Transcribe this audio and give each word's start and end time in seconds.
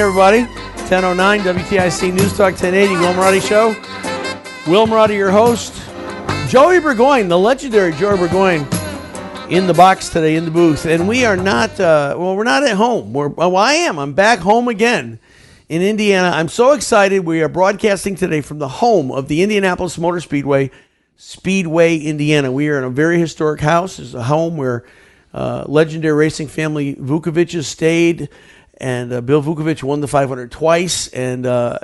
Everybody. 0.00 0.44
1009 0.44 1.40
WTIC 1.40 2.14
News 2.14 2.30
Talk 2.30 2.54
1080 2.54 2.94
Will 2.94 3.12
Marotti 3.12 3.46
Show. 3.46 3.68
Will 4.70 4.86
Marotti, 4.86 5.14
your 5.14 5.30
host. 5.30 5.74
Joey 6.48 6.80
Burgoyne, 6.80 7.28
the 7.28 7.38
legendary 7.38 7.92
Joey 7.92 8.16
Burgoyne, 8.16 8.66
in 9.50 9.66
the 9.66 9.74
box 9.74 10.08
today 10.08 10.36
in 10.36 10.46
the 10.46 10.50
booth. 10.50 10.86
And 10.86 11.06
we 11.06 11.26
are 11.26 11.36
not, 11.36 11.78
uh, 11.78 12.16
well, 12.18 12.34
we're 12.34 12.44
not 12.44 12.62
at 12.62 12.76
home. 12.76 13.12
We're, 13.12 13.28
well, 13.28 13.56
I 13.56 13.74
am. 13.74 13.98
I'm 13.98 14.14
back 14.14 14.38
home 14.38 14.68
again 14.68 15.18
in 15.68 15.82
Indiana. 15.82 16.28
I'm 16.28 16.48
so 16.48 16.72
excited. 16.72 17.26
We 17.26 17.42
are 17.42 17.48
broadcasting 17.48 18.14
today 18.14 18.40
from 18.40 18.58
the 18.58 18.68
home 18.68 19.12
of 19.12 19.28
the 19.28 19.42
Indianapolis 19.42 19.98
Motor 19.98 20.20
Speedway, 20.20 20.70
Speedway, 21.16 21.98
Indiana. 21.98 22.50
We 22.50 22.70
are 22.70 22.78
in 22.78 22.84
a 22.84 22.90
very 22.90 23.20
historic 23.20 23.60
house. 23.60 23.98
It's 23.98 24.14
a 24.14 24.22
home 24.22 24.56
where 24.56 24.86
uh, 25.34 25.64
legendary 25.68 26.14
racing 26.14 26.48
family 26.48 26.94
Vukoviches 26.94 27.64
stayed 27.64 28.30
and 28.80 29.12
uh, 29.12 29.20
Bill 29.20 29.42
Vukovich 29.42 29.82
won 29.82 30.00
the 30.00 30.08
500 30.08 30.50
twice, 30.50 31.08
and 31.08 31.46
uh, 31.46 31.78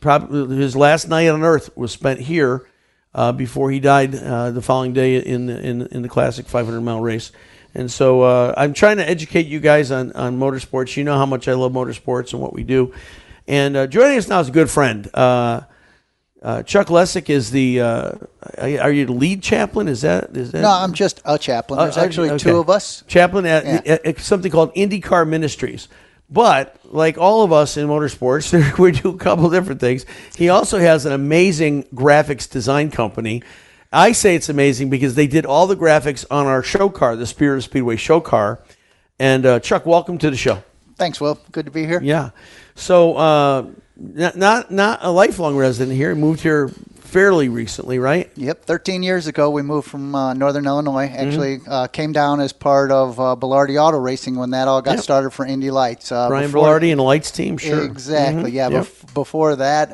probably 0.00 0.56
his 0.56 0.76
last 0.76 1.08
night 1.08 1.28
on 1.28 1.42
Earth 1.42 1.74
was 1.76 1.90
spent 1.92 2.20
here 2.20 2.66
uh, 3.14 3.32
before 3.32 3.70
he 3.70 3.80
died 3.80 4.14
uh, 4.14 4.50
the 4.50 4.60
following 4.62 4.92
day 4.92 5.16
in 5.16 5.46
the, 5.46 5.58
in, 5.60 5.82
in 5.88 6.02
the 6.02 6.08
classic 6.08 6.46
500 6.46 6.80
mile 6.80 7.00
race. 7.00 7.32
And 7.74 7.90
so 7.90 8.22
uh, 8.22 8.54
I'm 8.56 8.72
trying 8.74 8.98
to 8.98 9.08
educate 9.08 9.46
you 9.46 9.58
guys 9.58 9.90
on, 9.90 10.12
on 10.12 10.38
motorsports. 10.38 10.96
You 10.96 11.04
know 11.04 11.16
how 11.16 11.26
much 11.26 11.48
I 11.48 11.54
love 11.54 11.72
motorsports 11.72 12.32
and 12.32 12.40
what 12.40 12.52
we 12.52 12.62
do. 12.62 12.94
And 13.48 13.76
uh, 13.76 13.86
joining 13.86 14.18
us 14.18 14.28
now 14.28 14.40
is 14.40 14.48
a 14.48 14.52
good 14.52 14.70
friend. 14.70 15.08
Uh, 15.14 16.62
Chuck 16.64 16.88
Lesick 16.88 17.30
is 17.30 17.50
the. 17.50 17.80
Uh, 17.80 18.12
are 18.58 18.92
you 18.92 19.06
the 19.06 19.12
lead 19.12 19.42
chaplain? 19.42 19.88
Is 19.88 20.02
that 20.02 20.36
is 20.36 20.52
that? 20.52 20.60
No, 20.60 20.68
I'm 20.70 20.92
just 20.92 21.22
a 21.24 21.38
chaplain. 21.38 21.80
There's 21.80 21.96
Uh, 21.96 22.02
actually 22.02 22.30
okay. 22.30 22.38
two 22.50 22.58
of 22.58 22.68
us. 22.68 23.02
Chaplain 23.06 23.46
at, 23.46 23.64
Yeah. 23.86 23.96
at 24.04 24.18
something 24.18 24.52
called 24.52 24.74
IndyCar 24.74 25.26
Ministries. 25.26 25.88
But 26.34 26.76
like 26.84 27.16
all 27.16 27.44
of 27.44 27.52
us 27.52 27.76
in 27.76 27.86
motorsports, 27.86 28.78
we 28.78 28.90
do 28.90 29.10
a 29.10 29.16
couple 29.16 29.48
different 29.50 29.80
things. 29.80 30.04
He 30.36 30.48
also 30.48 30.80
has 30.80 31.06
an 31.06 31.12
amazing 31.12 31.84
graphics 31.94 32.50
design 32.50 32.90
company. 32.90 33.44
I 33.92 34.10
say 34.10 34.34
it's 34.34 34.48
amazing 34.48 34.90
because 34.90 35.14
they 35.14 35.28
did 35.28 35.46
all 35.46 35.68
the 35.68 35.76
graphics 35.76 36.26
on 36.32 36.46
our 36.46 36.64
show 36.64 36.88
car, 36.88 37.14
the 37.14 37.28
Spirit 37.28 37.58
of 37.58 37.64
Speedway 37.64 37.94
show 37.94 38.20
car. 38.20 38.60
And 39.20 39.46
uh, 39.46 39.60
Chuck, 39.60 39.86
welcome 39.86 40.18
to 40.18 40.28
the 40.28 40.36
show. 40.36 40.64
Thanks, 40.96 41.20
Will. 41.20 41.38
Good 41.52 41.66
to 41.66 41.70
be 41.70 41.86
here. 41.86 42.02
Yeah. 42.02 42.30
So 42.74 43.14
uh, 43.14 43.66
not, 43.96 44.36
not 44.36 44.70
not 44.72 44.98
a 45.02 45.12
lifelong 45.12 45.56
resident 45.56 45.96
here. 45.96 46.16
Moved 46.16 46.40
here 46.40 46.72
fairly 47.14 47.48
recently, 47.48 48.00
right? 48.00 48.28
Yep. 48.34 48.64
13 48.64 49.04
years 49.04 49.28
ago, 49.28 49.48
we 49.48 49.62
moved 49.62 49.88
from 49.88 50.16
uh, 50.16 50.34
Northern 50.34 50.66
Illinois. 50.66 51.06
Mm-hmm. 51.06 51.28
Actually, 51.28 51.60
uh, 51.68 51.86
came 51.86 52.10
down 52.12 52.40
as 52.40 52.52
part 52.52 52.90
of 52.90 53.20
uh, 53.20 53.36
Belardi 53.38 53.80
Auto 53.80 53.98
Racing 53.98 54.34
when 54.34 54.50
that 54.50 54.66
all 54.66 54.82
got 54.82 54.96
Yep. 54.96 55.00
started 55.04 55.30
for 55.30 55.46
Indy 55.46 55.70
Lights. 55.70 56.10
Uh, 56.10 56.26
Brian 56.28 56.50
before- 56.50 56.66
Belardi 56.66 56.90
and 56.90 57.00
Lights 57.00 57.30
team, 57.30 57.56
sure. 57.56 57.84
Exactly. 57.84 58.50
Mhm. 58.50 58.54
Yeah. 58.54 58.68
Yep. 58.68 58.82
Bef- 58.84 59.14
before 59.14 59.54
that, 59.56 59.92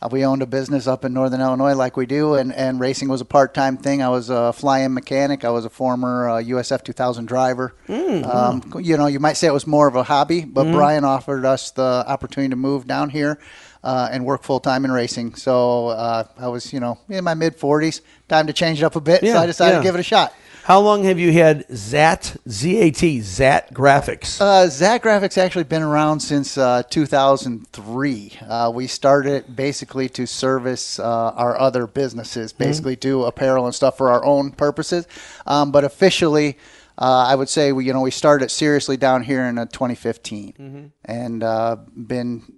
uh, 0.00 0.08
we 0.10 0.24
owned 0.24 0.42
a 0.42 0.46
business 0.46 0.86
up 0.86 1.04
in 1.04 1.12
Northern 1.12 1.40
Illinois, 1.40 1.74
like 1.74 1.96
we 1.96 2.06
do, 2.06 2.34
and, 2.34 2.52
and 2.54 2.78
racing 2.80 3.08
was 3.08 3.20
a 3.20 3.24
part-time 3.24 3.76
thing. 3.76 4.02
I 4.02 4.08
was 4.08 4.30
a 4.30 4.52
fly-in 4.52 4.94
mechanic. 4.94 5.44
I 5.44 5.50
was 5.50 5.64
a 5.64 5.70
former 5.70 6.28
uh, 6.28 6.42
USF 6.42 6.84
2000 6.84 7.26
driver. 7.26 7.74
Mm, 7.88 8.24
Um, 8.24 8.82
you 8.82 8.96
know, 8.96 9.06
you 9.06 9.18
might 9.20 9.34
say 9.36 9.46
it 9.48 9.52
was 9.52 9.66
more 9.66 9.88
of 9.88 9.96
a 9.96 10.02
hobby, 10.04 10.44
but 10.44 10.64
Mm-hmm. 10.66 10.74
Brian 10.76 11.04
offered 11.04 11.44
us 11.44 11.70
the 11.72 12.04
opportunity 12.06 12.50
to 12.50 12.56
move 12.56 12.86
down 12.86 13.10
here. 13.10 13.38
Uh, 13.84 14.08
and 14.10 14.24
work 14.24 14.42
full 14.42 14.58
time 14.58 14.84
in 14.84 14.90
racing. 14.90 15.36
So 15.36 15.86
uh, 15.88 16.24
I 16.36 16.48
was, 16.48 16.72
you 16.72 16.80
know, 16.80 16.98
in 17.08 17.22
my 17.22 17.34
mid 17.34 17.56
40s. 17.56 18.00
Time 18.28 18.48
to 18.48 18.52
change 18.52 18.82
it 18.82 18.84
up 18.84 18.96
a 18.96 19.00
bit. 19.00 19.22
Yeah, 19.22 19.34
so 19.34 19.38
I 19.38 19.46
decided 19.46 19.74
yeah. 19.74 19.78
to 19.78 19.84
give 19.84 19.94
it 19.94 20.00
a 20.00 20.02
shot. 20.02 20.34
How 20.68 20.80
long 20.80 21.04
have 21.04 21.18
you 21.18 21.32
had 21.32 21.64
ZAT, 21.74 22.36
Z-A-T, 22.46 23.22
ZAT 23.22 23.72
Graphics? 23.72 24.38
Uh, 24.38 24.68
ZAT 24.68 25.02
Graphics 25.02 25.38
actually 25.38 25.64
been 25.64 25.80
around 25.80 26.20
since 26.20 26.58
uh, 26.58 26.82
2003. 26.90 28.38
Uh, 28.46 28.70
we 28.74 28.86
started 28.86 29.32
it 29.32 29.56
basically 29.56 30.10
to 30.10 30.26
service 30.26 30.98
uh, 30.98 31.30
our 31.30 31.58
other 31.58 31.86
businesses, 31.86 32.52
basically 32.52 32.96
do 32.96 33.24
apparel 33.24 33.64
and 33.64 33.74
stuff 33.74 33.96
for 33.96 34.10
our 34.10 34.22
own 34.26 34.50
purposes. 34.50 35.08
Um, 35.46 35.72
but 35.72 35.84
officially, 35.84 36.58
uh, 36.98 37.24
I 37.28 37.34
would 37.34 37.48
say 37.48 37.72
we, 37.72 37.86
you 37.86 37.94
know, 37.94 38.02
we 38.02 38.10
started 38.10 38.50
seriously 38.50 38.98
down 38.98 39.22
here 39.22 39.44
in 39.44 39.56
uh, 39.56 39.64
2015, 39.64 40.92
and 41.06 41.42
uh, 41.42 41.76
been 41.96 42.57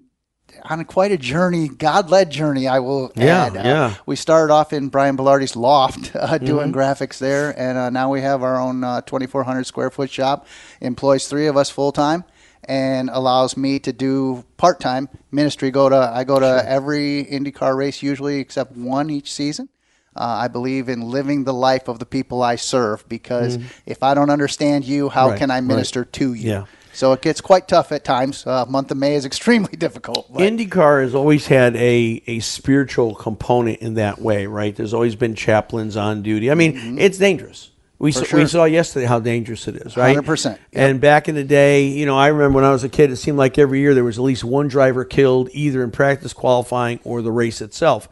on 0.65 0.85
quite 0.85 1.13
a 1.13 1.17
journey, 1.19 1.69
God-led 1.69 2.31
journey. 2.31 2.67
I 2.69 2.79
will 2.81 3.13
Yeah, 3.17 3.45
add. 3.47 3.57
Uh, 3.57 3.61
yeah. 3.65 3.95
we 4.07 4.17
started 4.17 4.53
off 4.53 4.73
in 4.73 4.89
Brian 4.89 5.17
Belardi's 5.17 5.57
loft 5.57 6.13
uh, 6.15 6.39
doing 6.39 6.73
Mm-hmm. 6.73 6.79
graphics 6.79 7.19
there, 7.19 7.55
and 7.59 7.77
uh, 7.79 7.91
now 7.91 8.11
we 8.11 8.21
have 8.23 8.43
our 8.43 8.61
own 8.61 8.85
uh, 8.85 9.01
2,400 9.03 9.65
square 9.67 9.91
foot 9.91 10.11
shop. 10.11 10.47
Employs 10.81 11.27
three 11.29 11.47
of 11.47 11.57
us 11.57 11.71
full 11.71 11.93
time, 11.93 12.25
and 12.65 13.11
allows 13.11 13.57
me 13.57 13.79
to 13.81 13.93
do 13.93 14.45
part 14.57 14.81
time 14.81 15.09
ministry. 15.31 15.71
Go 15.71 15.89
to 15.89 15.97
I 16.15 16.25
go 16.25 16.39
to 16.41 16.63
every 16.69 17.25
IndyCar 17.25 17.77
race 17.77 18.03
usually 18.03 18.39
except 18.41 18.77
one 18.77 19.11
each 19.11 19.33
season. 19.33 19.69
Uh, 20.17 20.25
I 20.45 20.49
believe 20.49 20.89
in 20.89 21.03
living 21.03 21.45
the 21.45 21.55
life 21.55 21.87
of 21.87 22.01
the 22.01 22.05
people 22.05 22.43
I 22.43 22.57
serve 22.57 23.09
because 23.09 23.59
if 23.87 24.03
I 24.03 24.13
don't 24.15 24.29
understand 24.29 24.85
you, 24.85 25.09
how 25.09 25.23
Mm-hmm. 25.27 25.31
Right, 25.31 25.39
can 25.39 25.51
I 25.53 25.55
right. 25.55 25.65
minister 25.65 26.05
to 26.05 26.35
you? 26.35 26.51
Yeah. 26.51 26.65
So 27.01 27.13
it 27.15 27.23
gets 27.23 27.41
quite 27.41 27.67
tough 27.67 27.93
at 27.93 28.05
times. 28.05 28.47
Uh, 28.47 28.67
month 28.67 28.91
of 28.91 28.99
May 28.99 29.15
is 29.15 29.25
extremely 29.33 29.73
difficult. 29.75 30.31
but- 30.31 30.43
IndyCar 30.43 31.03
has 31.03 31.15
always 31.15 31.47
had 31.47 31.75
a, 31.77 32.23
a 32.27 32.41
spiritual 32.41 33.15
component 33.15 33.79
in 33.81 33.95
that 33.95 34.21
way, 34.21 34.45
right? 34.45 34.77
There's 34.77 34.93
always 34.93 35.15
been 35.17 35.35
chaplains 35.35 35.97
on 35.97 36.21
duty. 36.21 36.51
I 36.51 36.55
mean, 36.55 36.99
it's 36.99 37.17
dangerous. 37.17 37.71
We, 37.99 38.13
saw, 38.13 38.21
we 38.21 38.27
Mm-hmm. 38.43 38.47
saw 38.49 38.65
yesterday 38.65 39.07
how 39.07 39.19
dangerous 39.19 39.67
it 39.67 39.77
is, 39.77 39.97
right? 39.97 40.15
100%, 40.15 40.45
yep. 40.45 40.61
And 40.73 41.01
back 41.01 41.31
in 41.31 41.37
the 41.37 41.45
day, 41.45 41.87
you 41.87 42.05
know, 42.05 42.19
I 42.19 42.27
remember 42.29 42.57
when 42.57 42.65
I 42.65 42.71
was 42.71 42.85
a 42.85 42.89
kid, 42.91 43.11
it 43.11 43.17
seemed 43.17 43.39
like 43.39 43.57
every 43.57 43.81
year 43.81 43.95
there 43.95 44.05
was 44.05 44.19
at 44.19 44.23
least 44.25 44.45
one 44.45 44.69
driver 44.69 45.07
killed 45.07 45.49
either 45.55 45.83
in 45.83 45.91
practice 45.91 46.35
qualifying 46.35 47.01
or 47.05 47.23
the 47.23 47.33
race 47.33 47.63
itself. 47.63 48.11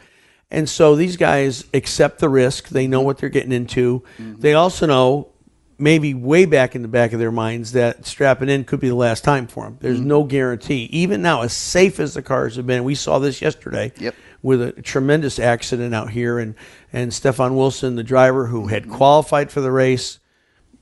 And 0.51 0.67
so 0.67 0.97
these 0.97 1.19
guys 1.19 1.65
accept 1.75 2.21
the 2.21 2.31
risk. 2.31 2.71
They 2.71 2.87
know 2.87 3.03
what 3.03 3.19
they're 3.19 3.29
getting 3.29 3.53
into. 3.53 4.03
Mm-hmm. 4.19 4.41
They 4.41 4.55
also 4.55 4.87
know 4.87 5.29
maybe 5.79 6.13
way 6.13 6.45
back 6.45 6.75
in 6.75 6.83
the 6.83 6.89
back 6.89 7.13
of 7.13 7.21
their 7.21 7.31
minds 7.31 7.73
that 7.73 8.05
strapping 8.05 8.49
in 8.49 8.65
could 8.65 8.81
be 8.81 8.89
the 8.89 8.95
last 8.95 9.23
time 9.25 9.47
for 9.47 9.65
them. 9.65 9.77
There's 9.81 9.99
Mm-hmm. 9.99 10.09
no 10.09 10.25
guarantee. 10.25 10.85
Even 10.91 11.23
now, 11.23 11.43
as 11.43 11.53
safe 11.53 12.01
as 12.01 12.15
the 12.15 12.23
cars 12.23 12.57
have 12.57 12.67
been, 12.67 12.83
we 12.85 12.95
saw 12.97 13.19
this 13.19 13.41
yesterday 13.41 13.93
Yep. 13.99 14.15
with 14.43 14.61
a 14.61 14.73
tremendous 14.83 15.39
accident 15.39 15.95
out 15.95 16.11
here, 16.11 16.39
and 16.39 16.55
and 16.93 17.13
Stefan 17.15 17.55
Wilson, 17.57 17.95
the 17.97 18.03
driver 18.03 18.47
who 18.47 18.63
Mm-hmm. 18.63 18.71
had 18.71 18.89
qualified 18.91 19.51
for 19.53 19.61
the 19.61 19.71
race, 19.73 20.19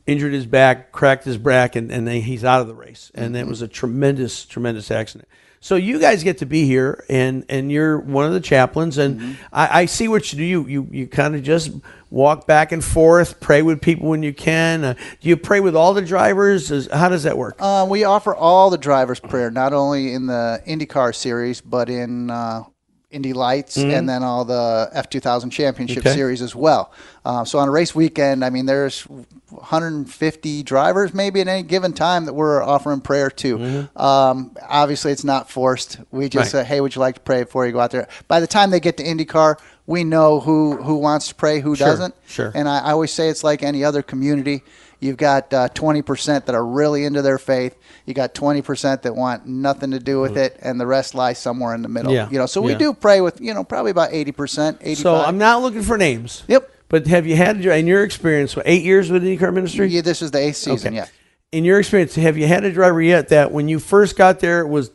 injured 0.06 0.32
his 0.32 0.46
back, 0.46 0.92
cracked 0.92 1.24
his 1.24 1.36
back, 1.36 1.76
and, 1.76 1.90
and 1.90 2.06
then 2.06 2.22
he's 2.22 2.44
out 2.44 2.60
of 2.60 2.66
the 2.68 2.74
race. 2.74 3.10
And 3.14 3.34
Mm-hmm. 3.34 3.44
it 3.44 3.48
was 3.48 3.60
a 3.62 3.68
tremendous, 3.68 4.44
tremendous 4.46 4.90
accident. 4.90 5.28
So 5.60 5.76
you 5.76 5.98
guys 5.98 6.22
get 6.22 6.38
to 6.38 6.46
be 6.46 6.64
here, 6.66 7.04
and 7.08 7.44
and 7.48 7.72
you're 7.72 7.98
one 7.98 8.26
of 8.26 8.32
the 8.32 8.40
chaplains, 8.40 8.98
and 8.98 9.16
Mm-hmm. 9.20 9.32
I, 9.52 9.80
I 9.82 9.86
see 9.86 10.08
what 10.08 10.32
you 10.32 10.38
do. 10.38 10.44
You 10.44 10.66
you, 10.66 10.88
you 10.92 11.06
kind 11.06 11.34
of 11.34 11.42
just 11.42 11.70
walk 12.10 12.46
back 12.46 12.72
and 12.72 12.84
forth, 12.84 13.40
pray 13.40 13.62
with 13.62 13.80
people 13.80 14.08
when 14.08 14.22
you 14.22 14.32
can. 14.32 14.84
Uh, 14.84 14.94
do 15.20 15.28
you 15.28 15.36
pray 15.36 15.60
with 15.60 15.74
all 15.74 15.92
the 15.94 16.02
drivers? 16.02 16.70
Is, 16.70 16.88
how 16.92 17.08
does 17.08 17.24
that 17.24 17.36
work? 17.36 17.56
Uh, 17.58 17.86
we 17.88 18.04
offer 18.04 18.34
all 18.34 18.70
the 18.70 18.78
drivers 18.78 19.18
prayer, 19.20 19.50
not 19.50 19.72
only 19.72 20.12
in 20.12 20.26
the 20.26 20.62
IndyCar 20.66 21.14
series, 21.14 21.60
but 21.60 21.88
in 21.88 22.30
uh, 22.30 22.62
Indy 23.10 23.32
Lights 23.32 23.76
and 23.76 24.08
then 24.08 24.22
all 24.24 24.44
the 24.44 24.90
F2000 24.94 25.50
Championship 25.52 25.98
Mm-hmm. 25.98 26.08
Okay. 26.08 26.16
series 26.16 26.42
as 26.42 26.54
well. 26.56 26.92
Uh, 27.24 27.44
so 27.44 27.58
on 27.60 27.68
a 27.68 27.70
race 27.70 27.94
weekend, 27.94 28.44
I 28.44 28.50
mean, 28.50 28.66
there's 28.66 29.02
150 29.50 30.62
drivers 30.64 31.14
maybe 31.14 31.40
at 31.40 31.48
any 31.48 31.62
given 31.62 31.92
time 31.92 32.24
that 32.26 32.32
we're 32.34 32.62
offering 32.62 33.00
prayer 33.00 33.30
to. 33.30 33.88
Um, 33.96 34.56
obviously, 34.68 35.12
it's 35.12 35.24
not 35.24 35.50
forced. 35.50 35.98
We 36.10 36.28
just 36.28 36.48
Mm-hmm. 36.48 36.56
Right. 36.58 36.64
say, 36.64 36.68
hey, 36.68 36.80
would 36.80 36.94
you 36.94 37.00
like 37.00 37.14
to 37.16 37.20
pray 37.20 37.44
before 37.44 37.64
you 37.66 37.72
go 37.72 37.80
out 37.80 37.90
there? 37.92 38.08
By 38.28 38.40
the 38.40 38.46
time 38.46 38.70
they 38.70 38.80
get 38.80 38.96
to 38.98 39.04
IndyCar, 39.04 39.58
we 39.86 40.04
know 40.04 40.40
who, 40.40 40.76
who 40.76 40.96
wants 40.96 41.28
to 41.28 41.34
pray, 41.34 41.60
who 41.60 41.76
Sure, 41.76 41.86
doesn't. 41.86 42.14
sure. 42.26 42.52
And 42.54 42.68
I, 42.68 42.78
I 42.78 42.90
always 42.92 43.12
say 43.12 43.28
it's 43.28 43.44
like 43.44 43.62
any 43.62 43.84
other 43.84 44.02
community. 44.02 44.62
You've 44.98 45.16
got 45.18 45.52
uh, 45.52 45.68
20% 45.68 46.46
that 46.46 46.54
are 46.54 46.64
really 46.64 47.04
into 47.04 47.22
their 47.22 47.38
faith. 47.38 47.76
You 48.06 48.14
got 48.14 48.34
20% 48.34 49.02
that 49.02 49.14
want 49.14 49.46
nothing 49.46 49.90
to 49.90 49.98
do 49.98 50.20
with 50.20 50.36
it, 50.38 50.58
and 50.62 50.80
the 50.80 50.86
rest 50.86 51.14
lie 51.14 51.34
somewhere 51.34 51.74
in 51.74 51.82
the 51.82 51.88
middle. 51.88 52.12
Mm. 52.12 52.14
Yeah, 52.14 52.30
You 52.30 52.38
know, 52.38 52.46
so 52.46 52.60
we 52.62 52.72
yeah. 52.72 52.78
do 52.78 52.94
pray 52.94 53.20
with 53.20 53.40
you 53.40 53.52
know 53.52 53.62
probably 53.62 53.90
about 53.90 54.10
80%, 54.10 54.78
85. 54.80 54.96
So 54.98 55.14
I'm 55.16 55.38
not 55.38 55.60
looking 55.62 55.82
for 55.82 55.98
names. 55.98 56.42
Yep. 56.48 56.70
But 56.88 57.06
have 57.08 57.26
you 57.26 57.36
had 57.36 57.64
in 57.64 57.86
your 57.86 58.04
experience 58.04 58.56
eight 58.64 58.84
years 58.84 59.10
with 59.10 59.22
IndyCar 59.24 59.52
ministry? 59.52 59.88
Yeah, 59.88 60.02
this 60.02 60.22
is 60.22 60.30
the 60.30 60.38
eighth 60.38 60.56
season. 60.56 60.88
Okay. 60.88 60.96
Yeah. 60.96 61.06
In 61.52 61.64
your 61.64 61.78
experience, 61.78 62.14
have 62.14 62.38
you 62.38 62.46
had 62.46 62.64
a 62.64 62.72
driver 62.72 63.02
yet 63.02 63.28
that 63.28 63.50
when 63.52 63.68
you 63.68 63.78
first 63.78 64.16
got 64.16 64.40
there 64.40 64.66
was 64.66 64.90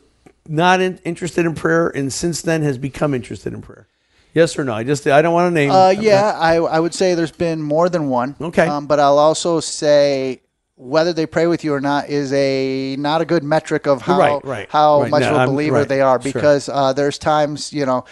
not 0.48 0.80
in, 0.80 0.98
interested 1.04 1.46
in 1.46 1.54
prayer, 1.54 1.88
and 1.88 2.12
since 2.12 2.42
then 2.42 2.62
has 2.62 2.76
become 2.78 3.14
interested 3.14 3.52
in 3.52 3.62
prayer? 3.62 3.86
Yes 4.34 4.58
or 4.58 4.64
no? 4.64 4.72
I 4.72 4.84
just 4.84 5.06
I 5.06 5.20
don't 5.22 5.34
want 5.34 5.50
to 5.50 5.54
name. 5.54 5.70
Uh, 5.70 5.90
yeah, 5.90 6.32
I, 6.38 6.56
I 6.56 6.80
would 6.80 6.94
say 6.94 7.14
there's 7.14 7.32
been 7.32 7.60
more 7.62 7.88
than 7.88 8.08
one. 8.08 8.34
Okay. 8.40 8.66
Um, 8.66 8.86
but 8.86 8.98
I'll 8.98 9.18
also 9.18 9.60
say 9.60 10.40
whether 10.76 11.12
they 11.12 11.26
pray 11.26 11.46
with 11.46 11.64
you 11.64 11.74
or 11.74 11.80
not 11.80 12.08
is 12.08 12.32
a 12.32 12.96
not 12.96 13.20
a 13.20 13.24
good 13.24 13.44
metric 13.44 13.86
of 13.86 14.02
how 14.02 14.18
Right, 14.18 14.44
right, 14.44 14.70
how 14.70 15.02
right. 15.02 15.10
much 15.10 15.20
No, 15.22 15.34
of 15.36 15.48
a 15.48 15.52
believer 15.52 15.84
they 15.84 16.00
are 16.00 16.20
sure. 16.20 16.32
because 16.32 16.68
uh, 16.68 16.92
there's 16.92 17.18
times 17.18 17.72
you 17.72 17.84
know 17.86 18.04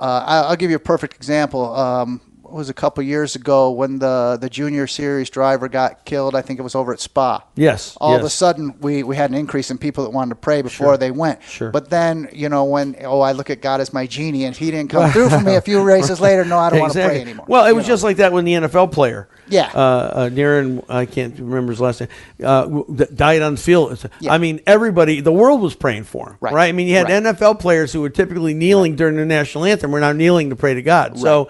uh, 0.00 0.24
I, 0.26 0.38
I'll 0.48 0.56
give 0.56 0.70
you 0.70 0.76
a 0.76 0.80
perfect 0.80 1.14
example. 1.14 1.74
Um, 1.74 2.20
was 2.50 2.68
a 2.68 2.74
couple 2.74 3.02
years 3.04 3.36
ago 3.36 3.70
when 3.70 3.98
the 3.98 4.38
the 4.40 4.48
junior 4.48 4.86
series 4.86 5.30
driver 5.30 5.68
got 5.68 6.04
killed. 6.04 6.34
I 6.34 6.42
think 6.42 6.58
it 6.58 6.62
was 6.62 6.74
over 6.74 6.92
at 6.92 7.00
Spa. 7.00 7.42
Yes. 7.56 7.96
All 8.00 8.12
yes. 8.12 8.20
of 8.20 8.26
a 8.26 8.30
sudden, 8.30 8.78
we, 8.80 9.02
we 9.02 9.16
had 9.16 9.30
an 9.30 9.36
increase 9.36 9.70
in 9.70 9.78
people 9.78 10.04
that 10.04 10.10
wanted 10.10 10.30
to 10.30 10.34
pray 10.36 10.62
before 10.62 10.96
they 10.96 11.10
went. 11.10 11.42
Sure. 11.42 11.70
But 11.70 11.90
then, 11.90 12.28
you 12.32 12.48
know, 12.48 12.64
when 12.64 12.96
oh, 13.04 13.20
I 13.20 13.32
look 13.32 13.50
at 13.50 13.60
God 13.60 13.80
as 13.80 13.92
my 13.92 14.06
genie, 14.06 14.44
and 14.44 14.56
He 14.56 14.70
didn't 14.70 14.90
come 14.90 15.10
through 15.10 15.30
for 15.30 15.40
me 15.40 15.54
a 15.56 15.60
few 15.68 15.82
races 15.82 16.20
later, 16.20 16.44
no, 16.44 16.58
I 16.58 16.70
don't 16.70 16.80
want 16.80 16.92
to 16.94 17.04
pray 17.04 17.20
anymore. 17.20 17.46
Well, 17.48 17.66
it 17.66 17.72
was 17.72 17.84
know? 17.84 17.92
just 17.94 18.04
like 18.04 18.18
that 18.18 18.32
when 18.32 18.44
the 18.44 18.54
NFL 18.54 18.92
player, 18.92 19.28
Yeah. 19.48 19.70
uh, 19.74 19.78
uh, 19.78 20.28
Darren, 20.30 20.84
I 20.88 21.06
can't 21.06 21.38
remember 21.38 21.72
his 21.72 21.80
last 21.80 22.00
name, 22.00 22.08
uh, 22.44 22.66
died 23.14 23.42
on 23.42 23.54
the 23.54 23.60
field. 23.60 24.04
Yeah. 24.20 24.32
I 24.32 24.38
mean, 24.38 24.60
everybody, 24.66 25.20
the 25.20 25.32
world 25.32 25.60
was 25.60 25.74
praying 25.74 26.04
for 26.04 26.30
him, 26.30 26.36
right? 26.40 26.52
Right. 26.52 26.68
I 26.68 26.72
mean, 26.72 26.88
you 26.88 26.94
had 26.94 27.08
Right. 27.08 27.22
NFL 27.22 27.58
players 27.60 27.92
who 27.92 28.00
were 28.00 28.10
typically 28.10 28.54
kneeling 28.54 28.96
during 28.96 29.16
the 29.16 29.24
national 29.24 29.64
anthem. 29.64 29.90
We're 29.90 30.00
now 30.00 30.12
kneeling 30.12 30.50
to 30.50 30.56
pray 30.56 30.74
to 30.74 30.82
God. 30.82 31.18
So, 31.18 31.48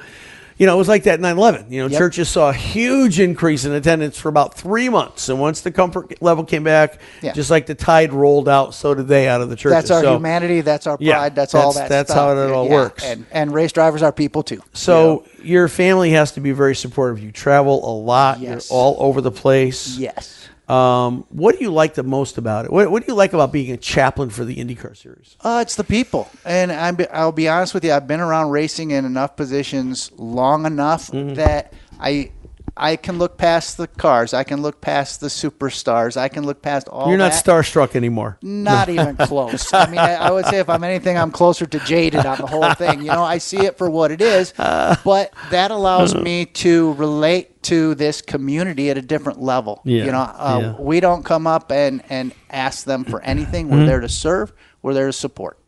you 0.59 0.67
know, 0.67 0.75
it 0.75 0.79
was 0.79 0.89
like 0.89 1.05
that 1.05 1.21
9-11. 1.21 1.71
You 1.71 1.83
know, 1.83 1.89
Yep. 1.89 1.99
churches 1.99 2.29
saw 2.29 2.51
a 2.51 2.53
huge 2.53 3.21
increase 3.21 3.65
in 3.65 3.73
attendance 3.73 4.19
for 4.19 4.29
about 4.29 4.55
three 4.55 4.89
months. 4.89 5.29
And 5.29 5.41
once 5.41 5.61
the 5.61 5.71
comfort 5.71 6.21
level 6.21 6.45
came 6.45 6.65
back, 6.65 6.99
Yeah. 7.23 7.33
just 7.33 7.51
like 7.51 7.67
the 7.67 7.75
tide 7.75 8.13
rolled 8.13 8.49
out, 8.49 8.75
so 8.75 8.93
did 8.95 9.09
they 9.09 9.29
out 9.29 9.41
of 9.41 9.49
the 9.51 9.57
churches. 9.57 9.73
That's 9.77 9.91
our 9.93 10.03
So- 10.03 10.15
humanity. 10.17 10.61
That's 10.61 10.87
our 10.87 10.97
pride. 10.97 11.07
Yeah, 11.07 11.29
that's, 11.29 11.55
all 11.55 11.73
that. 11.73 11.89
that's 11.89 12.11
stuff. 12.11 12.35
how 12.37 12.37
it 12.37 12.51
all 12.53 12.67
Yeah, 12.67 12.73
works. 12.75 13.05
And 13.05 13.25
and 13.33 13.55
race 13.55 13.73
drivers 13.73 14.03
are 14.03 14.13
people 14.13 14.43
too. 14.43 14.61
So 14.73 15.23
your 15.43 15.69
family 15.69 16.11
has 16.11 16.33
to 16.33 16.41
be 16.41 16.51
very 16.51 16.75
supportive. 16.75 17.23
You 17.23 17.31
travel 17.31 17.81
a 17.89 17.95
lot. 17.97 18.41
Yes. 18.41 18.69
You're 18.71 18.79
all 18.79 18.97
over 18.99 19.21
the 19.21 19.31
place. 19.31 19.97
yes. 19.99 20.35
Um, 20.69 21.25
what 21.31 21.57
do 21.57 21.65
you 21.65 21.71
like 21.71 21.95
the 21.95 22.03
most 22.03 22.37
about 22.37 22.67
it? 22.67 22.73
What, 22.73 22.91
what 22.91 23.03
do 23.05 23.11
you 23.11 23.17
like 23.17 23.33
about 23.33 23.53
being 23.53 23.73
a 23.73 23.77
chaplain 23.79 24.29
for 24.29 24.45
the 24.45 24.57
IndyCar 24.57 24.97
series? 24.97 25.37
Uh, 25.41 25.61
it's 25.63 25.77
the 25.77 25.85
people, 25.85 26.31
and 26.45 26.71
I'm, 26.71 26.99
I'll 27.13 27.33
be 27.33 27.49
honest 27.49 27.73
with 27.73 27.85
you. 27.85 27.93
I've 27.93 28.07
been 28.07 28.21
around 28.21 28.51
racing 28.51 28.91
in 28.91 29.05
enough 29.07 29.35
positions 29.37 30.13
long 30.17 30.67
enough 30.67 31.09
Mm-hmm. 31.09 31.35
that 31.35 31.73
I 32.01 32.33
I 32.79 32.97
can 32.97 33.19
look 33.19 33.37
past 33.37 33.77
the 33.77 33.89
cars. 33.89 34.33
I 34.33 34.45
can 34.45 34.63
look 34.63 34.81
past 34.81 35.21
the 35.21 35.27
superstars. 35.27 36.17
I 36.17 36.29
can 36.29 36.47
look 36.47 36.63
past 36.63 36.89
all. 36.89 37.09
You're 37.09 37.19
not 37.19 37.33
that. 37.33 37.45
starstruck 37.45 37.97
anymore. 37.97 38.39
Not 38.41 38.89
even 38.89 39.17
close. 39.17 39.73
I 39.75 39.87
mean, 39.91 39.99
I, 39.99 40.15
I 40.15 40.31
would 40.31 40.47
say 40.47 40.59
if 40.61 40.69
I'm 40.71 40.85
anything, 40.85 41.19
I'm 41.19 41.33
closer 41.33 41.67
to 41.67 41.79
jaded 41.81 42.25
on 42.25 42.39
the 42.39 42.47
whole 42.47 42.73
thing. 42.75 43.01
You 43.01 43.09
know, 43.09 43.25
I 43.25 43.39
see 43.39 43.59
it 43.59 43.77
for 43.77 43.91
what 43.91 44.13
it 44.13 44.23
is, 44.23 44.53
but 44.57 45.33
that 45.51 45.71
allows 45.73 46.15
me 46.15 46.47
to 46.47 46.93
relate 46.95 47.63
to 47.65 47.97
this 47.97 48.23
community 48.23 48.91
at 48.91 48.97
a 48.97 49.03
different 49.03 49.43
level. 49.43 49.81
Yeah, 49.85 50.05
You 50.05 50.13
know, 50.13 50.21
uh, 50.21 50.59
yeah. 50.63 50.81
we 50.81 51.01
don't 51.01 51.25
come 51.25 51.47
up 51.47 51.73
and, 51.73 52.03
and 52.09 52.33
ask 52.49 52.85
them 52.85 53.05
for 53.05 53.21
anything. 53.23 53.69
We're 53.69 53.87
there 53.87 54.01
to 54.01 54.09
serve. 54.09 54.53
We're 54.83 54.95
there 54.95 55.07
to 55.07 55.13
support. 55.13 55.59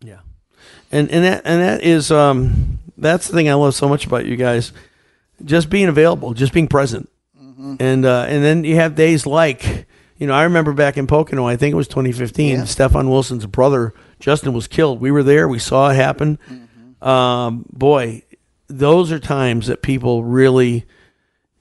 Yeah, 0.00 0.18
and 0.92 1.10
and 1.10 1.24
that 1.24 1.42
and 1.44 1.62
that 1.62 1.82
is 1.82 2.12
um 2.12 2.78
that's 2.98 3.28
the 3.28 3.32
thing 3.32 3.48
I 3.48 3.54
love 3.54 3.74
so 3.74 3.88
much 3.88 4.06
about 4.06 4.26
you 4.26 4.36
guys, 4.36 4.72
just 5.44 5.70
being 5.70 5.88
available, 5.88 6.34
just 6.34 6.52
being 6.52 6.68
present, 6.68 7.08
and 7.80 8.04
uh, 8.04 8.26
and 8.28 8.44
then 8.44 8.64
you 8.64 8.76
have 8.76 8.94
days 8.94 9.26
like 9.26 9.86
you 10.16 10.26
know 10.26 10.34
I 10.34 10.44
remember 10.44 10.72
back 10.72 10.96
in 10.96 11.06
Pocono, 11.06 11.46
I 11.46 11.56
think 11.56 11.72
it 11.72 11.76
was 11.76 11.88
2015. 11.88 12.56
Yeah. 12.56 12.64
Stefan 12.64 13.08
Wilson's 13.08 13.46
brother 13.46 13.94
Justin 14.20 14.52
was 14.52 14.66
killed. 14.66 15.00
We 15.00 15.10
were 15.10 15.22
there, 15.22 15.48
we 15.48 15.58
saw 15.58 15.90
it 15.90 15.94
happen. 15.94 16.38
Um, 17.00 17.64
boy, 17.72 18.24
those 18.66 19.12
are 19.12 19.20
times 19.20 19.68
that 19.68 19.82
people 19.82 20.24
really 20.24 20.86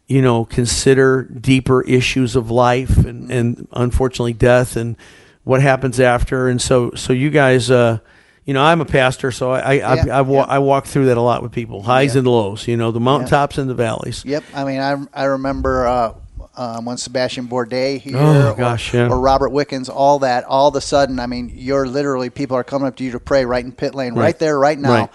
you 0.08 0.22
know, 0.22 0.46
consider 0.46 1.24
deeper 1.24 1.82
issues 1.82 2.36
of 2.36 2.50
life 2.50 2.98
and, 3.06 3.30
and 3.30 3.68
unfortunately 3.74 4.34
death 4.34 4.78
and 4.78 4.96
what 5.44 5.62
happens 5.62 6.00
after. 6.00 6.48
And 6.48 6.62
so, 6.62 6.92
so 6.96 7.12
you 7.12 7.30
guys, 7.30 7.70
uh, 7.70 8.00
you 8.48 8.54
know, 8.56 8.64
I'm 8.64 8.82
a 8.82 8.86
pastor, 8.86 9.30
so 9.32 9.52
I 9.52 9.60
I, 9.60 9.74
Yeah, 9.74 9.86
I, 10.16 10.18
I, 10.18 10.22
wa- 10.22 10.40
yeah. 10.40 10.46
I 10.56 10.60
walk 10.60 10.86
through 10.88 11.06
that 11.06 11.18
a 11.18 11.22
lot 11.22 11.44
with 11.44 11.52
people, 11.52 11.84
highs 11.84 12.16
Yeah. 12.16 12.20
and 12.20 12.28
lows. 12.28 12.68
You 12.68 12.78
know, 12.78 12.90
the 12.92 13.00
mountaintops 13.00 13.60
and 13.60 13.70
the 13.70 13.76
valleys. 13.76 14.24
Yep. 14.26 14.44
I 14.56 14.64
mean, 14.64 14.80
I, 14.80 14.96
I 15.14 15.26
remember 15.26 15.86
uh, 15.86 16.14
um, 16.56 16.86
when 16.86 16.98
Sebastian 16.98 17.48
Bourdais 17.48 18.00
here 18.00 18.18
Oh, 18.18 18.52
or, 18.54 18.56
gosh, 18.56 18.92
yeah. 18.94 19.10
or 19.10 19.20
Robert 19.20 19.50
Wickens, 19.50 19.90
all 19.90 20.20
that, 20.20 20.44
all 20.46 20.70
of 20.70 20.76
a 20.76 20.82
sudden, 20.82 21.20
I 21.20 21.28
mean, 21.28 21.52
you're 21.54 21.86
literally, 21.86 22.32
people 22.32 22.58
are 22.58 22.64
coming 22.64 22.88
up 22.88 22.96
to 22.96 23.04
you 23.04 23.12
to 23.12 23.20
pray 23.20 23.46
right 23.46 23.64
in 23.64 23.72
pit 23.74 23.94
lane, 23.94 24.14
right, 24.16 24.24
Right. 24.24 24.40
there, 24.40 24.58
right 24.58 24.80
now. 24.80 24.90
Right. 24.90 25.10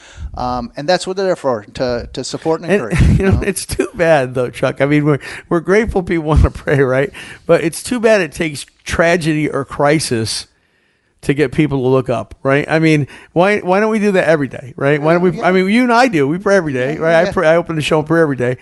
Um, 0.59 0.73
and 0.77 0.89
that's 0.89 1.05
what 1.07 1.17
they're 1.17 1.27
there 1.27 1.35
for, 1.37 1.65
to, 1.65 2.09
to 2.13 2.23
support 2.23 2.61
and 2.61 2.71
And 2.71 2.83
encourage. 2.93 3.19
you 3.19 3.25
know, 3.31 3.41
it's 3.43 3.67
too 3.67 3.89
bad 3.95 4.35
though, 4.35 4.51
Chuck. 4.51 4.81
I 4.81 4.87
mean, 4.87 5.05
we're 5.05 5.19
we're 5.49 5.61
grateful 5.61 6.03
people 6.05 6.25
want 6.33 6.43
to 6.43 6.51
pray, 6.51 6.79
right? 6.81 7.11
But 7.47 7.65
it's 7.65 7.83
too 7.83 7.99
bad 7.99 8.21
it 8.21 8.31
takes 8.33 8.65
tragedy 8.85 9.51
or 9.51 9.65
crisis 9.65 10.47
to 11.23 11.35
get 11.35 11.53
people 11.53 11.79
to 11.79 11.89
look 11.89 12.09
up, 12.09 12.35
right? 12.43 12.69
I 12.69 12.79
mean, 12.79 13.07
why 13.33 13.61
why 13.61 13.81
don't 13.81 13.91
we 13.91 13.99
do 13.99 14.13
that 14.13 14.29
every 14.29 14.49
day, 14.49 14.75
right? 14.77 15.01
Why 15.01 15.15
don't 15.15 15.23
we? 15.23 15.41
I 15.41 15.53
mean, 15.53 15.69
you 15.69 15.83
and 15.83 15.93
I 15.93 16.09
do. 16.09 16.29
We 16.29 16.39
pray 16.39 16.57
every 16.57 16.73
day, 16.73 16.99
right? 16.99 17.27
I 17.27 17.33
pray. 17.33 17.49
I 17.49 17.57
open 17.57 17.77
the 17.77 17.83
show 17.83 17.99
and 17.99 18.07
pray 18.07 18.21
every 18.21 18.37
day. 18.37 18.59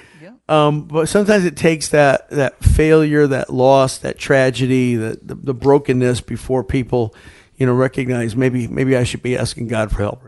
Um, 0.49 0.83
but 0.89 1.09
sometimes 1.09 1.45
it 1.45 1.57
takes 1.57 1.89
that 1.89 2.29
that 2.31 2.63
failure, 2.63 3.27
that 3.29 3.51
loss, 3.51 3.99
that 3.99 4.19
tragedy, 4.19 4.97
that 4.97 5.27
the, 5.27 5.37
the 5.37 5.55
brokenness 5.55 6.21
before 6.23 6.65
people, 6.65 7.15
you 7.57 7.67
know, 7.67 7.73
recognize 7.73 8.35
maybe 8.35 8.67
maybe 8.67 8.97
I 8.97 9.05
should 9.05 9.23
be 9.23 9.39
asking 9.39 9.69
God 9.69 9.91
for 9.93 9.99
help. 9.99 10.23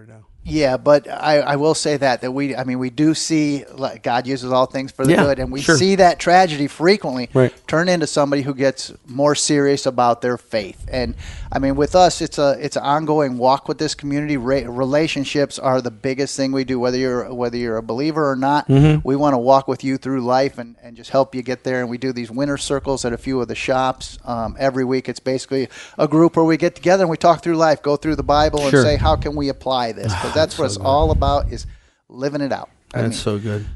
Yeah, 0.45 0.77
but 0.77 1.09
I, 1.09 1.39
I 1.39 1.57
will 1.57 1.75
say 1.75 1.97
that 1.99 2.21
that 2.23 2.33
we 2.33 2.57
I 2.57 2.65
mean 2.65 2.81
we 2.81 2.91
do 2.91 3.15
see 3.15 3.65
like 3.73 4.03
God 4.03 4.27
uses 4.27 4.51
all 4.51 4.67
things 4.67 4.91
for 4.91 5.05
the 5.07 5.13
Yeah, 5.13 5.23
good, 5.25 5.39
and 5.39 5.53
we 5.53 5.61
sure. 5.61 5.77
see 5.77 5.95
that 5.97 6.19
tragedy 6.19 6.67
frequently 6.67 7.31
Right. 7.33 7.55
turn 7.69 7.89
into 7.89 8.09
somebody 8.09 8.43
who 8.43 8.53
gets 8.53 8.93
more 9.07 9.37
serious 9.37 9.87
about 9.87 10.21
their 10.21 10.37
faith. 10.37 10.85
And 10.91 11.15
I 11.53 11.61
mean, 11.61 11.77
with 11.77 11.95
us, 11.95 12.21
it's 12.21 12.39
a 12.39 12.57
it's 12.61 12.75
an 12.77 12.83
ongoing 12.83 13.39
walk 13.39 13.69
with 13.69 13.79
this 13.79 13.95
community. 13.95 14.37
Ra- 14.37 14.63
relationships 14.67 15.61
are 15.61 15.81
the 15.81 15.93
biggest 15.93 16.37
thing 16.37 16.51
we 16.51 16.65
do, 16.65 16.81
whether 16.81 16.99
you're 16.99 17.33
whether 17.33 17.57
you're 17.57 17.77
a 17.77 17.83
believer 17.83 18.29
or 18.29 18.35
not. 18.35 18.67
Mm-hmm. 18.69 19.07
We 19.07 19.15
want 19.15 19.35
to 19.35 19.39
walk 19.39 19.69
with 19.69 19.85
you 19.85 19.97
through 19.97 20.23
life 20.23 20.59
and, 20.59 20.75
and 20.83 20.97
just 20.97 21.11
help 21.11 21.37
you 21.37 21.43
get 21.43 21.63
there. 21.63 21.81
And 21.83 21.89
we 21.89 21.99
do 21.99 22.13
these 22.13 22.33
winter 22.33 22.57
circles 22.59 23.05
at 23.05 23.13
a 23.13 23.19
few 23.19 23.41
of 23.41 23.47
the 23.47 23.55
shops 23.55 24.19
um, 24.25 24.57
every 24.59 24.85
week. 24.85 25.09
It's 25.09 25.21
basically 25.21 25.69
a 25.99 26.09
group 26.09 26.35
where 26.35 26.45
we 26.45 26.57
get 26.57 26.75
together 26.75 27.05
and 27.05 27.11
we 27.11 27.17
talk 27.17 27.45
through 27.45 27.57
life, 27.57 27.81
go 27.81 27.95
through 27.97 28.17
the 28.17 28.25
Bible, 28.25 28.61
and 28.63 28.71
Sure. 28.71 28.83
say 28.83 28.97
how 28.97 29.15
can 29.15 29.37
we 29.37 29.49
apply 29.49 29.93
this 29.93 30.13
because 30.33 30.43
that's 30.49 30.59
what 30.59 30.67
it's 30.67 30.77
all 30.77 31.11
about 31.11 31.53
is 31.53 31.67
living 32.09 32.41
it 32.41 32.53
out. 32.53 32.71
I 32.95 33.03
That's 33.03 33.15
mean, 33.15 33.19
so 33.19 33.39
good. 33.39 33.67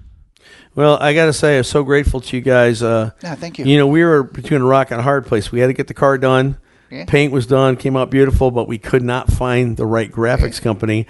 Well, 0.74 0.98
I 1.00 1.14
got 1.14 1.26
to 1.26 1.32
say, 1.32 1.56
I'm 1.56 1.64
so 1.64 1.82
grateful 1.84 2.20
to 2.20 2.36
you 2.36 2.42
guys. 2.42 2.82
Uh, 2.82 3.10
Yeah, 3.22 3.34
thank 3.34 3.58
you. 3.58 3.64
You 3.64 3.78
know, 3.78 3.86
we 3.86 4.04
were 4.04 4.22
between 4.22 4.60
a 4.60 4.64
rock 4.64 4.90
and 4.90 5.00
a 5.00 5.02
hard 5.02 5.26
place. 5.26 5.50
We 5.50 5.60
had 5.60 5.68
to 5.68 5.72
get 5.72 5.86
the 5.88 5.94
car 5.94 6.18
done. 6.18 6.58
Yeah. 6.90 7.04
Paint 7.06 7.32
was 7.32 7.46
done, 7.46 7.76
came 7.76 7.96
out 7.96 8.10
beautiful, 8.10 8.50
but 8.50 8.68
we 8.68 8.78
could 8.78 9.02
not 9.02 9.32
find 9.32 9.76
the 9.76 9.86
right 9.86 10.10
graphics 10.12 10.60
company. 10.62 11.06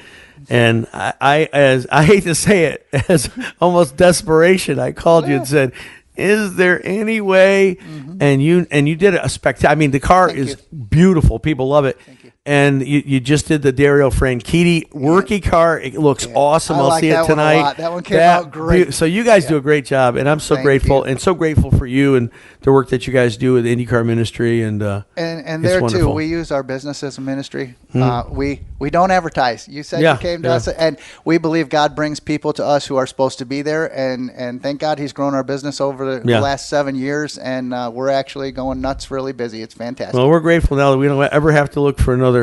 And 0.48 0.86
I, 0.92 1.12
I, 1.20 1.48
as 1.52 1.86
I 1.90 2.04
hate 2.04 2.22
to 2.24 2.34
say 2.34 2.64
it, 2.66 2.86
as 3.08 3.28
almost 3.60 3.96
desperation, 3.96 4.78
I 4.78 4.92
called 4.92 5.26
you 5.28 5.36
and 5.36 5.46
said, 5.48 5.72
"Is 6.16 6.54
there 6.56 6.80
any 6.86 7.20
way?" 7.20 7.76
And 8.20 8.42
you 8.42 8.66
and 8.70 8.88
you 8.88 8.94
did 8.96 9.14
a 9.16 9.28
spectacular. 9.28 9.72
I 9.72 9.74
mean, 9.74 9.90
the 9.90 10.00
car 10.00 10.28
Thank 10.28 10.38
is 10.38 10.56
you. 10.72 10.78
beautiful. 10.78 11.38
People 11.40 11.68
love 11.68 11.84
it. 11.84 11.98
And 12.46 12.86
you, 12.86 13.02
you 13.04 13.18
just 13.18 13.48
did 13.48 13.62
the 13.62 13.72
Dario 13.72 14.08
Franchitti 14.08 14.88
worky 14.90 15.42
car. 15.42 15.80
It 15.80 15.94
looks 15.94 16.28
awesome. 16.32 16.76
I 16.76 16.78
I'll 16.78 16.88
like 16.88 17.00
see 17.00 17.10
that 17.10 17.24
it 17.24 17.26
tonight. 17.26 17.76
That 17.76 17.90
one 17.90 18.04
came 18.04 18.20
out 18.20 18.52
great. 18.52 18.94
So 18.94 19.04
you 19.04 19.24
guys 19.24 19.46
do 19.46 19.56
a 19.56 19.60
great 19.60 19.84
job, 19.84 20.14
and 20.14 20.28
I'm 20.28 20.38
so 20.38 20.54
Thank 20.54 20.64
grateful 20.64 20.98
you. 20.98 21.04
and 21.04 21.20
so 21.20 21.34
grateful 21.34 21.72
for 21.72 21.86
you 21.86 22.14
and 22.14 22.30
the 22.60 22.70
work 22.72 22.88
that 22.90 23.06
you 23.06 23.12
guys 23.12 23.36
do 23.36 23.52
with 23.54 23.64
IndyCar 23.66 24.06
ministry. 24.06 24.62
And 24.62 24.80
uh, 24.82 25.02
And 25.16 25.44
and 25.44 25.64
there 25.64 25.80
wonderful. 25.80 26.06
Hmm. 26.06 26.12
too, 26.12 26.14
we 26.14 26.26
use 26.26 26.52
our 26.52 26.62
business 26.62 27.02
as 27.02 27.18
a 27.18 27.20
ministry. 27.20 27.74
Uh, 27.94 28.24
we 28.30 28.60
we 28.78 28.90
don't 28.90 29.10
advertise. 29.10 29.66
You 29.66 29.82
said 29.82 30.02
Yeah, 30.02 30.12
you 30.14 30.18
came 30.20 30.42
to 30.42 30.48
yeah. 30.48 30.54
us, 30.54 30.68
and 30.68 30.98
we 31.24 31.38
believe 31.38 31.68
God 31.70 31.96
brings 31.96 32.20
people 32.20 32.52
to 32.52 32.64
us 32.64 32.86
who 32.86 32.96
are 32.96 33.06
supposed 33.06 33.38
to 33.38 33.46
be 33.46 33.62
there. 33.62 33.86
And 33.96 34.30
and 34.30 34.62
thank 34.62 34.80
God 34.80 34.98
He's 34.98 35.12
grown 35.14 35.34
our 35.34 35.42
business 35.44 35.80
over 35.80 36.18
the 36.20 36.28
Yeah. 36.30 36.40
last 36.40 36.68
seven 36.68 36.94
years, 36.94 37.38
and 37.38 37.72
uh, 37.74 37.90
we're 37.92 38.10
actually 38.10 38.52
going 38.52 38.80
nuts, 38.80 39.10
really 39.10 39.32
busy. 39.32 39.62
It's 39.62 39.74
fantastic. 39.74 40.14
well, 40.14 40.28
we're 40.28 40.40
grateful 40.40 40.76
now 40.76 40.90
that 40.92 40.98
we 40.98 41.06
don't 41.08 41.22
ever 41.32 41.50
have 41.52 41.70
to 41.70 41.80
look 41.80 41.98
for 41.98 42.12
another 42.12 42.35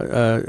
uh, 0.00 0.42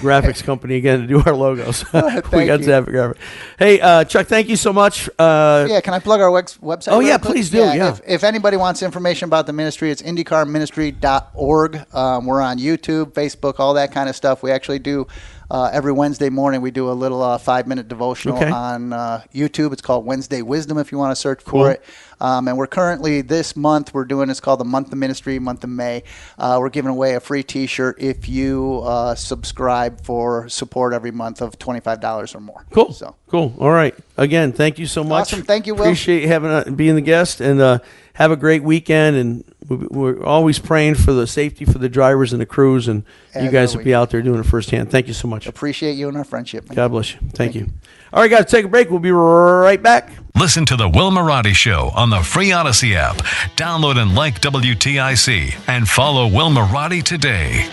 graphics 0.00 0.42
company 0.44 0.76
again 0.76 1.00
to 1.00 1.06
do 1.06 1.22
our 1.24 1.34
logos. 1.34 1.84
we 1.92 2.46
got 2.46 2.60
you. 2.60 2.66
to 2.66 2.72
have 2.72 2.88
a 2.88 2.90
graphic. 2.90 3.18
Hey, 3.58 3.80
uh, 3.80 4.04
Chuck, 4.04 4.26
thank 4.26 4.48
you 4.48 4.56
so 4.56 4.72
much. 4.72 5.08
Uh, 5.18 5.66
yeah, 5.68 5.80
can 5.80 5.94
I 5.94 5.98
plug 5.98 6.20
our 6.20 6.30
wex- 6.30 6.58
website? 6.58 6.92
Oh, 6.92 7.00
yeah, 7.00 7.18
quick? 7.18 7.32
please 7.32 7.50
do, 7.50 7.58
yeah. 7.58 7.90
If, 7.90 8.00
if 8.06 8.24
anybody 8.24 8.56
wants 8.56 8.82
information 8.82 9.26
about 9.26 9.46
the 9.46 9.52
ministry, 9.52 9.90
it's 9.90 10.02
IndyCarMinistry.org. 10.02 11.94
Um, 11.94 12.26
we're 12.26 12.40
on 12.40 12.58
YouTube, 12.58 13.12
Facebook, 13.12 13.58
all 13.58 13.74
that 13.74 13.92
kind 13.92 14.08
of 14.08 14.16
stuff. 14.16 14.42
We 14.42 14.50
actually 14.50 14.78
do 14.78 15.06
uh, 15.50 15.70
every 15.72 15.92
Wednesday 15.92 16.30
morning. 16.30 16.60
We 16.60 16.70
do 16.70 16.90
a 16.90 16.92
little 16.92 17.22
uh, 17.22 17.38
five-minute 17.38 17.88
devotional 17.88 18.36
Okay. 18.36 18.50
on 18.50 18.92
uh, 18.92 19.22
YouTube. 19.34 19.72
It's 19.72 19.82
called 19.82 20.04
Wednesday 20.04 20.42
Wisdom. 20.42 20.78
If 20.78 20.92
you 20.92 20.98
want 20.98 21.12
to 21.12 21.16
search 21.16 21.42
for 21.42 21.70
it. 21.70 21.84
Um, 22.20 22.48
and 22.48 22.56
we're 22.56 22.68
currently 22.68 23.20
this 23.22 23.56
month 23.56 23.92
we're 23.92 24.04
doing 24.04 24.30
it's 24.30 24.40
called 24.40 24.60
the 24.60 24.64
month 24.64 24.92
of 24.92 24.98
ministry, 24.98 25.38
month 25.38 25.64
of 25.64 25.70
May. 25.70 26.04
Uh, 26.38 26.56
we're 26.60 26.70
giving 26.70 26.90
away 26.90 27.14
a 27.14 27.20
free 27.20 27.42
T-shirt 27.42 28.00
if 28.00 28.28
you 28.28 28.80
uh, 28.84 29.14
subscribe 29.14 30.00
for 30.04 30.48
support 30.48 30.94
every 30.94 31.10
month 31.10 31.42
of 31.42 31.58
twenty-five 31.58 32.00
dollars 32.00 32.34
or 32.34 32.40
more. 32.40 32.64
Cool. 32.70 32.92
So. 32.92 33.16
Cool. 33.26 33.54
All 33.58 33.72
right. 33.72 33.94
Again, 34.16 34.52
thank 34.52 34.78
you 34.78 34.86
so 34.86 35.02
much. 35.02 35.32
Awesome. 35.32 35.42
Thank 35.42 35.66
you, 35.66 35.74
Will. 35.74 35.82
Appreciate 35.82 36.26
having 36.26 36.74
being 36.76 36.94
the 36.94 37.00
guest 37.00 37.40
and 37.40 37.60
uh, 37.60 37.80
have 38.14 38.30
a 38.30 38.36
great 38.36 38.62
weekend. 38.62 39.16
And 39.16 39.44
we're 39.68 40.22
always 40.24 40.58
praying 40.58 40.96
for 40.96 41.12
the 41.12 41.26
safety 41.26 41.64
for 41.64 41.78
the 41.78 41.88
drivers 41.88 42.32
and 42.32 42.40
the 42.40 42.46
crews. 42.46 42.86
And 42.88 43.02
you 43.34 43.42
As 43.42 43.52
guys 43.52 43.68
will 43.70 43.78
always. 43.80 43.84
be 43.84 43.94
out 43.94 44.10
there 44.10 44.22
doing 44.22 44.40
it 44.40 44.44
firsthand. 44.44 44.90
Thank 44.90 45.08
you 45.08 45.14
so 45.14 45.26
much. 45.28 45.46
Appreciate 45.46 45.92
you 45.94 46.08
and 46.08 46.16
our 46.16 46.24
friendship. 46.24 46.68
man. 46.68 46.76
God 46.76 46.88
bless 46.90 47.14
you. 47.14 47.20
Thank, 47.32 47.54
you. 47.54 47.68
All 48.12 48.20
right, 48.22 48.30
guys, 48.30 48.46
take 48.46 48.64
a 48.64 48.68
break. 48.68 48.90
We'll 48.90 48.98
be 49.00 49.10
right 49.10 49.82
back. 49.82 50.10
Listen 50.36 50.64
to 50.66 50.76
The 50.76 50.88
Will 50.88 51.10
Marotti 51.10 51.54
Show 51.54 51.90
on 51.94 52.10
the 52.10 52.20
free 52.20 52.52
Odyssey 52.52 52.94
app. 52.96 53.16
Download 53.56 53.96
and 53.96 54.14
like 54.14 54.40
WTIC 54.40 55.54
and 55.68 55.88
follow 55.88 56.26
Will 56.26 56.50
Marotti 56.50 57.02
today. 57.02 57.68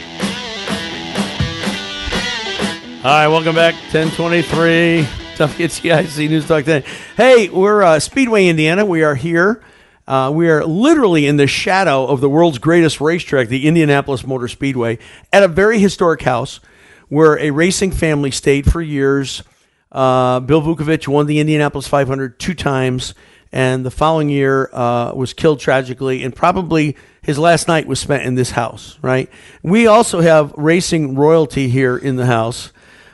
Hi, 3.04 3.28
welcome 3.28 3.56
back. 3.56 3.74
1023 3.94 5.04
WTIC 5.36 6.30
News 6.30 6.48
Talk 6.48 6.66
10. 6.66 6.84
Hey, 7.18 7.50
we're 7.50 7.82
uh, 7.82 8.00
Speedway, 8.00 8.48
Indiana. 8.48 8.86
We 8.86 9.02
are 9.02 9.16
here. 9.16 9.62
Uh, 10.12 10.30
we 10.30 10.50
are 10.50 10.66
literally 10.66 11.26
in 11.26 11.38
the 11.38 11.48
shadow 11.48 12.06
of 12.06 12.20
the 12.20 12.28
world's 12.28 12.58
greatest 12.58 13.00
racetrack, 13.00 13.48
the 13.48 13.66
Indianapolis 13.66 14.28
Motor 14.28 14.50
Speedway, 14.50 15.00
at 15.32 15.42
a 15.42 15.48
very 15.48 15.80
historic 15.80 16.24
house 16.24 16.60
where 17.08 17.40
a 17.40 17.52
racing 17.52 17.92
family 17.92 18.30
stayed 18.30 18.70
for 18.70 18.82
years. 18.82 19.42
Uh, 19.90 20.42
Bill 20.42 20.62
Vukovich 20.62 21.08
won 21.08 21.28
the 21.28 21.40
Indianapolis 21.40 21.88
500 21.88 22.38
two 22.42 22.54
times, 22.54 23.14
and 23.54 23.86
the 23.86 23.92
following 23.92 24.28
year 24.28 24.70
uh, 24.74 25.14
was 25.16 25.34
killed 25.34 25.62
tragically, 25.62 26.24
and 26.24 26.36
probably 26.36 26.98
his 27.22 27.40
last 27.40 27.70
night 27.70 27.88
was 27.88 28.02
spent 28.02 28.24
in 28.24 28.36
this 28.36 28.52
house, 28.52 29.00
right? 29.02 29.30
We 29.64 29.88
also 29.88 30.20
have 30.20 30.54
racing 30.58 31.16
royalty 31.16 31.70
here 31.70 31.96
in 31.96 32.18
the 32.18 32.26
house. 32.26 32.74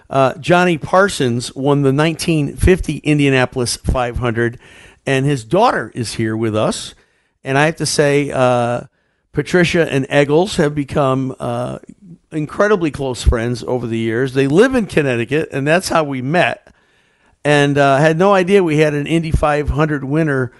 Uh, 0.09 0.33
Johnny 0.35 0.77
Parsons 0.77 1.53
won 1.53 1.81
the 1.83 1.93
1950 1.93 2.97
Indianapolis 2.99 3.75
500, 3.77 4.57
and 5.07 5.25
his 5.25 5.43
daughter 5.45 5.91
is 5.95 6.15
here 6.15 6.37
with 6.37 6.55
us. 6.55 6.93
And 7.43 7.57
I 7.57 7.65
have 7.65 7.77
to 7.77 7.85
say, 7.85 8.29
uh, 8.29 8.81
Patricia 9.31 9.91
and 9.91 10.05
Eggles 10.09 10.57
have 10.57 10.75
become 10.75 11.33
uh, 11.39 11.79
incredibly 12.31 12.91
close 12.91 13.23
friends 13.23 13.63
over 13.63 13.87
the 13.87 13.97
years. 13.97 14.33
They 14.33 14.47
live 14.47 14.75
in 14.75 14.85
Connecticut, 14.85 15.49
and 15.51 15.65
that's 15.65 15.89
how 15.89 16.03
we 16.03 16.21
met. 16.21 16.73
And 17.45 17.77
uh, 17.77 17.97
had 17.97 18.17
no 18.17 18.33
idea 18.33 18.63
we 18.63 18.77
had 18.77 18.93
an 18.93 19.07
Indy 19.07 19.31
500 19.31 20.03
winner 20.03 20.51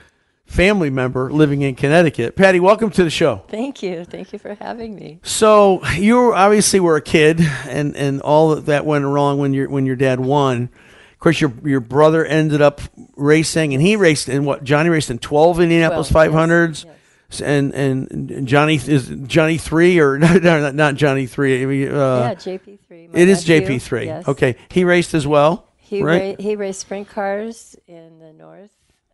family 0.46 0.90
member 0.90 1.30
living 1.30 1.62
in 1.62 1.76
Connecticut. 1.76 2.38
Patty, 2.38 2.62
welcome 2.62 2.90
to 2.92 3.04
the 3.04 3.10
show. 3.10 3.44
Thank 3.50 3.84
you. 3.84 4.06
Thank 4.06 4.32
you 4.32 4.40
for 4.40 4.56
having 4.56 4.96
me. 4.96 5.20
So 5.24 5.86
you 5.96 6.34
obviously 6.34 6.80
were 6.80 6.96
a 6.96 7.02
kid, 7.02 7.42
and, 7.68 7.98
and 7.98 8.22
all 8.22 8.56
that 8.56 8.86
went 8.86 9.04
wrong 9.04 9.40
when 9.40 9.54
your 9.54 9.70
when 9.70 9.86
your 9.86 9.98
dad 9.98 10.22
won. 10.22 10.70
Of 11.18 11.20
course, 11.20 11.42
your 11.42 11.52
your 11.64 11.80
brother 11.80 12.24
ended 12.24 12.62
up 12.62 12.80
racing, 13.16 13.74
and 13.74 13.82
he 13.82 13.96
raced 13.96 14.30
in 14.30 14.46
what 14.46 14.64
Johnny 14.64 14.90
raced 14.90 15.10
in 15.10 15.18
twelve 15.18 15.60
Indianapolis 15.60 16.10
12, 16.10 16.26
five 16.28 16.32
hundreds, 16.32 16.86
yes, 17.32 17.42
and 17.42 17.74
and 17.74 18.48
Johnny 18.48 18.76
is 18.76 19.10
Johnny 19.26 19.58
three 19.58 20.00
or 20.00 20.20
no, 20.20 20.38
no, 20.38 20.70
not 20.72 20.94
Johnny 20.94 21.26
three. 21.26 21.88
Uh, 21.88 21.92
yeah, 21.92 22.34
JP3. 22.36 23.10
it 23.14 23.30
is. 23.30 23.44
JP 23.44 23.82
three. 23.82 24.06
Yes. 24.06 24.28
Okay, 24.28 24.58
he 24.70 24.84
raced 24.84 25.16
as 25.16 25.26
well, 25.26 25.68
He 25.78 26.04
right? 26.04 26.38
ra- 26.38 26.44
he 26.44 26.56
raced 26.56 26.82
sprint 26.82 27.10
cars 27.10 27.76
in 27.88 28.20
the 28.20 28.32
north. 28.34 28.70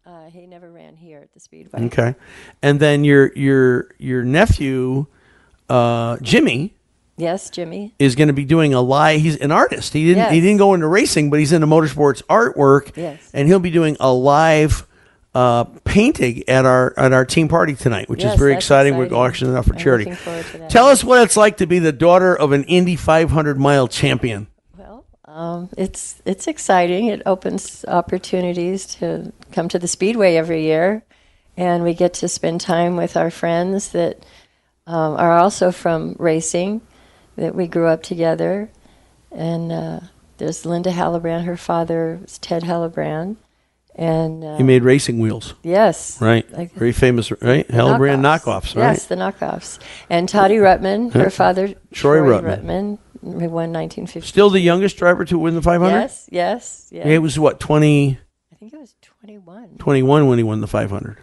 Uh, 0.06 0.26
he 0.30 0.46
never 0.46 0.70
ran 0.70 0.98
here 0.98 1.20
at 1.20 1.34
the 1.34 1.40
speedway. 1.40 1.86
okay, 1.86 2.16
and 2.62 2.82
then 2.82 3.06
your 3.06 3.32
your 3.34 3.88
your 3.98 4.24
nephew, 4.26 5.06
uh, 5.70 6.18
Jimmy. 6.22 6.74
Yes, 7.16 7.50
Jimmy. 7.50 7.94
is 8.00 8.16
going 8.16 8.28
to 8.30 8.34
be 8.34 8.46
doing 8.46 8.74
a 8.74 8.82
live. 8.82 9.22
He's 9.22 9.38
an 9.38 9.52
artist. 9.52 9.94
He 9.94 10.06
didn't. 10.06 10.34
He 10.34 10.42
didn't 10.42 10.58
go 10.58 10.74
into 10.74 10.88
racing, 10.88 11.30
but 11.30 11.40
he's 11.40 11.52
into 11.52 11.68
motorsports 11.68 12.24
artwork. 12.24 12.96
Yes. 12.98 13.30
and 13.34 13.48
he'll 13.48 13.60
be 13.60 13.70
doing 13.72 13.98
a 14.00 14.12
live 14.12 14.88
uh, 15.36 15.64
painting 15.84 16.48
at 16.48 16.66
our 16.66 16.94
at 16.98 17.14
our 17.14 17.26
team 17.26 17.48
party 17.48 17.76
tonight, 17.76 18.10
which 18.10 18.24
is 18.24 18.36
very 18.36 18.54
that's 18.54 18.66
exciting. 18.66 18.98
We're 18.98 19.08
auctioning 19.14 19.54
it 19.54 19.58
out 19.58 19.66
for 19.66 19.74
I'm 19.74 19.80
charity. 19.80 20.06
looking 20.06 20.18
forward 20.18 20.46
to 20.46 20.58
that. 20.60 20.70
Tell 20.70 20.88
us 20.88 21.04
what 21.04 21.22
it's 21.24 21.38
like 21.38 21.58
to 21.58 21.68
be 21.68 21.80
the 21.80 21.92
daughter 21.92 22.36
of 22.36 22.52
an 22.52 22.64
Indy 22.66 22.96
500 22.96 23.60
mile 23.60 23.88
champion. 23.88 24.48
Well, 24.78 25.06
um, 25.26 25.70
it's 25.78 26.22
it's 26.26 26.48
exciting. 26.48 27.08
It 27.08 27.22
opens 27.26 27.84
opportunities 27.88 28.86
to 28.98 29.32
come 29.52 29.70
to 29.70 29.80
the 29.80 29.88
speedway 29.88 30.36
every 30.36 30.64
year, 30.64 31.04
and 31.58 31.84
we 31.84 31.94
get 31.94 32.14
to 32.16 32.28
spend 32.28 32.62
time 32.62 32.96
with 32.96 33.18
our 33.18 33.32
friends 33.32 33.90
that 33.90 34.24
um, 34.86 35.16
are 35.16 35.38
also 35.38 35.72
from 35.72 36.16
racing, 36.20 36.82
that 37.36 37.56
we 37.56 37.68
grew 37.68 37.88
up 37.88 38.04
together. 38.04 38.70
And 39.32 39.72
uh, 39.72 40.00
there's 40.38 40.66
Linda 40.66 40.92
Halibrand. 40.92 41.46
Her 41.46 41.58
father 41.58 42.20
was 42.22 42.38
Ted 42.38 42.64
Halibrand, 42.64 43.38
and 43.96 44.44
uh, 44.44 44.58
He 44.58 44.64
made 44.64 44.84
racing 44.84 45.20
wheels, 45.20 45.54
yes, 45.64 46.20
right? 46.22 46.50
Like- 46.52 46.74
Very 46.74 46.92
famous, 46.92 47.32
right? 47.42 47.68
Halibrand 47.68 48.20
knockoffs, 48.22 48.76
right? 48.76 48.92
Yes, 48.92 49.06
the 49.08 49.16
knockoffs. 49.16 49.80
And 50.10 50.30
Toddy 50.30 50.56
Ruttman, 50.58 51.12
her 51.14 51.30
father, 51.32 51.70
Troy 51.92 52.20
Troy, 52.20 52.20
Ruttman. 52.42 52.60
Rutman, 52.64 52.98
who 53.22 53.30
won 53.50 53.72
1950. 53.74 54.22
Still 54.28 54.50
the 54.52 54.60
youngest 54.60 54.98
driver 54.98 55.26
to 55.26 55.38
win 55.40 55.56
the 55.56 55.62
500. 55.62 55.92
Yes, 55.92 56.30
yes, 56.32 56.90
yes. 56.92 57.06
It 57.08 57.20
was 57.20 57.40
what 57.40 57.60
20, 57.60 58.20
I 58.52 58.56
think 58.56 58.74
it 58.74 58.80
was 58.80 58.96
21. 59.02 59.78
21 59.80 60.28
when 60.28 60.38
he 60.38 60.44
won 60.44 60.62
the 60.62 60.68
500. 60.68 61.18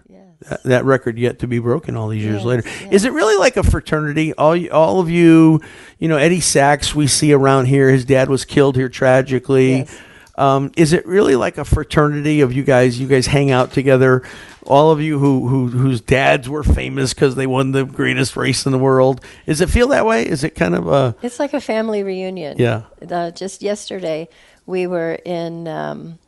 That, 0.49 0.63
that 0.63 0.85
record 0.87 1.19
yet 1.19 1.41
to 1.41 1.47
be 1.47 1.59
broken 1.59 1.97
all 1.97 2.09
these 2.09 2.23
years 2.25 2.37
Yes, 2.37 2.45
later. 2.45 2.63
yes. 2.65 2.93
Is 2.93 3.05
it 3.05 3.13
really 3.13 3.37
like 3.37 3.59
a 3.59 3.63
fraternity? 3.63 4.33
All 4.35 4.57
all 4.71 4.99
of 4.99 5.11
you, 5.11 5.61
you 5.99 6.09
know, 6.09 6.17
Eddie 6.17 6.41
Sachs 6.41 6.95
we 6.95 7.07
see 7.09 7.33
around 7.35 7.67
here. 7.67 7.91
His 7.91 8.07
dad 8.07 8.31
was 8.31 8.47
killed 8.47 8.75
here 8.77 8.89
tragically. 8.89 9.79
Yes. 9.81 9.99
Um, 10.37 10.73
is 10.79 10.95
it 10.95 11.05
really 11.07 11.37
like 11.37 11.59
a 11.59 11.65
fraternity 11.67 12.41
of 12.41 12.55
you 12.55 12.63
guys? 12.65 12.99
You 12.99 13.07
guys 13.07 13.27
hang 13.27 13.51
out 13.51 13.73
together. 13.73 14.23
All 14.65 14.91
of 14.91 15.03
you 15.03 15.19
who, 15.19 15.47
who 15.49 15.69
whose 15.69 16.01
dads 16.01 16.49
were 16.49 16.63
famous 16.63 17.13
because 17.13 17.35
they 17.35 17.47
won 17.47 17.73
the 17.73 17.85
greatest 17.85 18.35
race 18.35 18.65
in 18.65 18.73
the 18.73 18.79
world. 18.79 19.23
Does 19.45 19.61
it 19.61 19.69
feel 19.69 19.89
that 19.89 20.07
way? 20.07 20.27
Is 20.27 20.43
it 20.43 20.55
kind 20.55 20.75
of 20.75 20.89
a 20.89 21.15
It's 21.21 21.39
like 21.39 21.53
a 21.53 21.61
family 21.61 22.03
reunion. 22.03 22.57
Yeah. 22.59 22.85
Uh, 23.07 23.31
just 23.31 23.61
yesterday, 23.61 24.29
we 24.65 24.87
were 24.87 25.19
in 25.27 25.69
um, 25.69 26.19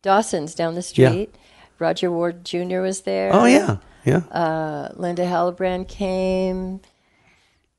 Dawson's 0.00 0.54
down 0.54 0.74
the 0.74 0.92
Yeah. 0.94 1.26
Rodger 1.78 2.10
Ward 2.10 2.44
Jr. 2.44 2.80
was 2.80 3.02
there. 3.02 3.30
oh 3.32 3.44
yeah 3.46 3.76
yeah 4.04 4.18
Uh, 4.30 4.90
Linda 4.94 5.24
Halibrand 5.24 5.88
came. 5.88 6.80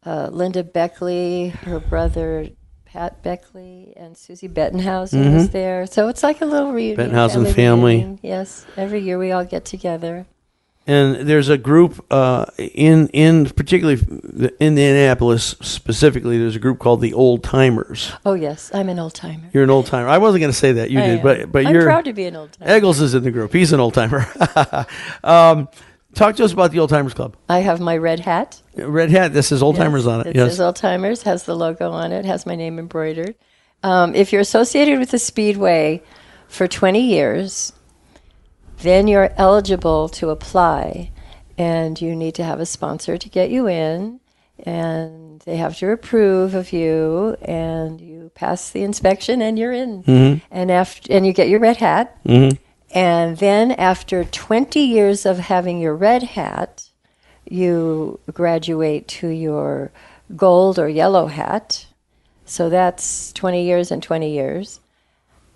Uh, 0.05 0.29
Linda 0.31 0.63
Beckley, 0.63 1.49
her 1.49 1.79
brother 1.79 2.47
Pat 2.85 3.21
Beckley 3.23 3.93
and 3.97 4.17
Susie 4.17 4.47
Bettenhausen 4.47 5.33
was 5.33 5.49
there. 5.49 5.85
So 5.85 6.07
it's 6.07 6.23
like 6.23 6.39
a 6.41 6.45
little 6.45 6.71
reunion. 6.71 7.09
Mm-hmm. 7.09 7.15
Bettenhausen 7.15 7.53
family. 7.53 7.95
reunion. 7.97 8.19
Yes, 8.23 8.65
every 8.77 9.01
year 9.01 9.17
we 9.17 9.31
all 9.31 9.43
get 9.43 9.65
together. 9.65 10.25
And 10.87 11.27
there's 11.27 11.49
a 11.49 11.57
group 11.57 12.05
uh, 12.09 12.45
in 12.57 13.09
in 13.09 13.45
particularly 13.47 14.01
in 14.39 14.51
Indianapolis 14.59 15.55
specifically. 15.59 16.37
There's 16.37 16.55
a 16.55 16.59
group 16.59 16.79
called 16.79 17.01
the 17.01 17.13
Old 17.13 17.43
Timers. 17.43 18.13
Oh 18.25 18.33
yes, 18.33 18.71
I'm 18.73 18.87
an 18.87 18.97
old 18.97 19.13
timer. 19.13 19.49
You're 19.53 19.65
an 19.65 19.69
old 19.69 19.87
timer. 19.87 20.07
I 20.07 20.17
wasn't 20.17 20.41
going 20.41 20.51
to 20.51 20.57
say 20.57 20.71
that. 20.73 20.89
You 20.89 20.99
I 20.99 21.07
did, 21.07 21.17
am. 21.17 21.23
but 21.23 21.51
but 21.51 21.65
I'm 21.65 21.73
you're 21.73 21.83
proud 21.83 22.05
to 22.05 22.13
be 22.13 22.23
an 22.23 22.37
old 22.37 22.53
timer. 22.53 22.71
Eggles 22.71 23.01
is 23.01 23.13
in 23.13 23.23
the 23.23 23.31
group. 23.31 23.51
He's 23.51 23.73
an 23.73 23.81
old 23.81 23.93
timer. 23.95 24.25
um, 25.25 25.67
talk 26.13 26.37
to 26.37 26.45
us 26.45 26.53
about 26.53 26.71
the 26.71 26.79
Old 26.79 26.89
Timers 26.89 27.13
Club. 27.13 27.35
I 27.49 27.59
have 27.59 27.81
my 27.81 27.97
red 27.97 28.21
hat. 28.21 28.61
Red 28.75 29.11
hat. 29.11 29.33
This 29.33 29.51
is 29.51 29.61
Old 29.61 29.75
Timers 29.75 30.05
Yes, 30.05 30.13
on 30.13 30.21
it. 30.21 30.27
It 30.27 30.35
yes. 30.37 30.51
says 30.51 30.61
Old 30.61 30.77
Timers, 30.77 31.23
has 31.23 31.43
the 31.43 31.55
logo 31.55 31.91
on 31.91 32.13
it, 32.13 32.23
has 32.23 32.45
my 32.45 32.55
name 32.55 32.79
embroidered. 32.79 33.35
Um, 33.83 34.15
if 34.15 34.31
you're 34.31 34.41
associated 34.41 34.99
with 34.99 35.11
the 35.11 35.19
Speedway 35.19 36.01
for 36.47 36.67
20 36.67 37.01
years, 37.01 37.73
then 38.81 39.07
you're 39.07 39.31
eligible 39.37 40.09
to 40.09 40.29
apply, 40.29 41.11
and 41.57 41.99
you 41.99 42.15
need 42.15 42.35
to 42.35 42.43
have 42.43 42.59
a 42.59 42.65
sponsor 42.65 43.17
to 43.17 43.29
get 43.29 43.49
you 43.49 43.67
in, 43.67 44.19
and 44.59 45.39
they 45.41 45.57
have 45.57 45.77
to 45.77 45.91
approve 45.91 46.53
of 46.53 46.73
you, 46.73 47.35
and 47.41 48.01
you 48.01 48.31
pass 48.35 48.69
the 48.69 48.83
inspection, 48.83 49.41
and 49.41 49.57
you're 49.57 49.73
in. 49.73 50.03
Mm-hmm. 50.03 50.45
And 50.51 50.71
after, 50.71 51.13
and 51.13 51.25
you 51.25 51.33
get 51.33 51.49
your 51.49 51.59
red 51.59 51.77
hat. 51.77 52.17
And 52.93 53.37
then 53.37 53.71
after 53.71 54.23
20 54.23 54.79
years 54.79 55.25
of 55.25 55.39
having 55.39 55.79
your 55.79 55.95
red 55.95 56.23
hat, 56.23 56.89
you 57.49 58.19
graduate 58.31 59.07
to 59.07 59.27
your 59.27 59.91
gold 60.35 60.79
or 60.79 60.87
yellow 60.89 61.27
hat. 61.27 61.85
So 62.45 62.69
that's 62.69 63.33
20 63.33 63.65
years 63.65 63.91
and 63.91 64.01
20 64.01 64.31
years. 64.31 64.79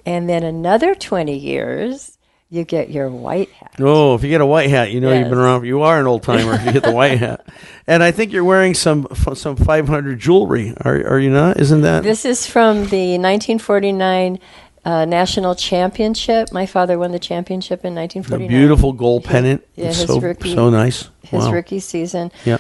And 0.05 0.27
then 0.27 0.43
another 0.43 0.93
20 0.95 1.37
years, 1.37 2.10
you 2.51 2.65
get 2.65 2.89
your 2.91 3.09
white 3.09 3.49
hat. 3.51 3.75
Oh, 3.79 4.13
if 4.13 4.23
you 4.23 4.29
get 4.29 4.41
a 4.41 4.45
white 4.45 4.69
hat, 4.69 4.91
you 4.91 4.99
know 4.99 5.11
you've 5.13 5.29
been 5.29 5.37
around. 5.37 5.65
You 5.65 5.81
are 5.83 5.99
an 5.99 6.05
old 6.05 6.21
timer 6.21 6.53
if 6.55 6.65
you 6.65 6.73
get 6.73 6.83
the 6.83 6.91
white 6.91 7.17
hat. 7.17 7.47
And 7.87 8.03
I 8.03 8.11
think 8.11 8.31
you're 8.31 8.43
wearing 8.43 8.73
some 8.73 9.07
some 9.33 9.55
500 9.55 10.19
jewelry. 10.19 10.73
Are 10.81 10.95
are 11.07 11.19
you 11.19 11.29
not? 11.29 11.59
Isn't 11.59 11.81
that? 11.81 12.03
This 12.03 12.25
is 12.25 12.45
from 12.45 12.85
the 12.89 13.17
1949 13.17 14.39
uh, 14.85 15.05
National 15.05 15.55
Championship. 15.55 16.53
My 16.53 16.65
father 16.65 16.97
won 16.99 17.11
the 17.11 17.19
championship 17.19 17.83
in 17.83 17.93
a 17.93 18.01
1949. 18.01 18.47
beautiful 18.47 18.93
gold 18.93 19.23
pennant. 19.23 19.65
yeah, 19.75 19.87
his 19.87 20.05
so 20.05 20.19
rookie- 20.19 20.53
so 20.53 20.69
nice. 20.69 21.09
His 21.23 21.45
wow. 21.45 21.51
rookie 21.51 21.79
season. 21.79 22.31
Yeah. 22.45 22.59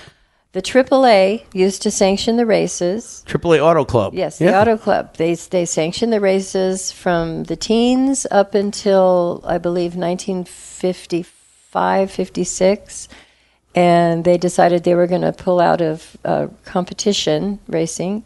The 0.53 0.61
AAA 0.61 1.45
used 1.53 1.81
to 1.83 1.91
sanction 1.91 2.35
the 2.35 2.45
races. 2.45 3.23
AAA 3.25 3.63
Auto 3.63 3.85
Club. 3.85 4.13
Yes, 4.13 4.37
the 4.37 4.45
yeah. 4.45 4.61
Auto 4.61 4.77
Club. 4.77 5.15
They 5.15 5.35
they 5.35 5.65
sanctioned 5.65 6.11
the 6.11 6.19
races 6.19 6.91
from 6.91 7.45
the 7.45 7.55
teens 7.55 8.27
up 8.29 8.53
until 8.53 9.41
I 9.45 9.59
believe 9.59 9.95
1955, 9.95 12.11
56, 12.11 13.07
and 13.75 14.25
they 14.25 14.37
decided 14.37 14.83
they 14.83 14.95
were 14.95 15.07
going 15.07 15.21
to 15.21 15.31
pull 15.31 15.61
out 15.61 15.79
of 15.79 16.17
uh, 16.25 16.47
competition 16.65 17.59
racing, 17.69 18.25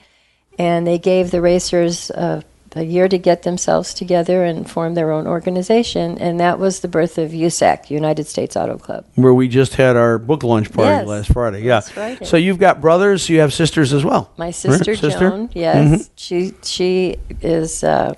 and 0.57 0.87
they 0.87 0.97
gave 0.97 1.29
the 1.29 1.41
racers 1.41 2.09
uh, 2.09 2.41
a 2.75 2.83
year 2.83 3.07
to 3.07 3.17
get 3.17 3.43
themselves 3.43 3.93
together 3.93 4.43
and 4.43 4.69
form 4.69 4.93
their 4.95 5.11
own 5.11 5.25
organization, 5.27 6.17
and 6.17 6.39
that 6.41 6.59
was 6.59 6.81
the 6.81 6.89
birth 6.89 7.17
of 7.17 7.31
USAC, 7.31 7.89
United 7.89 8.27
States 8.27 8.57
Auto 8.57 8.77
Club. 8.77 9.05
Where 9.15 9.33
we 9.33 9.47
just 9.47 9.75
had 9.75 9.95
our 9.95 10.17
book 10.19 10.43
launch 10.43 10.71
party 10.71 10.89
Yes, 10.89 11.07
last 11.07 11.31
Friday. 11.31 11.61
Yeah. 11.61 11.79
Friday. 11.79 12.25
So 12.25 12.35
you've 12.35 12.59
got 12.59 12.81
brothers. 12.81 13.29
You 13.29 13.39
have 13.39 13.53
sisters 13.53 13.93
as 13.93 14.03
well. 14.03 14.29
My 14.37 14.47
right? 14.47 14.55
sister, 14.55 14.95
Joan, 14.95 15.49
yes, 15.53 16.09
she 16.17 16.53
she 16.63 17.15
is 17.41 17.81
uh, 17.83 18.13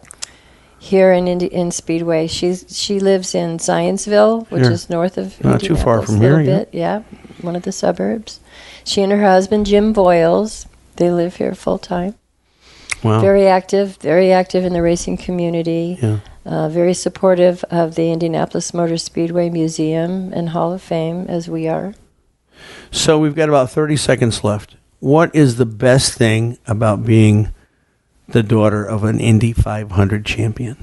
here 0.79 1.13
in 1.13 1.27
Indi- 1.27 1.53
in 1.53 1.69
Speedway. 1.69 2.25
She's 2.25 2.65
she 2.75 2.99
lives 2.99 3.35
in 3.35 3.59
Zionsville, 3.59 4.49
which 4.49 4.63
is 4.63 4.89
north 4.89 5.19
of 5.19 5.43
Not 5.43 5.61
too 5.61 5.75
far 5.75 6.01
from 6.01 6.19
here, 6.19 6.41
yeah. 6.41 6.65
Yeah, 6.71 7.03
one 7.41 7.55
of 7.55 7.61
the 7.61 7.71
suburbs. 7.71 8.39
She 8.83 9.03
and 9.03 9.11
her 9.11 9.21
husband 9.21 9.67
Jim 9.67 9.93
Boyles, 9.93 10.65
they 10.95 11.11
live 11.11 11.35
here 11.35 11.53
full 11.53 11.77
time. 11.77 12.15
Wow. 13.03 13.21
Very 13.21 13.47
active, 13.47 13.97
very 13.97 14.31
active 14.31 14.65
in 14.65 14.73
the 14.73 14.81
racing 14.81 15.17
community. 15.17 15.97
Yeah. 16.01 16.19
Uh, 16.45 16.69
very 16.69 16.93
supportive 16.93 17.63
of 17.65 17.95
the 17.95 18.11
Indianapolis 18.11 18.73
Motor 18.73 18.97
Speedway 18.97 19.49
Museum 19.49 20.31
and 20.33 20.49
Hall 20.49 20.71
of 20.71 20.81
Fame, 20.81 21.25
as 21.27 21.49
we 21.49 21.67
are. 21.67 21.93
So 22.89 23.19
we've 23.19 23.35
got 23.35 23.49
about 23.49 23.69
30 23.69 23.97
seconds 23.97 24.43
left. 24.43 24.75
What 24.99 25.35
is 25.35 25.57
the 25.57 25.65
best 25.65 26.13
thing 26.13 26.57
about 26.65 27.05
being 27.05 27.53
the 28.29 28.43
daughter 28.43 28.83
of 28.83 29.03
an 29.03 29.19
Indy 29.19 29.53
500 29.53 30.25
champion? 30.25 30.77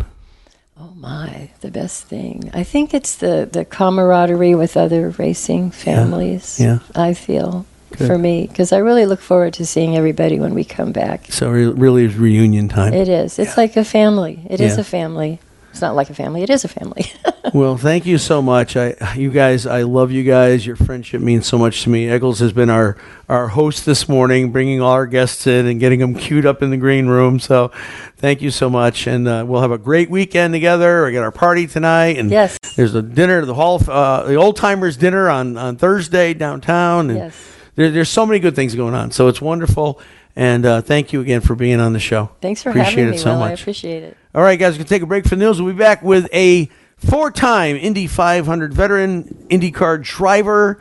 Oh 0.78 0.92
my, 0.94 1.50
the 1.62 1.70
best 1.70 2.04
thing. 2.04 2.50
I 2.52 2.62
think 2.62 2.92
it's 2.94 3.16
the, 3.16 3.48
the 3.50 3.64
camaraderie 3.64 4.54
with 4.54 4.76
other 4.76 5.10
racing 5.10 5.70
families. 5.70 6.60
yeah. 6.60 6.80
I 6.94 7.14
feel 7.14 7.64
Good. 7.96 8.06
for 8.06 8.18
me 8.18 8.46
because 8.46 8.72
I 8.72 8.78
really 8.78 9.06
look 9.06 9.20
forward 9.20 9.54
to 9.54 9.66
seeing 9.66 9.96
everybody 9.96 10.38
when 10.40 10.54
we 10.54 10.64
come 10.64 10.92
back. 10.92 11.30
So 11.32 11.52
it 11.54 11.74
really 11.76 12.04
is 12.04 12.16
reunion 12.16 12.68
time. 12.68 12.92
It 12.94 13.08
is. 13.08 13.38
It's 13.38 13.56
like 13.56 13.76
a 13.76 13.84
family. 13.84 14.46
It 14.50 14.60
is 14.60 14.74
Yeah. 14.76 14.80
a 14.80 14.84
family. 14.84 15.40
It's 15.70 15.80
not 15.80 15.96
like 15.96 16.08
a 16.08 16.14
family. 16.14 16.44
It 16.44 16.50
is 16.50 16.64
a 16.64 16.68
family. 16.68 17.10
well, 17.52 17.76
thank 17.76 18.06
you 18.06 18.16
so 18.16 18.40
much. 18.40 18.76
I, 18.76 18.94
you 19.16 19.30
guys, 19.32 19.66
I 19.66 19.82
love 19.82 20.12
you 20.12 20.22
guys. 20.22 20.64
Your 20.64 20.76
friendship 20.76 21.20
means 21.20 21.48
so 21.48 21.58
much 21.58 21.82
to 21.82 21.90
me. 21.90 22.08
Eccles 22.08 22.38
has 22.38 22.52
been 22.52 22.70
our, 22.70 22.96
our 23.28 23.48
host 23.48 23.84
this 23.84 24.08
morning, 24.08 24.52
bringing 24.52 24.80
all 24.80 24.92
our 24.92 25.06
guests 25.08 25.48
in 25.48 25.66
and 25.66 25.80
getting 25.80 25.98
them 25.98 26.14
queued 26.14 26.46
up 26.46 26.62
in 26.62 26.70
the 26.70 26.76
green 26.76 27.08
room. 27.08 27.40
So 27.40 27.72
thank 28.18 28.40
you 28.40 28.52
so 28.52 28.70
much. 28.70 29.08
And 29.08 29.26
uh, 29.26 29.44
we'll 29.48 29.62
have 29.62 29.72
a 29.72 29.78
great 29.78 30.08
weekend 30.10 30.54
together. 30.54 31.06
We 31.06 31.12
got 31.12 31.24
our 31.24 31.32
party 31.32 31.66
tonight. 31.66 32.18
And 32.18 32.30
Yes. 32.30 32.56
there's 32.76 32.94
a 32.94 33.02
dinner, 33.02 33.44
the 33.44 33.54
Hall, 33.54 33.74
of, 33.74 33.88
uh, 33.88 34.22
the 34.28 34.36
Old 34.36 34.54
Timers 34.56 34.96
dinner 34.96 35.28
on, 35.28 35.56
on 35.58 35.74
Thursday 35.74 36.34
downtown. 36.34 37.10
And 37.10 37.18
Yes. 37.18 37.50
There, 37.76 37.90
there's 37.90 38.08
so 38.08 38.26
many 38.26 38.38
good 38.38 38.56
things 38.56 38.74
going 38.74 38.94
on. 38.94 39.10
So 39.10 39.28
it's 39.28 39.40
wonderful. 39.40 40.00
And 40.36 40.66
uh, 40.66 40.80
thank 40.82 41.12
you 41.12 41.20
again 41.20 41.40
for 41.40 41.54
being 41.54 41.80
on 41.80 41.92
the 41.92 42.00
show. 42.00 42.30
Thanks 42.40 42.62
for 42.62 42.70
Appreciate 42.70 42.90
having 42.90 43.08
it 43.08 43.10
me, 43.12 43.18
so 43.18 43.34
Will. 43.34 43.42
I 43.42 43.52
appreciate 43.52 44.02
it. 44.02 44.16
All 44.34 44.42
right, 44.42 44.58
guys, 44.58 44.74
we're 44.74 44.78
going 44.78 44.86
to 44.86 44.90
take 44.90 45.02
a 45.02 45.06
break 45.06 45.24
for 45.24 45.36
the 45.36 45.44
news. 45.44 45.62
We'll 45.62 45.72
be 45.72 45.78
back 45.78 46.02
with 46.02 46.28
a 46.32 46.68
four 46.96 47.30
time 47.30 47.76
Indy 47.76 48.06
500 48.08 48.74
veteran 48.74 49.46
IndyCar 49.48 50.02
driver 50.02 50.80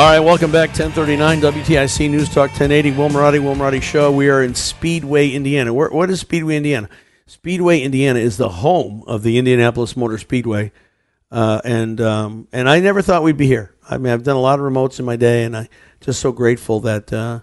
All 0.00 0.06
right, 0.06 0.20
welcome 0.20 0.50
back. 0.50 0.70
1039 0.70 1.42
WTIC 1.42 2.08
News 2.10 2.30
Talk 2.30 2.48
1080, 2.52 2.92
Will 2.92 3.10
Marotti, 3.10 3.38
Will 3.38 3.54
Marotti 3.54 3.82
Show. 3.82 4.10
We 4.10 4.30
are 4.30 4.42
in 4.42 4.54
Speedway, 4.54 5.28
Indiana. 5.28 5.74
Where, 5.74 5.90
what 5.90 6.08
is 6.08 6.20
Speedway, 6.20 6.56
Indiana? 6.56 6.88
Speedway, 7.26 7.82
Indiana 7.82 8.18
is 8.18 8.38
the 8.38 8.48
home 8.48 9.04
of 9.06 9.22
the 9.22 9.36
Indianapolis 9.36 9.98
Motor 9.98 10.16
Speedway. 10.16 10.72
uh, 11.30 11.60
and 11.64 12.00
um, 12.00 12.48
and 12.50 12.66
I 12.66 12.80
never 12.80 13.02
thought 13.02 13.22
we'd 13.22 13.36
be 13.36 13.46
here. 13.46 13.74
I 13.90 13.98
mean, 13.98 14.10
I've 14.10 14.22
done 14.22 14.36
a 14.36 14.40
lot 14.40 14.58
of 14.58 14.64
remotes 14.64 14.98
in 14.98 15.04
my 15.04 15.16
day, 15.16 15.44
and 15.44 15.54
I 15.54 15.68
just 16.00 16.20
so 16.20 16.32
grateful 16.32 16.80
that 16.80 17.12
uh, 17.12 17.40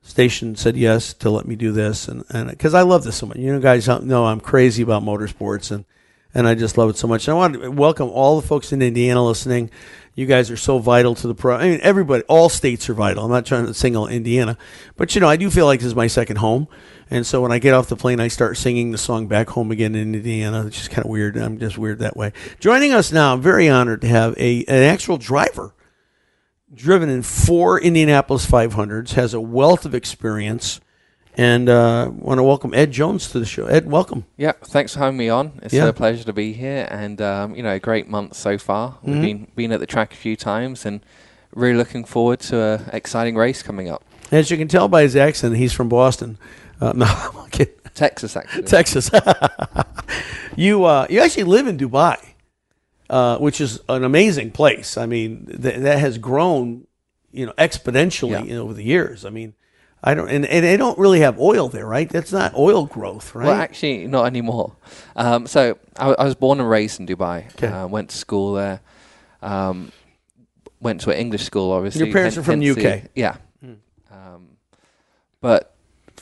station 0.00 0.54
said 0.54 0.76
yes 0.76 1.12
to 1.14 1.30
let 1.30 1.48
me 1.48 1.56
do 1.56 1.72
this, 1.72 2.06
and 2.06 2.22
and 2.30 2.48
because 2.48 2.74
I 2.74 2.82
love 2.82 3.02
this 3.02 3.16
so 3.16 3.26
much. 3.26 3.38
You 3.38 3.52
know, 3.52 3.58
guys 3.58 3.88
know 3.88 4.26
I'm 4.26 4.38
crazy 4.38 4.84
about 4.84 5.02
motorsports, 5.02 5.72
and 5.72 5.84
and 6.32 6.46
I 6.46 6.54
just 6.54 6.78
love 6.78 6.90
it 6.90 6.96
so 6.96 7.08
much. 7.08 7.26
And 7.26 7.34
I 7.34 7.38
want 7.38 7.54
to 7.54 7.70
welcome 7.72 8.08
all 8.08 8.40
the 8.40 8.46
folks 8.46 8.72
in 8.72 8.82
Indiana 8.82 9.24
listening. 9.24 9.72
You 10.18 10.26
guys 10.26 10.50
are 10.50 10.56
so 10.56 10.80
vital 10.80 11.14
to 11.14 11.28
the 11.28 11.34
pro. 11.36 11.54
I 11.54 11.68
mean, 11.68 11.78
everybody, 11.80 12.24
all 12.24 12.48
states 12.48 12.90
are 12.90 12.94
vital. 12.94 13.24
I'm 13.24 13.30
not 13.30 13.46
trying 13.46 13.66
to 13.66 13.72
single 13.72 14.08
Indiana, 14.08 14.58
but 14.96 15.14
you 15.14 15.20
know, 15.20 15.28
I 15.28 15.36
do 15.36 15.48
feel 15.48 15.64
like 15.64 15.78
this 15.78 15.86
is 15.86 15.94
my 15.94 16.08
second 16.08 16.38
home. 16.38 16.66
And 17.08 17.24
so 17.24 17.40
when 17.40 17.52
I 17.52 17.60
get 17.60 17.72
off 17.72 17.86
the 17.86 17.94
plane, 17.94 18.18
I 18.18 18.26
start 18.26 18.56
singing 18.56 18.90
the 18.90 18.98
song 18.98 19.28
back 19.28 19.50
home 19.50 19.70
again 19.70 19.94
in 19.94 20.16
Indiana. 20.16 20.66
It's 20.66 20.76
just 20.76 20.90
kind 20.90 21.04
of 21.04 21.10
weird. 21.12 21.36
I'm 21.36 21.56
just 21.60 21.78
weird 21.78 22.00
that 22.00 22.16
way. 22.16 22.32
Joining 22.58 22.92
us 22.92 23.12
now, 23.12 23.32
I'm 23.32 23.40
very 23.40 23.68
honored 23.68 24.00
to 24.00 24.08
have 24.08 24.36
a 24.38 24.64
an 24.64 24.82
actual 24.82 25.18
driver 25.18 25.72
driven 26.74 27.08
in 27.08 27.22
four 27.22 27.80
Indianapolis 27.80 28.44
500s, 28.44 29.12
has 29.12 29.34
a 29.34 29.40
wealth 29.40 29.86
of 29.86 29.94
experience, 29.94 30.80
and 31.38 31.68
uh, 31.68 32.10
want 32.12 32.38
to 32.38 32.42
welcome 32.42 32.74
Ed 32.74 32.90
Jones 32.90 33.30
to 33.30 33.38
the 33.38 33.46
show. 33.46 33.66
Ed, 33.66 33.86
welcome. 33.90 34.24
Yeah, 34.36 34.52
thanks 34.64 34.92
for 34.94 34.98
having 34.98 35.16
me 35.16 35.28
on. 35.28 35.52
It's 35.62 35.72
Yeah. 35.72 35.86
a 35.86 35.92
pleasure 35.92 36.24
to 36.24 36.32
be 36.32 36.52
here, 36.52 36.88
and 36.90 37.22
um, 37.22 37.54
you 37.54 37.62
know, 37.62 37.72
a 37.74 37.78
great 37.78 38.08
month 38.08 38.34
so 38.34 38.58
far. 38.58 38.90
Mm-hmm. 38.90 39.10
We've 39.12 39.22
been 39.22 39.46
been 39.54 39.72
at 39.72 39.80
the 39.80 39.86
track 39.86 40.12
a 40.12 40.16
few 40.16 40.34
times, 40.36 40.84
and 40.84 41.00
really 41.54 41.76
looking 41.78 42.04
forward 42.04 42.40
to 42.40 42.60
a 42.60 42.80
exciting 42.92 43.36
race 43.36 43.62
coming 43.62 43.88
up. 43.88 44.04
As 44.32 44.50
you 44.50 44.56
can 44.58 44.68
tell 44.68 44.88
by 44.88 45.02
his 45.02 45.14
accent, 45.16 45.56
he's 45.56 45.72
from 45.72 45.88
Boston. 45.88 46.38
Uh, 46.80 46.92
no, 46.96 47.06
I'm 47.06 47.48
kidding. 47.50 47.74
Texas, 47.94 48.36
actually. 48.36 48.64
Texas. 48.64 49.10
you 50.56 50.84
uh, 50.84 51.06
you 51.08 51.20
actually 51.20 51.44
live 51.44 51.66
in 51.68 51.78
Dubai, 51.78 52.16
uh, 53.10 53.38
which 53.38 53.60
is 53.60 53.80
an 53.88 54.02
amazing 54.04 54.50
place. 54.50 54.96
I 54.96 55.06
mean, 55.06 55.46
th- 55.46 55.76
that 55.80 55.98
has 56.00 56.18
grown, 56.18 56.86
you 57.32 57.46
know, 57.46 57.52
exponentially 57.58 58.30
Yeah. 58.32 58.42
you 58.44 58.54
know, 58.54 58.62
over 58.64 58.74
the 58.74 58.84
years. 58.84 59.24
I 59.24 59.30
mean, 59.30 59.54
I 60.02 60.14
don't, 60.14 60.28
and, 60.28 60.46
and 60.46 60.64
they 60.64 60.76
don't 60.76 60.98
really 60.98 61.20
have 61.20 61.40
oil 61.40 61.68
there, 61.68 61.86
right? 61.86 62.08
That's 62.08 62.32
not 62.32 62.54
oil 62.54 62.86
growth, 62.86 63.34
right? 63.34 63.46
Well, 63.46 63.54
actually, 63.60 64.06
not 64.06 64.26
anymore. 64.26 64.76
Um, 65.16 65.46
so 65.46 65.76
I 65.96 66.24
was 66.24 66.34
born 66.36 66.60
and 66.60 66.70
raised 66.70 67.00
in 67.00 67.06
Dubai. 67.06 67.46
Okay. 67.54 67.66
Uh, 67.66 67.86
went 67.88 68.10
to 68.10 68.16
school 68.16 68.52
there. 68.54 68.80
Um, 69.42 69.90
went 70.80 71.00
to 71.02 71.10
an 71.10 71.18
English 71.18 71.42
school, 71.44 71.72
obviously. 71.72 72.04
Your 72.06 72.12
parents 72.12 72.36
hen- 72.36 72.42
are 72.42 72.44
from 72.44 72.60
hence 72.62 72.76
UK? 72.76 72.82
the- 72.82 73.10
yeah. 73.14 73.36
Um, 74.10 74.48
but 75.40 75.74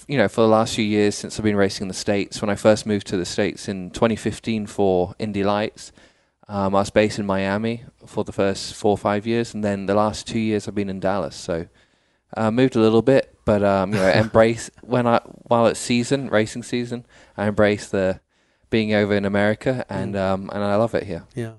you 0.09 0.17
know, 0.17 0.29
for 0.29 0.41
the 0.43 0.49
last 0.49 0.75
few 0.77 0.85
years 0.85 1.15
since 1.15 1.39
I've 1.39 1.45
been 1.45 1.57
racing 1.57 1.85
in 1.85 1.89
the 1.89 1.95
states, 1.95 2.41
when 2.41 2.49
I 2.49 2.55
first 2.55 2.87
moved 2.87 3.07
to 3.09 3.17
the 3.17 3.25
states 3.25 3.69
in 3.69 3.91
2015 3.91 4.67
for 4.67 5.15
Indy 5.19 5.43
Lights, 5.43 5.93
um, 6.49 6.75
I 6.75 6.79
was 6.81 6.91
based 6.91 7.19
in 7.19 7.27
Miami 7.27 7.85
for 8.07 8.23
the 8.25 8.33
first 8.33 8.75
four 8.75 8.93
or 8.93 8.99
five 8.99 9.27
years, 9.27 9.53
and 9.53 9.65
then 9.65 9.87
the 9.87 9.95
last 9.95 10.27
two 10.27 10.39
years 10.39 10.69
I've 10.69 10.75
been 10.77 10.89
in 10.89 11.01
Dallas. 11.01 11.35
So 11.35 11.67
uh, 12.37 12.51
moved 12.53 12.77
a 12.77 12.81
little 12.81 13.03
bit, 13.03 13.36
but 13.47 13.63
um, 13.65 13.95
you 13.95 13.99
know, 13.99 14.09
embrace 14.25 14.71
when 14.83 15.07
I 15.07 15.21
while 15.25 15.67
it's 15.67 15.81
season 15.81 16.29
racing 16.29 16.65
season, 16.65 17.07
I 17.39 17.47
embrace 17.49 17.89
the 17.89 18.21
being 18.69 18.93
over 18.93 19.15
in 19.15 19.25
America, 19.25 19.87
and 19.89 20.15
Mm. 20.15 20.21
um, 20.21 20.51
and 20.53 20.63
I 20.63 20.77
love 20.77 20.95
it 20.95 21.05
here. 21.05 21.25
Yeah. 21.35 21.53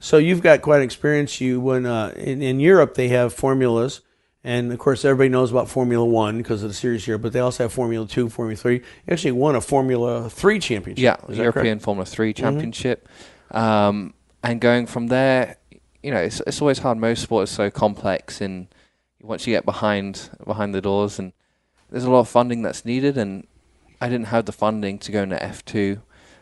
So 0.00 0.16
you've 0.16 0.40
got 0.42 0.62
quite 0.62 0.78
an 0.78 0.84
experience. 0.84 1.38
You 1.40 1.60
when 1.60 1.84
uh, 1.84 2.14
in 2.16 2.40
in 2.40 2.60
Europe 2.60 2.94
they 2.94 3.08
have 3.08 3.34
formulas, 3.34 4.00
and 4.44 4.72
of 4.72 4.78
course 4.78 5.04
everybody 5.04 5.28
knows 5.28 5.50
about 5.50 5.68
Formula 5.68 6.04
One 6.04 6.38
because 6.38 6.62
of 6.62 6.68
the 6.70 6.74
series 6.74 7.04
here. 7.04 7.18
But 7.18 7.32
they 7.32 7.40
also 7.40 7.64
have 7.64 7.72
Formula 7.72 8.06
Two, 8.06 8.28
Formula 8.28 8.56
Three. 8.56 8.76
You 8.76 9.12
actually 9.12 9.32
won 9.32 9.56
a 9.56 9.60
Formula 9.60 10.30
Three 10.30 10.58
championship. 10.60 11.02
Yeah, 11.02 11.16
Is 11.28 11.36
European? 11.38 11.78
Mm-hmm. 11.78 11.84
Formula 11.84 12.06
3 12.06 12.32
Championship. 12.32 13.08
Um, 13.50 14.14
and 14.42 14.60
going 14.60 14.86
from 14.86 15.08
there, 15.08 15.56
you 16.02 16.10
know, 16.12 16.18
it's, 16.18 16.40
it's 16.46 16.60
always 16.60 16.78
hard. 16.78 16.98
Most 16.98 17.22
sport 17.22 17.44
is 17.44 17.50
so 17.50 17.70
complex, 17.70 18.40
and 18.40 18.68
once 19.26 19.46
you 19.46 19.52
get 19.52 19.64
behind 19.64 20.30
behind 20.44 20.74
the 20.74 20.80
doors, 20.80 21.18
and 21.18 21.32
there's 21.90 22.04
a 22.04 22.10
lot 22.10 22.20
of 22.20 22.28
funding 22.28 22.62
that's 22.62 22.84
needed, 22.84 23.16
and 23.18 23.46
I 24.00 24.08
didn't 24.08 24.26
have 24.26 24.44
the 24.44 24.52
funding 24.52 24.98
to 25.00 25.12
go 25.12 25.22
into 25.22 25.36
F2. 25.36 26.00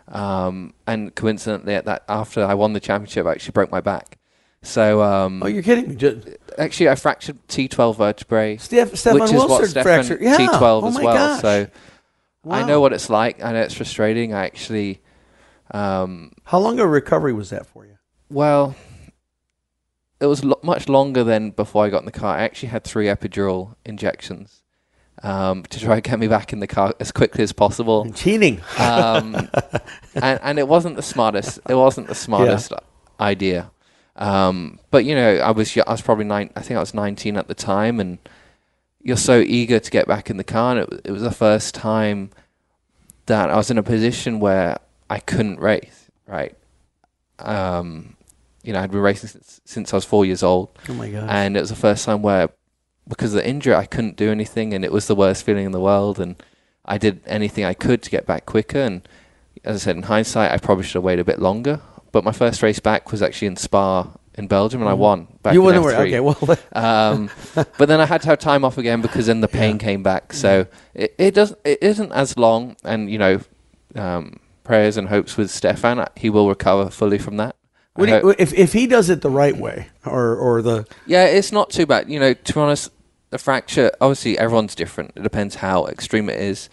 Um, 0.09 0.75
and 0.87 1.15
coincidentally, 1.15 1.75
at 1.75 1.87
that 1.87 2.05
after 2.09 2.45
I 2.45 2.55
won 2.55 2.73
the 2.73 2.81
championship, 2.81 3.27
I 3.27 3.33
actually 3.33 3.53
broke 3.53 3.71
my 3.71 3.81
back. 3.81 4.19
So 4.63 5.03
um, 5.03 5.43
Oh, 5.43 5.47
you're 5.47 5.63
kidding 5.63 5.91
me. 5.91 5.97
Just, 5.97 6.29
actually, 6.59 6.89
I 6.89 6.95
fractured 6.95 7.39
T12 7.49 7.97
vertebrae, 7.97 8.57
Steph, 8.57 8.95
Stefan 8.97 9.21
which 9.21 9.31
is 9.31 9.37
what 9.37 9.49
Wilson 9.49 9.69
Stefan 9.69 10.05
fractured. 10.05 10.21
Yeah. 10.23 10.37
T12 10.39 10.83
oh 10.83 10.89
as 10.89 10.95
well. 10.97 11.15
Gosh. 11.15 11.41
So 11.41 11.69
I 12.51 12.63
know 12.65 12.81
what 12.81 12.93
it's 12.93 13.09
like. 13.11 13.43
I 13.43 13.53
know 13.53 13.61
it's 13.61 13.75
frustrating. 13.75 14.35
I 14.35 14.45
actually. 14.45 15.01
Um, 15.71 16.33
How 16.45 16.59
long 16.59 16.79
of 16.79 16.85
a 16.85 16.89
recovery 16.89 17.33
was 17.33 17.51
that 17.51 17.67
for 17.67 17.85
you? 17.87 17.97
well, 18.31 18.75
it 20.25 20.29
was 20.29 20.43
lo- 20.43 20.61
much 20.63 20.89
longer 20.89 21.23
than 21.23 21.51
before 21.51 21.85
I 21.85 21.91
got 21.91 21.99
in 21.99 22.07
the 22.07 22.13
car. 22.13 22.37
I 22.37 22.43
actually 22.43 22.71
had 22.71 22.83
three 22.83 23.07
epidural 23.07 23.77
injections 23.85 24.63
um, 25.23 25.65
to 25.65 25.79
try 25.79 25.97
and 25.97 26.03
get 26.03 26.19
me 26.19 26.29
back 26.29 26.53
in 26.53 26.61
the 26.61 26.67
car 26.67 26.95
as 26.99 27.13
quickly 27.13 27.45
as 27.45 27.53
possible. 27.53 28.11
Cheating. 28.13 28.61
Um, 28.79 29.35
and, 30.15 30.41
and 30.43 30.59
it 30.59 30.67
wasn't 30.67 30.97
the 30.97 31.03
smartest. 31.03 31.61
It 31.69 31.75
wasn't 31.75 32.09
the 32.09 32.15
smartest 32.15 32.73
idea. 33.21 33.71
Um, 34.17 34.81
but 34.91 35.05
you 35.05 35.15
know, 35.15 35.37
I 35.37 35.51
was 35.51 35.77
I 35.77 35.91
was 35.91 36.01
probably 36.01 36.25
nine. 36.25 36.51
I 36.57 36.63
think 36.63 36.79
I 36.79 36.81
was 36.81 36.95
nineteen 36.95 37.37
at 37.37 37.49
the 37.49 37.55
time, 37.55 38.01
and 38.01 38.19
you're 39.03 39.17
so 39.17 39.41
eager 39.41 39.79
to 39.79 39.91
get 39.91 40.07
back 40.09 40.31
in 40.31 40.39
the 40.39 40.45
car. 40.45 40.77
And 40.77 40.81
it, 40.81 41.01
it 41.05 41.11
was 41.11 41.23
the 41.23 41.33
first 41.33 41.75
time 41.75 42.31
that 43.27 43.51
I 43.51 43.57
was 43.57 43.71
in 43.71 43.77
a 43.77 43.83
position 43.83 44.41
where 44.41 44.79
I 45.11 45.19
couldn't 45.19 45.61
race. 45.61 46.11
Right. 46.27 46.57
Um, 47.41 48.17
you 48.65 48.73
know, 48.73 48.81
I'd 48.81 48.91
been 48.91 49.01
racing 49.01 49.29
since, 49.29 49.61
since 49.65 49.93
I 49.93 49.97
was 49.97 50.05
four 50.05 50.25
years 50.25 50.43
old, 50.43 50.77
Oh 50.89 50.95
my 50.95 51.11
gosh. 51.11 51.27
and 51.29 51.57
it 51.57 51.61
was 51.61 51.71
the 51.71 51.77
first 51.77 52.05
time 52.05 52.23
where, 52.23 52.49
because 53.07 53.35
of 53.35 53.43
the 53.43 53.49
injury, 53.49 53.75
I 53.75 53.85
couldn't 53.87 54.17
do 54.17 54.31
anything, 54.31 54.73
and 54.73 54.85
it 54.85 54.91
was 54.93 55.07
the 55.07 55.15
worst 55.15 55.45
feeling 55.45 55.67
in 55.67 55.73
the 55.73 55.81
world. 55.81 56.19
And 56.19 56.43
I 56.85 56.97
did 56.99 57.21
anything 57.27 57.65
I 57.65 57.75
could 57.75 58.03
to 58.03 58.11
get 58.11 58.27
back 58.27 58.47
quicker. 58.47 58.79
And 58.81 59.07
as 59.63 59.77
I 59.77 59.85
said, 59.85 59.97
in 59.97 60.05
hindsight, 60.05 60.51
I 60.53 60.57
probably 60.59 60.85
should 60.85 60.95
have 60.95 61.05
waited 61.05 61.21
a 61.21 61.25
bit 61.25 61.39
longer. 61.39 61.81
But 62.13 62.25
my 62.25 62.33
first 62.33 62.63
race 62.63 62.79
back 62.81 63.13
was 63.13 63.23
actually 63.23 63.49
in 63.49 63.57
Spa 63.57 64.09
in 64.37 64.47
Belgium, 64.47 64.81
and 64.81 64.89
I 64.89 64.95
won. 64.95 65.29
Back 65.43 65.53
you 65.55 65.61
in 65.61 65.67
wouldn't 65.67 65.85
worry. 65.85 65.95
F3. 65.95 66.07
Okay. 66.07 66.21
Well. 66.21 66.59
Um, 66.73 67.31
but 67.55 67.87
then 67.89 68.01
I 68.01 68.07
had 68.07 68.23
to 68.23 68.29
have 68.29 68.39
time 68.39 68.65
off 68.65 68.79
again 68.79 69.01
because 69.03 69.27
then 69.27 69.41
the 69.41 69.49
pain 69.49 69.79
came 69.79 70.03
back. 70.03 70.33
So 70.33 70.67
it, 70.95 71.15
it 71.19 71.35
doesn't 71.35 71.59
it 71.65 71.79
isn't 71.83 72.13
as 72.13 72.37
long, 72.39 72.77
and 72.85 73.11
you 73.11 73.19
know, 73.19 73.41
um, 73.97 74.41
prayers 74.63 74.97
and 74.97 75.09
hopes 75.09 75.37
with 75.37 75.51
Stefan, 75.51 76.07
he 76.17 76.31
will 76.31 76.49
recover 76.49 76.91
fully 76.91 77.19
from 77.19 77.37
that. 77.37 77.57
I 77.97 78.01
What 78.01 78.07
do 78.07 78.35
if 78.39 78.53
if 78.53 78.73
he 78.73 78.87
does 78.87 79.09
it 79.09 79.23
the 79.23 79.31
right 79.31 79.57
way, 79.57 79.89
or 80.05 80.35
or 80.37 80.63
the 80.63 80.87
yeah, 81.07 81.27
it's 81.27 81.53
not 81.53 81.71
too 81.71 81.87
bad. 81.87 82.11
You 82.11 82.19
know, 82.19 82.35
to 82.35 82.53
be 82.53 82.61
honest, 82.61 82.91
the 83.31 83.39
fracture, 83.39 83.91
obviously, 84.01 84.39
everyone's 84.39 84.75
different. 84.75 85.13
It 85.17 85.23
depends 85.23 85.57
how 85.57 85.87
extreme 85.87 86.29
it 86.29 86.41
is. 86.41 86.69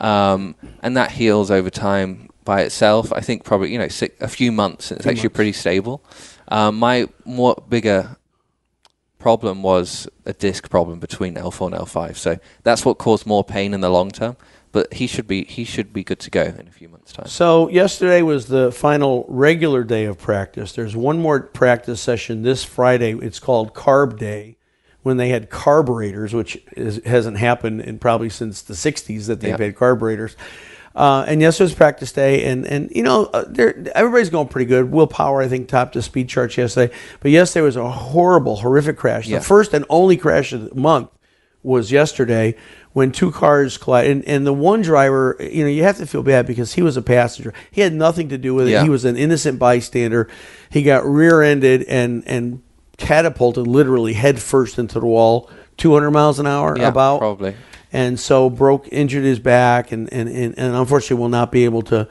Um, 0.00 0.54
and 0.82 0.96
that 0.96 1.12
heals 1.12 1.50
over 1.50 1.70
time 1.70 2.28
by 2.44 2.62
itself. 2.62 3.12
I 3.12 3.20
think 3.20 3.44
probably, 3.44 3.72
you 3.72 3.78
know, 3.78 3.88
six, 3.88 4.14
a 4.20 4.28
few 4.28 4.52
months, 4.52 4.92
it's 4.92 5.06
actually 5.06 5.30
pretty 5.30 5.52
stable. 5.52 6.04
Um, 6.48 6.78
my 6.78 7.08
more 7.24 7.56
bigger 7.68 8.16
problem 9.18 9.62
was 9.62 10.06
a 10.24 10.32
disc 10.32 10.70
problem 10.70 11.00
between 11.00 11.34
L4 11.34 11.72
and 11.72 11.74
L5. 11.74 12.16
So 12.16 12.38
that's 12.62 12.84
what 12.84 12.98
caused 12.98 13.26
more 13.26 13.42
pain 13.42 13.74
in 13.74 13.80
the 13.80 13.90
long 13.90 14.10
term. 14.10 14.36
But 14.76 14.92
he 14.92 15.06
should 15.06 15.26
be 15.26 15.44
he 15.44 15.64
should 15.64 15.94
be 15.94 16.04
good 16.04 16.18
to 16.18 16.30
go 16.30 16.42
in 16.42 16.68
a 16.68 16.70
few 16.70 16.90
months' 16.90 17.10
time. 17.14 17.28
So 17.28 17.70
yesterday 17.70 18.20
was 18.20 18.48
the 18.48 18.70
final 18.70 19.24
regular 19.26 19.84
day 19.84 20.04
of 20.04 20.18
practice. 20.18 20.72
There's 20.72 20.94
one 20.94 21.18
more 21.18 21.40
practice 21.40 21.98
session 21.98 22.42
this 22.42 22.62
Friday. 22.62 23.12
It's 23.12 23.38
called 23.38 23.72
Carb 23.72 24.18
Day, 24.18 24.58
when 25.02 25.16
they 25.16 25.30
had 25.30 25.48
carburetors, 25.48 26.34
which 26.34 26.58
is, 26.72 27.00
hasn't 27.06 27.38
happened 27.38 27.80
in 27.80 27.98
probably 27.98 28.28
since 28.28 28.60
the 28.60 28.74
'60s 28.74 29.28
that 29.28 29.40
they've 29.40 29.58
had 29.58 29.76
carburetors. 29.76 30.36
Uh, 30.94 31.24
and 31.26 31.40
yesterday's 31.40 31.74
practice 31.74 32.12
day, 32.12 32.44
and 32.44 32.66
and 32.66 32.90
you 32.94 33.02
know, 33.02 33.30
uh, 33.32 33.44
everybody's 33.94 34.28
going 34.28 34.48
pretty 34.48 34.66
good. 34.66 34.90
Will 34.90 35.06
Power, 35.06 35.40
I 35.40 35.48
think, 35.48 35.68
topped 35.68 35.94
the 35.94 36.02
speed 36.02 36.28
charts 36.28 36.58
yesterday, 36.58 36.94
but 37.20 37.30
yesterday 37.30 37.64
was 37.64 37.76
a 37.76 37.90
horrible, 37.90 38.56
horrific 38.56 38.98
crash. 38.98 39.26
Yeah. 39.26 39.38
The 39.38 39.44
first 39.44 39.72
and 39.72 39.86
only 39.88 40.18
crash 40.18 40.52
of 40.52 40.68
the 40.68 40.74
month 40.74 41.08
was 41.66 41.90
yesterday 41.90 42.54
when 42.92 43.10
two 43.12 43.30
cars 43.32 43.76
collided. 43.76 44.10
And, 44.10 44.24
and 44.24 44.46
the 44.46 44.52
one 44.52 44.80
driver, 44.82 45.36
you 45.40 45.64
know, 45.64 45.68
you 45.68 45.82
have 45.82 45.96
to 45.98 46.06
feel 46.06 46.22
bad 46.22 46.46
because 46.46 46.74
he 46.74 46.82
was 46.82 46.96
a 46.96 47.02
passenger. 47.02 47.52
He 47.70 47.80
had 47.80 47.92
nothing 47.92 48.28
to 48.30 48.38
do 48.38 48.54
with 48.54 48.68
it. 48.68 48.70
Yeah. 48.70 48.84
He 48.84 48.88
was 48.88 49.04
an 49.04 49.16
innocent 49.16 49.58
bystander. 49.58 50.28
He 50.70 50.82
got 50.82 51.04
rear-ended 51.04 51.82
and 51.84 52.22
and 52.26 52.62
catapulted 52.98 53.66
literally 53.66 54.14
head 54.14 54.40
first 54.40 54.78
into 54.78 54.98
the 55.00 55.06
wall, 55.06 55.50
200 55.76 56.10
miles 56.10 56.38
an 56.38 56.46
hour 56.46 56.78
Yeah, 56.78 56.88
about. 56.88 57.18
probably. 57.18 57.54
And 57.92 58.18
so 58.18 58.48
broke, 58.48 58.88
injured 58.90 59.24
his 59.24 59.38
back, 59.38 59.92
and, 59.92 60.10
and, 60.12 60.28
and, 60.28 60.58
and 60.58 60.74
unfortunately 60.74 61.20
will 61.20 61.28
not 61.28 61.52
be 61.52 61.64
able 61.66 61.82
to 61.82 62.08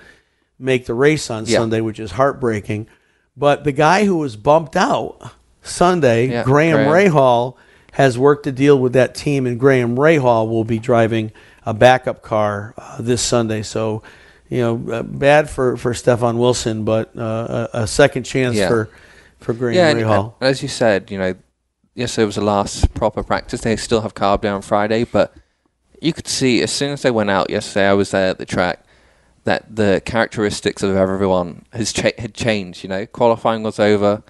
make 0.59 0.85
the 0.85 0.93
race 0.93 1.29
on 1.31 1.45
Yeah. 1.45 1.57
Sunday, 1.59 1.81
which 1.81 1.99
is 1.99 2.11
heartbreaking. 2.11 2.87
But 3.35 3.63
the 3.63 3.71
guy 3.71 4.05
who 4.05 4.17
was 4.17 4.35
bumped 4.35 4.75
out 4.75 5.19
Sunday, 5.63 6.27
Graham, 6.43 6.87
Graham. 6.87 7.11
Rahal, 7.11 7.55
has 7.95 8.17
worked 8.17 8.45
a 8.45 8.51
deal 8.51 8.77
with 8.77 8.91
that 8.93 9.15
team, 9.15 9.45
and 9.47 9.57
Graham 9.59 9.95
Rahal 9.95 10.49
will 10.49 10.65
be 10.65 10.79
driving 10.79 11.31
a 11.65 11.73
backup 11.73 12.21
car 12.21 12.73
uh, 12.77 12.97
this 13.01 13.21
Sunday. 13.21 13.61
So 13.63 14.03
you 14.49 14.59
know, 14.59 14.91
uh, 14.93 15.03
bad 15.03 15.49
for 15.49 15.77
for 15.77 15.93
Stefan 15.93 16.37
Wilson, 16.37 16.83
but 16.83 17.17
uh, 17.17 17.67
a, 17.73 17.79
a 17.83 17.87
second 17.87 18.23
chance 18.23 18.55
Yeah. 18.57 18.67
for 18.67 18.89
for 19.39 19.53
Graham 19.53 19.75
yeah, 19.97 20.03
Rahal. 20.03 20.33
and 20.39 20.49
as 20.49 20.61
you 20.61 20.67
said, 20.67 21.09
you 21.09 21.17
know, 21.17 21.27
yes, 21.95 22.11
yesterday 22.11 22.25
was 22.25 22.35
the 22.35 22.41
last 22.41 22.93
proper 22.93 23.23
practice. 23.23 23.61
They 23.61 23.75
still 23.77 24.01
have 24.01 24.13
carb 24.13 24.41
day 24.41 24.49
on 24.49 24.61
Friday, 24.61 25.05
but 25.05 25.33
you 26.01 26.11
could 26.13 26.27
see 26.27 26.61
as 26.61 26.71
soon 26.71 26.91
as 26.91 27.01
they 27.01 27.11
went 27.11 27.29
out 27.29 27.49
yesterday, 27.49 27.87
I 27.87 27.93
was 27.93 28.11
there 28.11 28.29
at 28.29 28.37
the 28.37 28.45
track, 28.45 28.83
that 29.45 29.73
the 29.75 30.01
characteristics 30.05 30.83
of 30.83 30.95
everyone 30.97 31.65
has 31.71 31.93
cha- 31.93 32.17
had 32.19 32.33
changed. 32.33 32.83
You 32.83 32.89
know, 32.89 33.05
qualifying 33.05 33.63
was 33.63 33.79
over. 33.79 34.21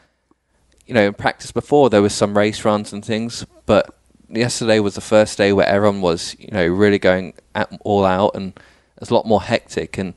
You 0.86 0.94
know, 0.94 1.08
in 1.08 1.14
practice 1.14 1.52
before 1.52 1.90
there 1.90 2.02
was 2.02 2.14
some 2.14 2.38
race 2.38 2.64
runs 2.64 2.94
and 2.94 3.04
things, 3.04 3.46
but 3.66 3.96
yesterday 4.30 4.80
was 4.80 4.96
the 4.96 5.02
first 5.02 5.38
day 5.38 5.52
where 5.54 5.66
everyone 5.68 6.02
was, 6.02 6.36
you 6.40 6.50
know, 6.52 6.66
really 6.68 7.00
going 7.00 7.34
at, 7.56 7.72
all 7.84 8.06
out, 8.06 8.36
and 8.36 8.54
it 8.56 9.00
was 9.00 9.10
a 9.10 9.14
lot 9.14 9.26
more 9.26 9.42
hectic 9.42 9.98
and 9.98 10.14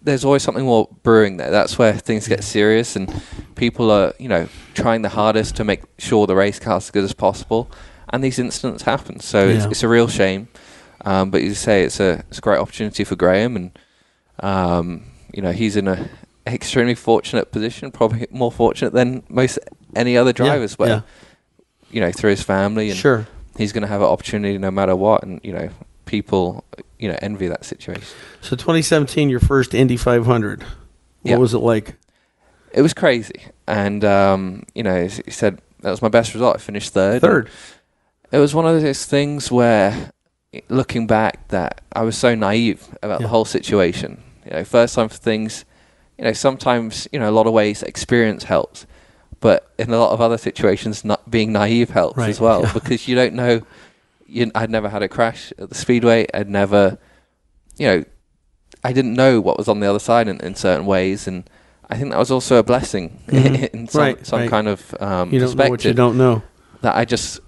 there's 0.00 0.24
always 0.24 0.42
something 0.42 0.64
more 0.64 0.88
brewing 1.02 1.36
there. 1.36 1.50
That's 1.50 1.78
where 1.78 1.92
things 1.92 2.28
get 2.28 2.44
serious, 2.44 2.94
and 2.96 3.12
people 3.54 3.90
are, 3.90 4.14
you 4.18 4.28
know, 4.28 4.48
trying 4.74 5.02
the 5.02 5.08
hardest 5.08 5.56
to 5.56 5.64
make 5.64 5.82
sure 5.98 6.26
the 6.26 6.36
race 6.36 6.58
car's 6.58 6.84
as 6.86 6.90
good 6.90 7.04
as 7.04 7.12
possible. 7.12 7.70
And 8.10 8.22
these 8.22 8.38
incidents 8.38 8.84
happen, 8.84 9.20
so 9.20 9.46
Yeah. 9.48 9.56
it's, 9.56 9.64
it's 9.66 9.82
a 9.82 9.88
real 9.88 10.08
shame. 10.08 10.48
Um, 11.04 11.30
but 11.30 11.42
you 11.42 11.54
say, 11.54 11.82
it's 11.82 12.00
a 12.00 12.24
it's 12.28 12.38
a 12.38 12.40
great 12.40 12.58
opportunity 12.58 13.02
for 13.04 13.16
Graham, 13.16 13.56
and 13.56 13.78
um, 14.40 15.04
you 15.32 15.42
know 15.42 15.52
he's 15.52 15.76
in 15.76 15.88
a 15.88 16.08
extremely 16.46 16.94
fortunate 16.94 17.50
position, 17.52 17.90
probably 17.90 18.26
more 18.30 18.52
fortunate 18.52 18.92
than 18.92 19.22
most 19.28 19.58
any 19.96 20.16
other 20.16 20.32
drivers. 20.32 20.78
where 20.78 20.88
yeah. 20.88 21.00
you 21.90 22.00
know 22.00 22.12
through 22.12 22.30
his 22.30 22.42
family, 22.42 22.90
and 22.90 22.98
Sure. 22.98 23.26
he's 23.56 23.72
going 23.72 23.82
to 23.82 23.88
have 23.88 24.00
an 24.00 24.08
opportunity 24.08 24.58
no 24.58 24.70
matter 24.70 24.94
what, 24.96 25.22
and 25.22 25.40
you 25.42 25.52
know 25.52 25.68
people, 26.06 26.64
you 26.98 27.08
know, 27.08 27.16
envy 27.22 27.48
that 27.48 27.64
situation. 27.64 28.04
So 28.42 28.56
2017, 28.56 29.30
your 29.30 29.40
first 29.40 29.72
Indy 29.74 29.96
500. 29.96 30.62
What 30.62 30.68
Yeah. 31.22 31.36
was 31.38 31.54
it 31.54 31.58
like? 31.58 31.94
It 32.72 32.82
was 32.82 32.92
crazy, 32.92 33.40
and 33.66 34.04
um, 34.04 34.64
you 34.74 34.82
know, 34.82 35.04
he 35.06 35.30
said 35.30 35.60
that 35.80 35.90
was 35.90 36.02
my 36.02 36.08
best 36.08 36.34
result. 36.34 36.56
I 36.56 36.58
finished 36.58 36.92
third. 36.92 37.20
Third. 37.22 37.48
It 38.32 38.38
was 38.38 38.54
one 38.54 38.66
of 38.66 38.82
those 38.82 39.04
things 39.06 39.50
where, 39.52 40.10
looking 40.68 41.06
back, 41.06 41.48
that 41.48 41.80
I 41.92 42.02
was 42.02 42.18
so 42.18 42.34
naive 42.34 42.88
about 43.02 43.20
Yeah. 43.20 43.26
the 43.26 43.28
whole 43.28 43.44
situation. 43.44 44.20
You 44.44 44.50
know, 44.58 44.64
first 44.64 44.94
time 44.96 45.08
for 45.08 45.16
things. 45.16 45.64
You 46.18 46.24
know, 46.24 46.32
sometimes 46.32 47.08
you 47.12 47.18
know 47.18 47.28
a 47.28 47.32
lot 47.32 47.46
of 47.46 47.52
ways 47.52 47.82
experience 47.82 48.44
helps, 48.44 48.86
but 49.40 49.72
in 49.78 49.90
a 49.90 49.98
lot 49.98 50.12
of 50.12 50.20
other 50.20 50.38
situations, 50.38 51.04
not 51.04 51.30
being 51.30 51.52
naive 51.52 51.90
helps 51.90 52.16
Right. 52.18 52.30
as 52.30 52.40
well 52.40 52.62
Yeah. 52.62 52.72
because 52.72 53.08
you 53.08 53.14
don't 53.16 53.34
know. 53.34 53.62
You, 54.26 54.50
I'd 54.54 54.70
never 54.70 54.88
had 54.88 55.02
a 55.02 55.08
crash 55.08 55.52
at 55.58 55.68
the 55.68 55.74
speedway. 55.74 56.26
I'd 56.32 56.48
never, 56.48 56.98
you 57.76 57.86
know, 57.86 58.04
I 58.82 58.92
didn't 58.92 59.14
know 59.14 59.40
what 59.40 59.58
was 59.58 59.68
on 59.68 59.80
the 59.80 59.86
other 59.86 59.98
side 59.98 60.28
in, 60.28 60.40
in 60.40 60.54
certain 60.54 60.86
ways, 60.86 61.26
and 61.28 61.48
I 61.90 61.96
think 61.98 62.10
that 62.10 62.18
was 62.18 62.30
also 62.30 62.56
a 62.56 62.62
blessing 62.62 63.20
Mhm. 63.28 63.68
in 63.74 63.88
some 63.88 64.00
Right, 64.00 64.26
some 64.26 64.40
right. 64.40 64.50
kind 64.50 64.68
of 64.68 64.94
um, 65.00 65.32
You 65.32 65.40
don't 65.40 65.56
know 65.56 65.68
what 65.68 65.84
you 65.84 65.92
don't 65.94 66.16
know. 66.16 66.42
that 66.80 66.94
I 66.96 67.04
just 67.04 67.40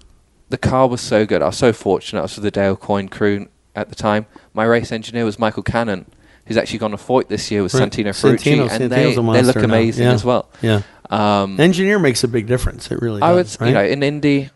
the 0.49 0.57
car 0.57 0.87
was 0.87 1.01
so 1.01 1.25
good. 1.25 1.41
I 1.41 1.47
was 1.47 1.57
so 1.57 1.73
fortunate. 1.73 2.19
I 2.19 2.23
was 2.23 2.35
with 2.35 2.43
the 2.43 2.51
Dale 2.51 2.75
Coyne 2.75 3.09
crew 3.09 3.47
at 3.75 3.89
the 3.89 3.95
time. 3.95 4.25
My 4.53 4.63
race 4.63 4.91
engineer 4.91 5.25
was 5.25 5.37
Michael 5.39 5.63
Cannon, 5.63 6.05
who's 6.47 6.57
actually 6.57 6.79
gone 6.79 6.91
to 6.91 6.97
Foyt 6.97 7.27
this 7.27 7.51
year 7.51 7.63
with. 7.63 7.71
Santino 7.73 8.09
Ferrucci, 8.09 8.55
Santino- 8.57 8.61
and 8.71 8.91
Santino's 8.91 9.15
they, 9.15 9.41
they 9.41 9.43
look 9.43 9.55
amazing 9.57 10.05
Yeah. 10.05 10.13
as 10.13 10.23
well. 10.25 10.49
Yeah. 10.61 10.81
Um, 11.09 11.59
Engineer 11.59 11.99
makes 11.99 12.23
a 12.23 12.27
big 12.27 12.47
difference. 12.47 12.91
It 12.91 13.01
really 13.01 13.21
I 13.21 13.33
would, 13.33 13.43
does. 13.43 13.55
s- 13.55 13.61
right? 13.61 13.67
you 13.67 13.73
know, 13.73 13.83
in 13.83 14.03
Indy, 14.03 14.49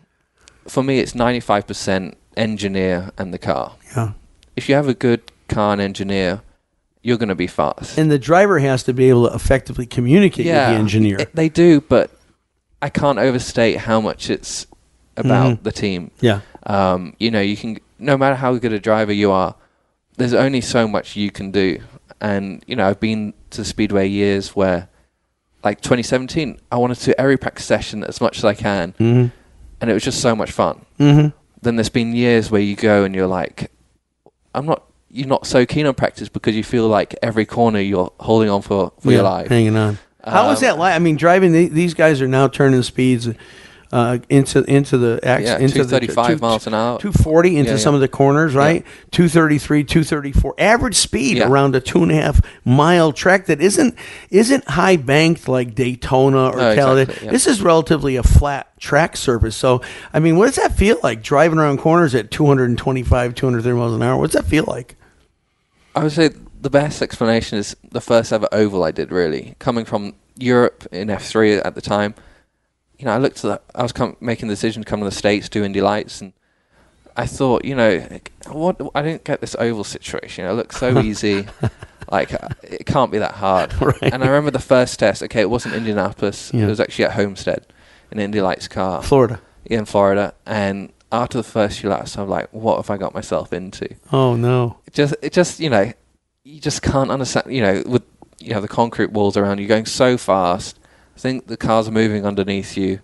for 0.68 0.82
me, 0.82 0.98
it's 0.98 1.14
ninety 1.14 1.40
five 1.40 1.66
percent 1.66 2.16
engineer 2.36 3.10
and 3.18 3.32
the 3.32 3.38
car. 3.38 3.74
yeah. 3.96 4.12
If 4.56 4.68
you 4.68 4.74
have 4.74 4.88
a 4.88 4.94
good 4.94 5.20
car 5.48 5.72
and 5.72 5.80
engineer, 5.80 6.42
you're 7.02 7.16
going 7.16 7.28
to 7.30 7.34
be 7.34 7.46
fast. 7.46 7.96
And 7.98 8.10
the 8.10 8.18
driver 8.18 8.58
has 8.58 8.82
to 8.84 8.92
be 8.92 9.08
able 9.08 9.28
to 9.28 9.34
effectively 9.34 9.86
communicate 9.86 10.46
with 10.46 10.54
the 10.54 10.60
engineer. 10.60 11.18
it- 11.20 11.34
they 11.34 11.48
do, 11.48 11.80
but 11.80 12.10
I 12.82 12.88
can't 12.90 13.18
overstate 13.18 13.78
how 13.78 14.00
much 14.00 14.28
it's 14.30 14.66
about 15.16 15.58
Mhm. 15.58 15.62
the 15.62 15.72
team. 15.72 16.10
yeah. 16.20 16.40
Um, 16.64 17.14
you 17.18 17.30
know, 17.30 17.40
you 17.40 17.56
can 17.56 17.78
no 17.98 18.16
matter 18.16 18.34
how 18.36 18.54
good 18.56 18.72
a 18.72 18.78
driver 18.80 19.12
you 19.12 19.30
are, 19.32 19.54
there's 20.16 20.34
only 20.34 20.60
so 20.60 20.86
much 20.88 21.16
you 21.16 21.30
can 21.30 21.50
do. 21.50 21.78
And 22.20 22.62
you 22.66 22.76
know, 22.76 22.86
I've 22.88 23.00
been 23.00 23.34
to 23.50 23.64
Speedway 23.64 24.08
years 24.08 24.54
where, 24.54 24.88
like 25.64 25.80
2017, 25.80 26.58
I 26.70 26.76
wanted 26.76 26.96
to 26.98 27.04
do 27.06 27.14
every 27.18 27.36
practice 27.36 27.64
session 27.64 28.04
as 28.04 28.20
much 28.20 28.38
as 28.38 28.44
I 28.44 28.54
can, 28.54 28.92
Mm-hmm. 28.92 29.26
and 29.80 29.90
it 29.90 29.92
was 29.94 30.02
just 30.04 30.20
so 30.20 30.34
much 30.36 30.50
fun. 30.52 30.84
Mm-hmm. 30.98 31.28
Then 31.62 31.76
there's 31.76 31.88
been 31.88 32.14
years 32.14 32.50
where 32.50 32.60
you 32.60 32.74
go 32.76 33.04
and 33.04 33.14
you're 33.14 33.26
like, 33.26 33.70
I'm 34.54 34.66
not. 34.66 34.84
You're 35.14 35.28
not 35.28 35.46
so 35.46 35.66
keen 35.66 35.84
on 35.86 35.92
practice 35.94 36.30
because 36.30 36.56
you 36.56 36.64
feel 36.64 36.88
like 36.88 37.14
every 37.22 37.44
corner 37.44 37.78
you're 37.80 38.10
holding 38.18 38.48
on 38.48 38.62
for 38.62 38.92
for 39.00 39.12
your 39.12 39.22
life. 39.22 39.48
Hanging 39.48 39.76
on. 39.76 39.98
How 40.24 40.48
is 40.50 40.58
Um, 40.58 40.62
that 40.62 40.78
like? 40.78 40.94
I 40.94 40.98
mean, 41.00 41.16
driving 41.16 41.52
the, 41.52 41.68
these 41.68 41.92
guys 41.92 42.22
are 42.22 42.28
now 42.28 42.48
turning 42.48 42.82
speeds 42.82 43.28
uh, 43.92 44.18
into 44.30 44.64
into 44.64 44.96
the 44.96 45.20
ax- 45.22 45.44
Yeah, 45.44 45.58
into 45.58 45.84
the 45.84 45.98
235 46.00 46.40
miles 46.40 46.66
an 46.66 46.72
hour. 46.74 46.98
240 46.98 47.58
into 47.58 47.72
Yeah, 47.72 47.76
some 47.76 47.92
yeah. 47.92 47.96
of 47.96 48.00
the 48.00 48.08
corners, 48.08 48.54
right? 48.54 48.84
233, 49.10 49.84
234, 49.84 50.54
average 50.58 50.94
speed 50.96 51.40
around 51.42 51.76
a 51.76 51.80
two 51.80 52.02
and 52.02 52.10
a 52.10 52.14
half 52.14 52.40
mile 52.64 53.12
track 53.12 53.46
that 53.46 53.60
isn't 53.60 53.94
isn't 54.30 54.66
high 54.68 54.96
banked 54.96 55.46
like 55.46 55.74
Daytona 55.74 56.48
or 56.50 56.56
No, 56.56 56.74
Talladega. 56.74 57.10
exactly. 57.12 57.28
This 57.30 57.46
is 57.46 57.60
relatively 57.60 58.16
a 58.16 58.22
flat 58.22 58.68
track 58.80 59.16
surface. 59.16 59.54
So, 59.56 59.82
I 60.14 60.20
mean, 60.20 60.36
what 60.38 60.46
does 60.46 60.56
that 60.56 60.72
feel 60.74 60.96
like 61.02 61.22
driving 61.22 61.58
around 61.58 61.78
corners 61.78 62.14
at 62.14 62.30
225, 62.30 63.34
230 63.34 63.76
miles 63.78 63.94
an 63.94 64.02
hour? 64.02 64.18
What's 64.18 64.34
that 64.34 64.46
feel 64.46 64.64
like? 64.66 64.96
I 65.94 66.02
would 66.02 66.12
say 66.12 66.30
the 66.60 66.70
best 66.70 67.02
explanation 67.02 67.58
is 67.58 67.76
the 67.90 68.00
first 68.00 68.32
ever 68.32 68.48
oval 68.52 68.84
I 68.84 68.90
did. 68.90 69.12
Really, 69.12 69.54
coming 69.58 69.84
from 69.84 70.14
Europe 70.38 70.86
in 70.90 71.10
F 71.10 71.24
three 71.26 71.54
at 71.56 71.74
the 71.74 71.82
time, 71.82 72.14
you 73.02 73.06
know, 73.06 73.14
I 73.14 73.18
looked 73.18 73.44
at 73.44 73.48
that. 73.48 73.62
I 73.74 73.82
was 73.82 73.90
com- 73.90 74.16
making 74.20 74.46
the 74.46 74.52
decision 74.54 74.84
to 74.84 74.88
come 74.88 75.00
to 75.00 75.04
the 75.04 75.10
states, 75.10 75.48
do 75.48 75.64
Indy 75.64 75.80
Lights, 75.80 76.20
and 76.20 76.32
I 77.16 77.26
thought, 77.26 77.64
you 77.64 77.74
know, 77.74 77.98
what 78.46 78.80
I 78.94 79.02
didn't 79.02 79.24
get 79.24 79.40
this 79.40 79.56
oval 79.58 79.82
situation. 79.82 80.44
It 80.46 80.52
looked 80.52 80.74
so 80.74 81.00
easy. 81.02 81.46
Like 82.12 82.32
uh, 82.32 82.50
it 82.62 82.86
can't 82.86 83.10
be 83.10 83.18
that 83.18 83.34
hard. 83.34 83.72
Right. 83.80 83.96
And 84.14 84.22
I 84.22 84.28
remember 84.28 84.52
the 84.52 84.60
first 84.60 85.00
test. 85.00 85.20
Okay, 85.24 85.40
it 85.40 85.50
wasn't 85.50 85.74
Indianapolis. 85.74 86.52
Yeah. 86.54 86.66
It 86.66 86.68
was 86.68 86.78
actually 86.78 87.06
at 87.06 87.12
Homestead, 87.14 87.66
in 88.12 88.20
Indy 88.20 88.40
Lights 88.40 88.68
car 88.68 89.02
Florida. 89.02 89.40
in 89.64 89.84
Florida. 89.84 90.32
And 90.46 90.92
after 91.10 91.38
the 91.38 91.42
first 91.44 91.80
few 91.80 91.90
laps, 91.90 92.16
I'm 92.16 92.28
like, 92.28 92.50
what 92.52 92.76
have 92.76 92.88
I 92.88 92.98
got 92.98 93.14
myself 93.14 93.52
into? 93.52 93.96
Oh 94.12 94.36
no. 94.36 94.78
it 94.86 94.94
just 94.94 95.16
it 95.22 95.32
just 95.32 95.58
you 95.58 95.70
know 95.70 95.92
you 96.44 96.60
just 96.60 96.82
can't 96.82 97.10
understand 97.10 97.52
you 97.52 97.62
know 97.62 97.82
with 97.84 98.04
you 98.38 98.54
know 98.54 98.60
the 98.60 98.68
concrete 98.68 99.10
walls 99.10 99.36
around 99.36 99.58
you 99.58 99.66
going 99.66 99.86
so 99.86 100.16
fast 100.16 100.78
think 101.22 101.46
the 101.46 101.56
cars 101.56 101.88
are 101.88 101.92
moving 102.02 102.26
underneath 102.26 102.76
you 102.76 103.00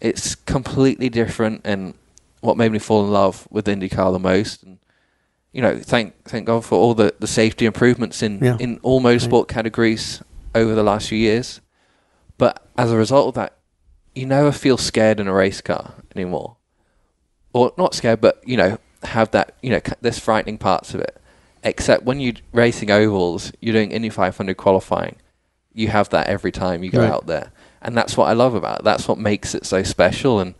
it's 0.00 0.34
completely 0.34 1.08
different 1.08 1.60
and 1.64 1.94
what 2.40 2.56
made 2.56 2.70
me 2.70 2.78
fall 2.78 3.04
in 3.04 3.10
love 3.10 3.48
with 3.50 3.66
IndyCar 3.66 4.12
the 4.12 4.18
most 4.18 4.62
and 4.62 4.78
you 5.52 5.60
know 5.62 5.74
thank 5.78 6.06
thank 6.24 6.46
God 6.46 6.64
for 6.64 6.76
all 6.82 6.94
the, 6.94 7.14
the 7.18 7.26
safety 7.26 7.64
improvements 7.66 8.22
in 8.22 8.32
Yeah. 8.44 8.56
in 8.60 8.78
all 8.82 9.00
motorsport 9.00 9.48
categories 9.48 10.22
over 10.54 10.74
the 10.74 10.82
last 10.82 11.08
few 11.08 11.18
years 11.18 11.60
but 12.36 12.54
as 12.76 12.92
a 12.92 12.96
result 12.96 13.28
of 13.28 13.34
that 13.34 13.52
you 14.14 14.26
never 14.26 14.52
feel 14.52 14.76
scared 14.76 15.18
in 15.20 15.26
a 15.28 15.32
race 15.32 15.60
car 15.60 15.94
anymore 16.14 16.56
or 17.52 17.72
not 17.78 17.94
scared, 17.94 18.20
but 18.20 18.40
you 18.46 18.56
know, 18.56 18.78
have 19.02 19.30
that 19.30 19.54
you 19.62 19.70
know, 19.70 19.80
there's 20.00 20.18
frightening 20.18 20.58
parts 20.58 20.94
of 20.94 21.00
it. 21.00 21.20
Except 21.64 22.04
when 22.04 22.20
you're 22.20 22.34
racing 22.52 22.90
ovals, 22.90 23.52
you're 23.60 23.72
doing 23.72 23.90
Indy 23.90 24.10
500 24.10 24.56
qualifying. 24.56 25.16
You 25.78 25.88
have 25.88 26.08
that 26.10 26.26
every 26.26 26.52
time 26.52 26.82
you 26.82 26.90
go 26.90 27.00
Right. 27.00 27.10
out 27.10 27.26
there, 27.26 27.52
and 27.82 27.96
that's 27.96 28.16
what 28.16 28.28
I 28.28 28.32
love 28.32 28.54
about 28.54 28.80
it. 28.80 28.84
That's 28.84 29.06
what 29.08 29.18
makes 29.18 29.54
it 29.54 29.64
so 29.64 29.82
special 29.82 30.40
and 30.40 30.54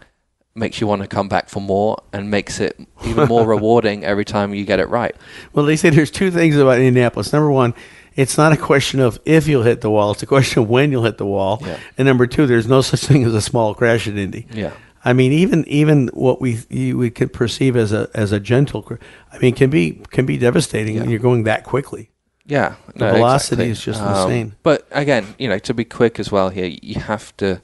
makes 0.55 0.81
you 0.81 0.87
want 0.87 1.03
to 1.03 1.09
come 1.09 1.29
back 1.29 1.49
for 1.49 1.61
more, 1.61 1.97
and 2.13 2.31
makes 2.31 2.61
it 2.61 2.79
even 3.07 3.29
more 3.29 3.47
rewarding 3.57 4.05
every 4.05 4.25
time 4.25 4.55
you 4.55 4.65
get 4.65 4.81
it 4.81 4.89
right. 4.89 5.15
Well, 5.53 5.65
they 5.67 5.77
say 5.77 5.91
there's 5.91 6.11
two 6.11 6.31
things 6.31 6.57
about 6.57 6.79
Indianapolis. 6.79 7.33
Number 7.33 7.51
one, 7.51 7.75
it's 8.17 8.37
not 8.37 8.53
a 8.53 8.57
question 8.57 8.99
of 9.01 9.21
if 9.25 9.47
you'll 9.47 9.63
hit 9.63 9.81
the 9.81 9.91
wall; 9.91 10.13
it's 10.13 10.23
a 10.23 10.27
question 10.27 10.63
of 10.63 10.69
when 10.69 10.91
you'll 10.93 11.05
hit 11.05 11.19
the 11.19 11.27
wall. 11.27 11.59
Yeah. 11.65 11.79
And 11.97 12.07
number 12.07 12.27
two, 12.27 12.47
there's 12.47 12.67
no 12.67 12.81
such 12.81 13.01
thing 13.05 13.25
as 13.25 13.35
a 13.35 13.41
small 13.41 13.75
crash 13.75 14.09
at 14.09 14.17
Indy. 14.17 14.47
Yeah. 14.53 14.73
I 15.05 15.13
mean, 15.13 15.33
even 15.33 15.65
even 15.69 16.09
what 16.13 16.41
we 16.41 16.59
you, 16.71 16.99
we 16.99 17.11
could 17.11 17.33
perceive 17.33 17.77
as 17.77 17.93
a 17.93 18.09
as 18.15 18.33
a 18.33 18.41
gentle, 18.41 18.85
I 19.33 19.39
mean, 19.39 19.55
can 19.55 19.71
be 19.71 20.03
can 20.11 20.27
be 20.27 20.37
devastating 20.39 20.95
when 20.97 21.05
Yeah. 21.05 21.11
you're 21.11 21.21
going 21.21 21.45
that 21.45 21.63
quickly. 21.65 22.11
Yeah, 22.49 22.77
The 22.95 23.05
velocity 23.13 23.69
is 23.71 23.81
just 23.85 24.01
insane. 24.25 24.55
But 24.63 24.87
again, 24.91 25.35
you 25.39 25.49
know, 25.49 25.59
to 25.61 25.75
be 25.75 25.85
quick 25.85 26.19
as 26.19 26.33
well 26.33 26.49
here, 26.49 26.65
you 26.67 26.99
have 26.99 27.37
to, 27.37 27.61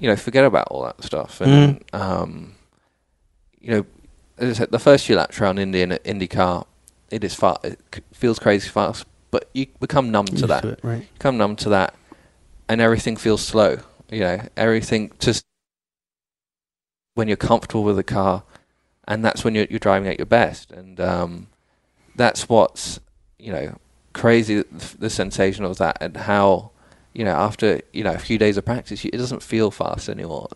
you 0.00 0.08
know, 0.08 0.16
forget 0.16 0.44
about 0.44 0.68
all 0.70 0.82
that 0.84 1.04
stuff. 1.04 1.40
And 1.42 1.80
Mm-hmm. 1.86 1.96
um, 2.02 2.54
you 3.60 3.70
know, 3.72 3.86
as 4.38 4.50
I 4.50 4.52
said, 4.54 4.70
the 4.70 4.78
first 4.78 5.06
few 5.06 5.16
laps 5.16 5.38
around 5.40 5.58
Indy 5.58 5.82
in 5.82 5.90
IndyCar, 5.90 6.66
it 7.10 7.22
is 7.24 7.34
fast. 7.34 7.64
It 7.64 7.78
feels 8.12 8.38
crazy 8.38 8.68
fast, 8.68 9.06
but 9.30 9.48
you 9.52 9.66
become 9.80 10.10
numb 10.10 10.26
to 10.26 10.46
that. 10.46 10.62
to 10.62 10.68
it, 10.70 10.80
right? 10.82 11.06
Become 11.14 11.36
numb 11.36 11.54
to 11.56 11.68
that, 11.68 11.94
and 12.68 12.80
everything 12.80 13.16
feels 13.16 13.42
slow. 13.44 13.78
You 14.10 14.20
know, 14.20 14.40
everything 14.56 15.12
just 15.18 15.44
when 17.14 17.28
you're 17.28 17.36
comfortable 17.36 17.84
with 17.84 17.96
the 17.96 18.04
car, 18.04 18.42
and 19.06 19.24
that's 19.24 19.44
when 19.44 19.54
you're, 19.54 19.66
you're 19.70 19.78
driving 19.78 20.08
at 20.08 20.18
your 20.18 20.26
best. 20.26 20.72
And 20.72 20.98
um, 21.00 21.46
that's 22.16 22.48
what's 22.48 22.98
you 23.44 23.52
know 23.52 23.76
crazy 24.12 24.62
the, 24.62 24.96
the 24.98 25.10
sensation 25.10 25.64
of 25.64 25.76
that 25.78 25.98
and 26.00 26.16
how 26.16 26.70
you 27.12 27.24
know 27.24 27.34
after 27.34 27.80
you 27.92 28.02
know 28.04 28.12
a 28.12 28.18
few 28.18 28.38
days 28.38 28.56
of 28.56 28.64
practice, 28.64 29.04
you, 29.04 29.10
it 29.12 29.18
doesn't 29.18 29.42
feel 29.42 29.70
fast 29.70 30.08
anymore. 30.08 30.48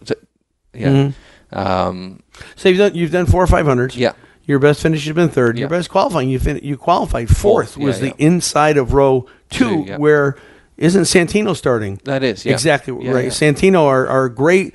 Yeah. 0.74 0.88
Mm-hmm. 0.88 1.58
Um, 1.58 2.22
So 2.56 2.68
you've 2.68 2.78
done 2.78 2.94
you've 2.94 3.10
done 3.12 3.26
four 3.26 3.42
or 3.42 3.46
five 3.46 3.66
hundreds. 3.66 3.96
yeah. 3.96 4.12
Your 4.44 4.58
best 4.58 4.80
finish 4.80 5.04
has 5.04 5.14
been 5.14 5.28
third. 5.28 5.58
Your 5.58 5.68
best 5.68 5.90
qualifying, 5.90 6.30
you 6.30 6.38
fin- 6.38 6.60
you 6.62 6.78
qualified 6.78 7.28
fourth. 7.28 7.74
Fourth, 7.74 7.76
was 7.76 7.96
yeah, 8.00 8.08
the 8.10 8.16
yeah. 8.18 8.26
inside 8.28 8.78
of 8.78 8.94
row 8.94 9.26
two, 9.50 9.84
Two, 9.84 9.84
yeah. 9.86 9.96
where 9.98 10.36
isn't 10.78 11.02
Santino 11.02 11.54
starting? 11.56 12.00
That 12.04 12.22
is 12.22 12.44
yeah. 12.46 12.52
Exactly 12.52 12.94
Yeah, 13.04 13.10
right. 13.10 13.24
yeah. 13.24 13.30
Santino, 13.30 13.84
our, 13.86 14.06
our 14.06 14.28
great 14.28 14.74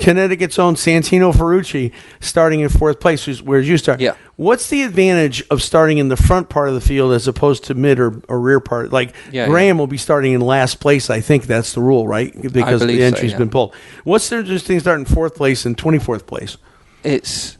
Connecticut's 0.00 0.58
own 0.58 0.76
Santino 0.76 1.32
Ferrucci, 1.32 1.92
starting 2.20 2.60
in 2.60 2.68
fourth 2.68 3.00
place. 3.00 3.24
who's- 3.24 3.42
Where's 3.42 3.68
you 3.68 3.76
start? 3.76 4.00
Yeah. 4.00 4.14
What's 4.36 4.70
the 4.70 4.82
advantage 4.82 5.44
of 5.50 5.62
starting 5.62 5.98
in 5.98 6.08
the 6.08 6.16
front 6.16 6.48
part 6.48 6.68
of 6.68 6.74
the 6.74 6.80
field 6.80 7.12
as 7.12 7.28
opposed 7.28 7.64
to 7.64 7.74
mid 7.74 8.00
or, 8.00 8.20
or 8.28 8.40
rear 8.40 8.60
part? 8.60 8.92
Like 8.92 9.14
Graham 9.30 9.78
will 9.78 9.86
be 9.86 9.98
starting 9.98 10.32
in 10.32 10.40
last 10.40 10.80
place. 10.80 11.10
I 11.10 11.20
think 11.20 11.46
that's 11.46 11.74
the 11.74 11.80
rule, 11.80 12.08
right? 12.08 12.32
Because 12.32 12.80
the 12.80 12.98
so, 12.98 13.04
entry's 13.04 13.32
yeah. 13.32 13.38
been 13.38 13.50
pulled. 13.50 13.74
What's 14.04 14.28
the 14.30 14.42
between 14.42 14.80
starting 14.80 15.04
fourth 15.04 15.34
place 15.34 15.66
and 15.66 15.76
twenty 15.76 15.98
fourth 15.98 16.26
place? 16.26 16.56
it's 17.04 17.58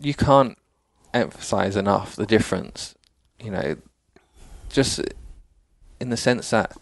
you 0.00 0.14
can't 0.14 0.56
emphasize 1.12 1.76
enough 1.76 2.16
the 2.16 2.26
difference 2.26 2.94
you 3.38 3.50
know 3.50 3.76
just 4.70 5.00
in 6.04 6.10
the 6.10 6.16
sense 6.16 6.50
that 6.50 6.76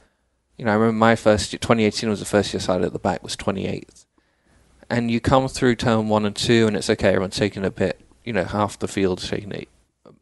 you 0.59 0.65
know 0.65 0.73
i 0.73 0.75
remember 0.75 0.93
my 0.99 1.17
first 1.17 1.53
year 1.53 1.59
2018 1.59 2.11
was 2.11 2.19
the 2.21 2.27
first 2.27 2.53
year 2.53 2.59
I 2.59 2.63
started 2.63 2.87
at 2.87 2.93
the 2.93 2.99
back 2.99 3.23
was 3.23 3.37
28th 3.37 4.05
and 4.91 5.11
you 5.11 5.21
come 5.21 5.49
through 5.49 5.77
turn 5.77 6.09
one 6.09 6.27
and 6.27 6.37
two 6.37 6.67
and 6.67 6.77
it's 6.77 6.91
okay 6.91 7.09
everyone's 7.09 7.37
taking 7.37 7.65
a 7.65 7.71
bit 7.71 8.01
you 8.25 8.33
know 8.33 8.45
half 8.45 8.79
the 8.79 8.89
field's 8.89 9.29
taking 9.29 9.53
it 9.53 9.69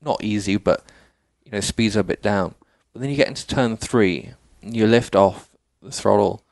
not 0.03 0.23
easy 0.23 0.57
but 0.57 0.85
you 1.45 1.53
know 1.53 1.61
speeds 1.61 1.97
are 1.97 2.01
a 2.01 2.05
bit 2.05 2.23
down 2.23 2.55
but 2.93 3.01
then 3.01 3.11
you 3.11 3.17
get 3.17 3.29
into 3.29 3.47
turn 3.47 3.77
three 3.77 4.35
and 4.63 4.77
you 4.77 4.87
lift 4.87 5.17
off 5.17 5.49
the 5.83 5.91
throttle 5.91 6.45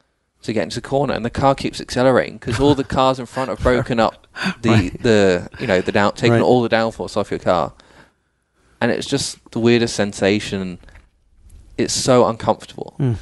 to 0.43 0.53
get 0.53 0.63
into 0.63 0.81
the 0.81 0.89
corner, 0.89 1.15
and 1.15 1.25
the 1.25 1.31
car 1.31 1.55
keeps 1.55 1.81
accelerating 1.81 2.39
because 2.39 2.61
all 2.61 2.75
the 2.77 2.85
cars 2.85 3.19
in 3.19 3.27
front 3.27 3.51
have 3.51 3.59
broken 3.59 3.99
up 3.99 4.27
the 4.63 4.91
the 5.01 5.49
you 5.59 5.67
know 5.67 5.81
the 5.81 5.91
down 5.91 6.15
taking 6.15 6.35
Right. 6.35 6.43
all 6.43 6.63
the 6.63 6.69
downforce 6.69 7.17
off 7.17 7.31
your 7.31 7.41
car, 7.41 7.73
and 8.81 8.93
it's 8.93 9.07
just 9.07 9.39
the 9.51 9.59
weirdest 9.59 9.97
sensation. 9.97 10.79
It's 11.79 11.95
so 11.95 12.27
uncomfortable, 12.27 12.95
hmm. 12.97 13.15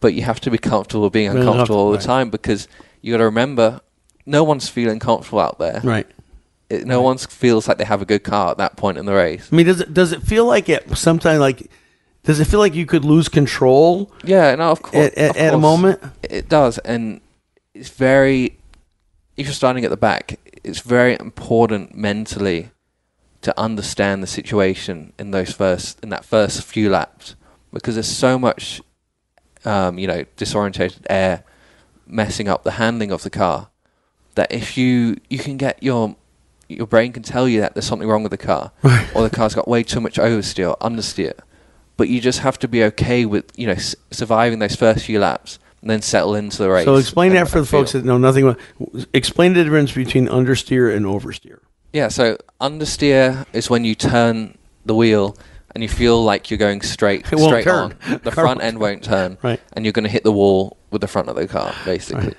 but 0.00 0.12
you 0.14 0.22
have 0.22 0.40
to 0.40 0.50
be 0.50 0.58
comfortable 0.58 1.08
being 1.08 1.32
Being 1.32 1.46
uncomfortable 1.46 1.78
all 1.78 1.90
the 1.90 1.98
uncomfortable, 1.98 2.14
time 2.14 2.30
because 2.30 2.68
you 3.00 3.12
got 3.12 3.18
to 3.18 3.24
remember, 3.24 3.80
no 4.26 4.44
one's 4.44 4.68
feeling 4.68 4.98
comfortable 4.98 5.40
out 5.40 5.58
there. 5.58 5.80
Right. 5.82 6.06
It, 6.68 6.86
no 6.86 7.02
one 7.02 7.18
feels 7.18 7.68
like 7.68 7.78
they 7.78 7.84
have 7.84 8.02
a 8.02 8.06
good 8.06 8.24
car 8.24 8.50
at 8.50 8.58
that 8.58 8.76
point 8.76 8.98
in 8.98 9.06
the 9.06 9.14
race. 9.14 9.48
I 9.52 9.56
mean, 9.56 9.66
does 9.66 9.80
it 9.80 9.94
does 9.94 10.12
it 10.12 10.22
feel 10.22 10.46
like 10.46 10.68
it 10.68 10.96
sometimes 10.96 11.38
like 11.38 11.70
does 12.24 12.40
it 12.40 12.46
feel 12.46 12.60
like 12.60 12.74
you 12.74 12.86
could 12.86 13.04
lose 13.04 13.28
control 13.28 14.10
Yeah, 14.24 14.54
no, 14.54 14.70
of 14.70 14.82
course. 14.82 14.96
at, 14.96 15.18
at, 15.18 15.30
of 15.30 15.36
at 15.36 15.54
a 15.54 15.58
moment? 15.58 16.00
It 16.22 16.48
does, 16.48 16.78
and 16.78 17.20
it's 17.74 17.90
very. 17.90 18.58
If 19.36 19.46
you're 19.46 19.54
starting 19.54 19.84
at 19.84 19.90
the 19.90 19.96
back, 19.96 20.38
it's 20.62 20.80
very 20.80 21.16
important 21.18 21.94
mentally 21.94 22.70
to 23.42 23.58
understand 23.58 24.22
the 24.22 24.26
situation 24.26 25.12
in 25.18 25.32
those 25.32 25.52
first 25.52 26.00
in 26.02 26.08
that 26.10 26.24
first 26.24 26.62
few 26.62 26.88
laps 26.88 27.34
because 27.72 27.94
there's 27.94 28.06
so 28.06 28.38
much, 28.38 28.80
um, 29.64 29.98
you 29.98 30.06
know, 30.06 30.24
disorientated 30.36 31.00
air 31.08 31.44
messing 32.06 32.48
up 32.48 32.62
the 32.64 32.72
handling 32.72 33.10
of 33.10 33.22
the 33.22 33.30
car 33.30 33.68
that 34.34 34.50
if 34.52 34.76
you 34.76 35.16
you 35.30 35.38
can 35.38 35.56
get 35.56 35.82
your 35.82 36.16
your 36.68 36.86
brain 36.86 37.12
can 37.12 37.22
tell 37.22 37.48
you 37.48 37.60
that 37.60 37.74
there's 37.74 37.86
something 37.86 38.08
wrong 38.08 38.22
with 38.22 38.30
the 38.32 38.38
car 38.38 38.72
or 39.14 39.22
the 39.22 39.30
car's 39.30 39.54
got 39.54 39.68
way 39.68 39.82
too 39.82 40.00
much 40.00 40.16
oversteer 40.16 40.70
or 40.70 40.76
understeer 40.78 41.32
but 41.96 42.08
you 42.08 42.20
just 42.20 42.40
have 42.40 42.58
to 42.58 42.66
be 42.66 42.82
okay 42.82 43.24
with 43.24 43.44
you 43.56 43.66
know 43.66 43.74
s- 43.74 43.94
surviving 44.10 44.58
those 44.58 44.74
first 44.74 45.04
few 45.04 45.18
laps 45.18 45.58
and 45.82 45.90
then 45.90 46.00
settle 46.00 46.34
into 46.36 46.58
the 46.58 46.70
race. 46.70 46.84
So 46.84 46.94
explain 46.94 47.32
that 47.32 47.48
for 47.48 47.54
the 47.54 47.58
and 47.60 47.68
folks 47.68 47.92
that 47.92 48.04
know 48.04 48.16
nothing 48.16 48.44
about. 48.44 48.60
Explain 49.12 49.52
the 49.54 49.64
difference 49.64 49.92
between 49.92 50.28
understeer 50.28 50.94
and 50.96 51.04
oversteer. 51.04 51.58
Yeah, 51.92 52.06
so 52.08 52.38
understeer 52.60 53.44
is 53.52 53.68
when 53.68 53.84
you 53.84 53.96
turn 53.96 54.56
the 54.86 54.94
wheel 54.94 55.36
and 55.74 55.82
you 55.82 55.88
feel 55.88 56.22
like 56.22 56.50
you're 56.50 56.58
going 56.58 56.80
straight 56.82 57.20
It 57.32 57.38
straight 57.38 57.66
on. 57.66 57.94
The 58.22 58.30
Car 58.30 58.44
front 58.44 58.62
end 58.62 58.78
won't 58.78 59.02
turn, 59.02 59.38
Right. 59.42 59.60
and 59.72 59.84
you're 59.84 59.92
going 59.92 60.04
to 60.04 60.10
hit 60.10 60.22
the 60.24 60.32
wall 60.32 60.76
with 60.90 61.00
the 61.00 61.08
front 61.08 61.28
of 61.28 61.36
the 61.36 61.46
car, 61.48 61.74
basically. 61.84 62.34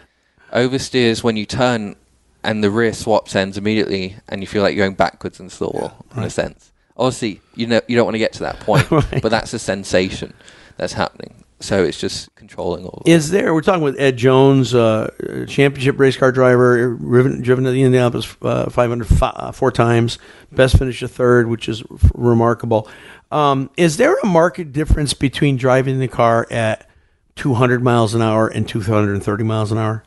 Oversteer 0.54 1.06
is 1.08 1.24
when 1.24 1.36
you 1.38 1.46
turn 1.46 1.96
and 2.44 2.64
the 2.64 2.70
rear 2.70 2.94
swaps 2.94 3.36
ends 3.36 3.58
immediately, 3.58 4.18
and 4.30 4.42
you 4.42 4.48
feel 4.48 4.62
like 4.62 4.76
you're 4.76 4.86
going 4.86 4.96
backwards 4.96 5.40
into 5.40 5.58
the 5.58 5.70
wall, 5.70 6.06
in 6.16 6.24
a 6.24 6.30
sense. 6.30 6.72
Obviously, 6.98 7.42
you 7.56 7.66
know 7.68 7.82
you 7.88 7.96
don't 7.96 8.06
want 8.06 8.16
to 8.16 8.20
get 8.20 8.34
to 8.34 8.42
that 8.42 8.60
point, 8.60 8.90
Right. 8.92 9.22
but 9.22 9.30
that's 9.30 9.54
a 9.54 9.60
sensation 9.60 10.34
that's 10.78 10.94
happening. 10.94 11.43
So 11.64 11.82
it's 11.86 11.98
just 11.98 12.36
controlling 12.36 12.84
all. 12.84 13.04
of 13.06 13.08
Is 13.08 13.30
there? 13.30 13.54
We're 13.54 13.62
talking 13.62 13.84
with 13.84 13.98
Ed 13.98 14.18
Jones, 14.18 14.76
uh, 14.76 15.46
championship 15.48 15.98
race 15.98 16.18
car 16.18 16.30
driver, 16.34 16.96
driven, 16.96 17.42
driven 17.42 17.64
to 17.64 17.72
the 17.72 17.84
Indianapolis 17.84 18.36
uh, 18.42 18.70
500 18.70 19.08
fi- 19.08 19.30
uh, 19.30 19.52
four 19.54 19.72
times, 19.72 20.20
best 20.52 20.78
finish 20.78 21.02
a 21.02 21.08
third, 21.08 21.48
which 21.48 21.70
is 21.70 21.82
remarkable. 22.14 22.90
Um, 23.32 23.70
is 23.78 23.96
there 23.96 24.14
a 24.20 24.26
market 24.26 24.74
difference 24.74 25.14
between 25.14 25.56
driving 25.56 26.00
the 26.00 26.10
car 26.10 26.46
at 26.52 26.90
200 27.38 27.82
miles 27.82 28.14
an 28.14 28.22
hour 28.22 28.50
and 28.50 28.68
230 28.68 29.44
miles 29.46 29.72
an 29.72 29.78
hour? 29.78 30.04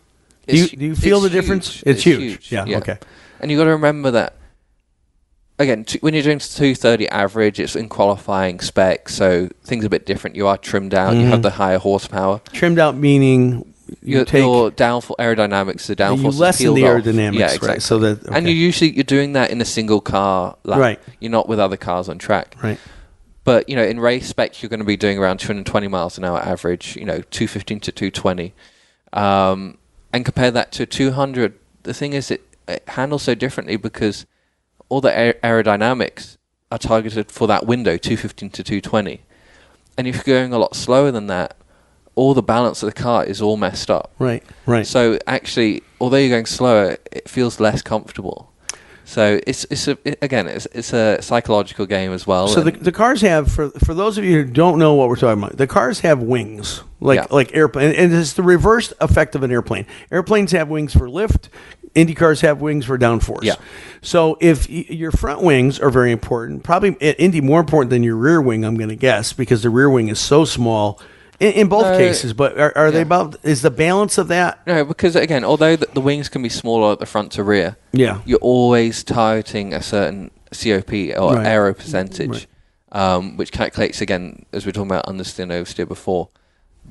Do 0.46 0.58
you, 0.58 0.68
do 0.68 0.84
you 0.84 0.94
feel 0.94 1.24
it's 1.24 1.24
the 1.24 1.30
difference? 1.30 1.80
huge. 1.80 1.86
It's, 1.86 2.02
huge. 2.02 2.52
Yeah, 2.52 2.76
Okay. 2.76 2.98
And 3.40 3.50
you 3.50 3.56
got 3.56 3.64
to 3.64 3.70
remember 3.70 4.10
that 4.10 4.34
again 5.58 5.84
t- 5.84 5.98
when 6.00 6.14
you're 6.14 6.22
doing 6.22 6.38
230 6.38 7.08
average, 7.08 7.60
it's 7.60 7.76
in 7.76 7.88
qualifying 7.88 8.60
spec, 8.60 9.08
so 9.08 9.48
things 9.64 9.84
are 9.84 9.88
a 9.88 9.90
bit 9.90 10.06
different. 10.06 10.36
You 10.36 10.46
are 10.46 10.58
trimmed 10.58 10.94
out. 10.94 11.14
You 11.14 11.22
Mm-hmm. 11.22 11.30
have 11.30 11.42
the 11.42 11.50
higher 11.50 11.78
horsepower. 11.78 12.40
Trimmed 12.52 12.78
out 12.78 12.96
meaning 12.96 13.72
you 14.02 14.16
Your, 14.16 14.24
take 14.24 14.42
your 14.42 14.70
downfall 14.72 15.16
aerodynamics, 15.18 15.86
the 15.86 15.94
downforce 15.96 16.22
you 16.34 16.40
lessen 16.40 16.74
the 16.74 16.84
off. 16.84 16.90
aerodynamics, 17.02 17.38
Yeah, 17.38 17.46
right, 17.46 17.54
exactly. 17.54 17.80
so 17.80 17.98
that- 18.00 18.22
and 18.26 18.36
okay. 18.38 18.50
you 18.50 18.54
usually 18.56 18.90
you're 18.90 19.04
doing 19.04 19.32
that 19.34 19.50
in 19.50 19.60
a 19.60 19.64
single 19.64 20.00
car 20.00 20.56
lap. 20.64 20.78
Right. 20.80 21.00
You're 21.20 21.30
not 21.30 21.48
with 21.48 21.60
other 21.60 21.76
cars 21.76 22.08
on 22.08 22.18
track. 22.18 22.56
right. 22.62 22.78
But 23.44 23.68
you 23.68 23.76
know, 23.76 23.84
in 23.84 24.00
race 24.00 24.26
spec, 24.26 24.60
you're 24.60 24.68
going 24.70 24.80
to 24.80 24.84
be 24.84 24.96
doing 24.96 25.18
around 25.18 25.38
220 25.38 25.86
miles 25.86 26.18
an 26.18 26.24
hour 26.24 26.40
average. 26.40 26.96
You 26.96 27.04
know, 27.04 27.20
215 27.30 27.78
to 27.78 27.92
220, 27.92 28.52
um, 29.12 29.78
and 30.12 30.24
compare 30.24 30.50
that 30.50 30.72
to 30.72 30.84
200. 30.84 31.54
The 31.84 31.94
thing 31.94 32.12
is, 32.12 32.32
it, 32.32 32.42
it 32.66 32.82
handles 32.88 33.22
so 33.22 33.36
differently 33.36 33.76
because 33.76 34.26
all 34.88 35.00
the 35.00 35.16
aer- 35.16 35.34
aerodynamics 35.42 36.36
are 36.70 36.78
targeted 36.78 37.30
for 37.30 37.46
that 37.48 37.66
window, 37.66 37.96
215 37.96 38.50
to 38.50 38.62
220. 38.62 39.22
And 39.98 40.06
if 40.06 40.14
you're 40.26 40.36
going 40.38 40.52
a 40.52 40.58
lot 40.58 40.74
slower 40.76 41.10
than 41.10 41.26
that, 41.28 41.56
all 42.14 42.34
the 42.34 42.42
balance 42.42 42.82
of 42.82 42.88
the 42.88 43.00
car 43.00 43.24
is 43.24 43.40
all 43.42 43.56
messed 43.56 43.90
up. 43.90 44.12
Right. 44.18 44.42
Right. 44.66 44.86
So 44.86 45.18
actually, 45.26 45.82
although 46.00 46.16
you're 46.16 46.30
going 46.30 46.46
slower, 46.46 46.96
it 47.12 47.28
feels 47.28 47.60
less 47.60 47.82
comfortable. 47.82 48.52
So 49.04 49.38
it's 49.46 49.64
it's 49.70 49.86
a, 49.86 49.96
it- 50.04 50.18
again 50.20 50.48
it's 50.48 50.66
it's 50.72 50.92
a 50.92 51.22
psychological 51.22 51.86
game 51.86 52.10
as 52.12 52.26
well. 52.26 52.48
So 52.48 52.62
the, 52.62 52.72
the 52.72 52.90
cars 52.90 53.20
have 53.20 53.52
for 53.52 53.70
for 53.70 53.94
those 53.94 54.18
of 54.18 54.24
you 54.24 54.42
who 54.42 54.44
don't 54.50 54.78
know 54.80 54.94
what 54.94 55.08
we're 55.08 55.14
talking 55.16 55.40
about, 55.42 55.56
the 55.56 55.66
cars 55.68 56.00
have 56.00 56.20
wings 56.22 56.82
like 57.00 57.18
Yeah. 57.18 57.26
like 57.30 57.54
airplane, 57.54 57.92
and 57.94 58.12
it's 58.12 58.32
the 58.32 58.42
reversed 58.42 58.94
effect 59.00 59.36
of 59.36 59.44
an 59.44 59.52
airplane. 59.52 59.86
Airplanes 60.10 60.50
have 60.52 60.68
wings 60.68 60.92
for 60.92 61.08
lift. 61.08 61.48
Indy 61.96 62.14
cars 62.14 62.42
have 62.42 62.60
wings 62.60 62.84
for 62.84 62.96
downforce. 62.98 63.42
Yeah. 63.42 63.56
So 64.02 64.36
if 64.40 64.68
y- 64.68 64.84
your 64.88 65.10
front 65.10 65.42
wings 65.42 65.80
are 65.80 65.90
very 65.90 66.12
important, 66.12 66.62
probably 66.62 66.90
at 67.00 67.18
Indy 67.18 67.40
more 67.40 67.58
important 67.58 67.90
than 67.90 68.02
your 68.04 68.16
rear 68.16 68.40
wing, 68.40 68.64
I'm 68.64 68.76
going 68.76 68.90
to 68.90 68.96
guess, 68.96 69.32
because 69.32 69.62
the 69.62 69.70
rear 69.70 69.90
wing 69.90 70.08
is 70.08 70.20
so 70.20 70.44
small 70.44 71.00
in, 71.40 71.52
in 71.52 71.68
both 71.68 71.86
No. 71.86 71.96
cases. 71.98 72.32
But 72.34 72.58
are, 72.58 72.72
are 72.76 72.90
they 72.90 72.98
Yeah. 72.98 73.02
about? 73.10 73.36
Is 73.42 73.62
the 73.62 73.70
balance 73.70 74.18
of 74.18 74.28
that? 74.28 74.64
No, 74.66 74.84
because 74.84 75.16
again, 75.16 75.42
although 75.42 75.74
the, 75.74 75.88
the 75.94 76.00
wings 76.02 76.28
can 76.28 76.42
be 76.42 76.48
smaller 76.50 76.92
at 76.92 76.98
the 77.00 77.06
front 77.06 77.32
to 77.32 77.42
rear, 77.42 77.76
Yeah. 77.92 78.20
you're 78.26 78.38
always 78.40 79.02
targeting 79.02 79.72
a 79.74 79.82
certain 79.82 80.30
COP 80.52 80.92
or 81.16 81.34
Right. 81.36 81.46
aero 81.46 81.72
percentage, 81.74 82.46
um, 82.92 83.36
which 83.38 83.52
calculates 83.52 84.00
again, 84.02 84.44
as 84.52 84.64
we 84.64 84.68
were 84.68 84.72
talking 84.74 84.90
about 84.90 85.06
understeer 85.06 85.44
and 85.44 85.52
oversteer 85.52 85.88
before, 85.88 86.28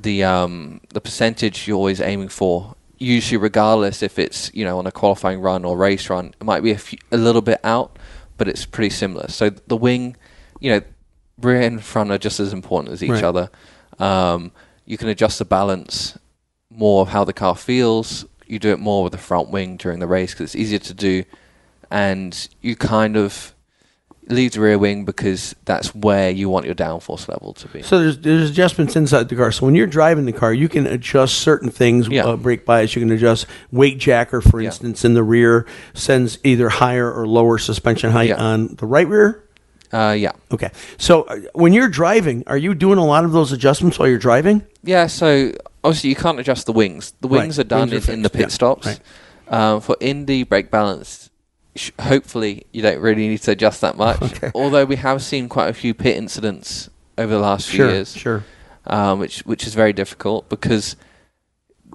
the 0.01 0.23
um, 0.23 0.81
the 0.93 0.99
percentage 0.99 1.67
you're 1.67 1.77
always 1.77 2.01
aiming 2.01 2.27
for. 2.29 2.75
Usually, 2.97 3.37
regardless 3.37 4.01
if 4.03 4.17
it's 4.19 4.51
you 4.53 4.63
know 4.65 4.77
on 4.79 4.87
a 4.87 4.91
qualifying 4.91 5.41
run 5.41 5.65
or 5.65 5.77
race 5.77 6.09
run, 6.09 6.33
it 6.39 6.43
might 6.43 6.61
be 6.61 6.71
a, 6.71 6.77
few, 6.77 6.97
a 7.11 7.17
little 7.17 7.41
bit 7.41 7.59
out, 7.63 7.97
but 8.37 8.47
it's 8.47 8.65
pretty 8.65 8.89
similar. 8.89 9.27
So 9.27 9.49
the 9.49 9.75
wing, 9.77 10.15
you 10.59 10.71
know, 10.71 10.81
rear 11.41 11.61
and 11.61 11.83
front 11.83 12.11
are 12.11 12.17
just 12.17 12.39
as 12.39 12.53
important 12.53 12.93
as 12.93 13.03
each 13.03 13.09
Right. 13.11 13.23
other. 13.23 13.49
Um, 13.99 14.51
you 14.85 14.97
can 14.97 15.09
adjust 15.09 15.39
the 15.39 15.45
balance 15.45 16.17
more 16.69 17.01
of 17.01 17.09
how 17.09 17.23
the 17.23 17.33
car 17.33 17.55
feels. 17.55 18.25
You 18.45 18.59
do 18.59 18.71
it 18.71 18.79
more 18.79 19.03
with 19.03 19.11
the 19.13 19.17
front 19.17 19.49
wing 19.49 19.77
during 19.77 19.99
the 19.99 20.07
race 20.07 20.31
because 20.31 20.53
it's 20.53 20.55
easier 20.55 20.79
to 20.79 20.93
do, 20.93 21.23
and 21.89 22.47
you 22.61 22.75
kind 22.75 23.17
of 23.17 23.54
leave 24.27 24.53
the 24.53 24.59
rear 24.61 24.77
wing 24.77 25.05
because 25.05 25.55
that's 25.65 25.93
where 25.93 26.29
you 26.29 26.49
want 26.49 26.65
your 26.65 26.75
downforce 26.75 27.27
level 27.27 27.53
to 27.53 27.67
be. 27.67 27.81
So 27.83 27.99
there's 27.99 28.17
there's 28.19 28.49
adjustments 28.49 28.95
inside 28.95 29.29
the 29.29 29.35
car. 29.35 29.51
So 29.51 29.65
when 29.65 29.75
you're 29.75 29.87
driving 29.87 30.25
the 30.25 30.33
car, 30.33 30.53
you 30.53 30.67
can 30.69 30.87
adjust 30.87 31.35
certain 31.35 31.69
things. 31.69 32.07
Yeah. 32.07 32.25
Uh, 32.25 32.35
brake 32.35 32.65
bias. 32.65 32.95
You 32.95 33.01
can 33.01 33.11
adjust 33.11 33.45
weight 33.71 33.97
jacker, 33.99 34.41
for 34.41 34.61
Yeah. 34.61 34.67
instance, 34.67 35.05
in 35.05 35.13
the 35.13 35.23
rear 35.23 35.65
sends 35.93 36.39
either 36.43 36.69
higher 36.69 37.11
or 37.11 37.27
lower 37.27 37.57
suspension 37.57 38.11
height 38.11 38.29
Yeah. 38.29 38.43
on 38.43 38.75
the 38.75 38.85
right 38.85 39.07
rear. 39.07 39.43
Uh, 39.93 40.15
yeah. 40.17 40.31
Okay. 40.51 40.71
So 40.97 41.21
uh, 41.23 41.37
when 41.53 41.71
you're 41.71 41.87
driving, 41.87 42.43
are 42.47 42.57
you 42.57 42.73
doing 42.73 42.97
a 42.97 43.05
lot 43.05 43.23
of 43.23 43.31
those 43.31 43.51
adjustments 43.51 43.97
while 43.99 44.09
you're 44.09 44.17
driving? 44.17 44.63
Yeah, 44.83 45.07
so 45.07 45.51
obviously 45.83 46.09
you 46.09 46.15
can't 46.15 46.39
adjust 46.39 46.65
the 46.65 46.73
wings. 46.73 47.13
The 47.21 47.27
wings 47.27 47.57
Right, 47.57 47.65
are 47.65 47.69
done 47.69 47.89
wings 47.91 48.09
are 48.09 48.11
in, 48.11 48.17
in 48.19 48.23
the 48.23 48.29
pit 48.29 48.51
stops. 48.51 48.87
right. 48.87 48.99
Um, 49.47 49.79
for 49.79 49.95
Indy 50.01 50.43
brake 50.43 50.71
balance, 50.71 51.24
hopefully 51.99 52.65
you 52.71 52.81
don't 52.81 52.99
really 52.99 53.27
need 53.27 53.41
to 53.41 53.51
adjust 53.51 53.81
that 53.81 53.97
much. 53.97 54.21
Okay. 54.21 54.51
Although 54.55 54.85
we 54.85 54.95
have 54.97 55.21
seen 55.21 55.49
quite 55.49 55.69
a 55.69 55.73
few 55.73 55.93
pit 55.93 56.15
incidents 56.17 56.89
over 57.17 57.33
the 57.33 57.39
last 57.39 57.67
few 57.69 57.77
Sure. 57.77 57.89
years, 57.89 58.15
Sure. 58.15 58.43
um, 58.87 59.19
which 59.19 59.39
which 59.45 59.65
is 59.67 59.73
very 59.75 59.93
difficult 59.93 60.47
because 60.49 60.95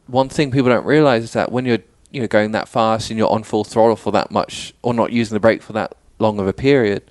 one 0.07 0.29
thing 0.29 0.51
people 0.51 0.69
don't 0.71 0.85
realize 0.87 1.23
is 1.25 1.33
that 1.33 1.51
when 1.53 1.65
you're 1.65 1.79
you 2.11 2.21
know 2.21 2.27
going 2.27 2.53
that 2.53 2.69
fast 2.69 3.11
and 3.11 3.19
you're 3.19 3.31
on 3.31 3.43
full 3.43 3.65
throttle 3.65 3.97
for 3.97 4.11
that 4.13 4.31
much 4.31 4.75
or 4.83 4.93
not 4.95 5.13
using 5.13 5.35
the 5.35 5.41
brake 5.41 5.63
for 5.63 5.73
that 5.73 5.95
long 6.19 6.39
of 6.41 6.47
a 6.49 6.53
period, 6.53 7.03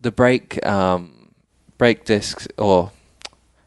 the 0.00 0.10
brake 0.10 0.64
um, 0.66 1.28
brake 1.78 2.04
discs 2.04 2.48
or 2.58 2.90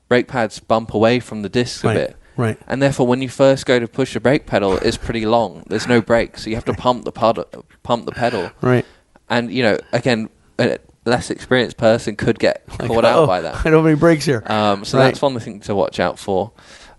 brake 0.10 0.28
pads 0.28 0.60
bump 0.60 0.94
away 0.94 1.20
from 1.20 1.42
the 1.42 1.50
discs 1.50 1.84
Right. 1.84 1.96
a 1.96 2.00
bit. 2.00 2.16
Right. 2.38 2.58
And 2.68 2.82
therefore, 2.82 3.08
when 3.08 3.22
you 3.22 3.30
first 3.30 3.66
go 3.66 3.80
to 3.80 3.88
push 3.88 4.14
the 4.14 4.20
brake 4.20 4.46
pedal, 4.46 4.78
it's 4.78 4.98
pretty 4.98 5.26
long. 5.26 5.64
There's 5.68 5.88
no 5.88 6.02
brake, 6.02 6.38
so 6.38 6.50
you 6.50 6.56
have 6.56 6.66
to 6.66 6.74
pump 6.74 7.04
the 7.04 7.12
pedal, 7.12 7.46
pump 7.84 8.06
the 8.06 8.12
pedal. 8.12 8.52
Right. 8.62 8.86
And 9.30 9.52
you 9.52 9.64
know, 9.64 9.78
again, 9.92 10.30
a 10.60 10.78
less 11.06 11.30
experienced 11.30 11.78
person 11.78 12.16
could 12.16 12.38
get 12.40 12.64
Like, 12.80 12.88
caught 12.90 13.06
oh, 13.06 13.08
out 13.24 13.28
by 13.28 13.42
that. 13.42 13.56
I 13.66 13.70
don't 13.70 13.84
have 13.84 13.86
any 13.86 13.96
brakes 13.96 14.26
here. 14.26 14.44
Um, 14.46 14.86
so 14.86 14.98
Right. 14.98 15.06
that's 15.06 15.22
one 15.22 15.38
thing 15.40 15.60
to 15.62 15.76
watch 15.76 16.00
out 16.00 16.20
for. 16.20 16.52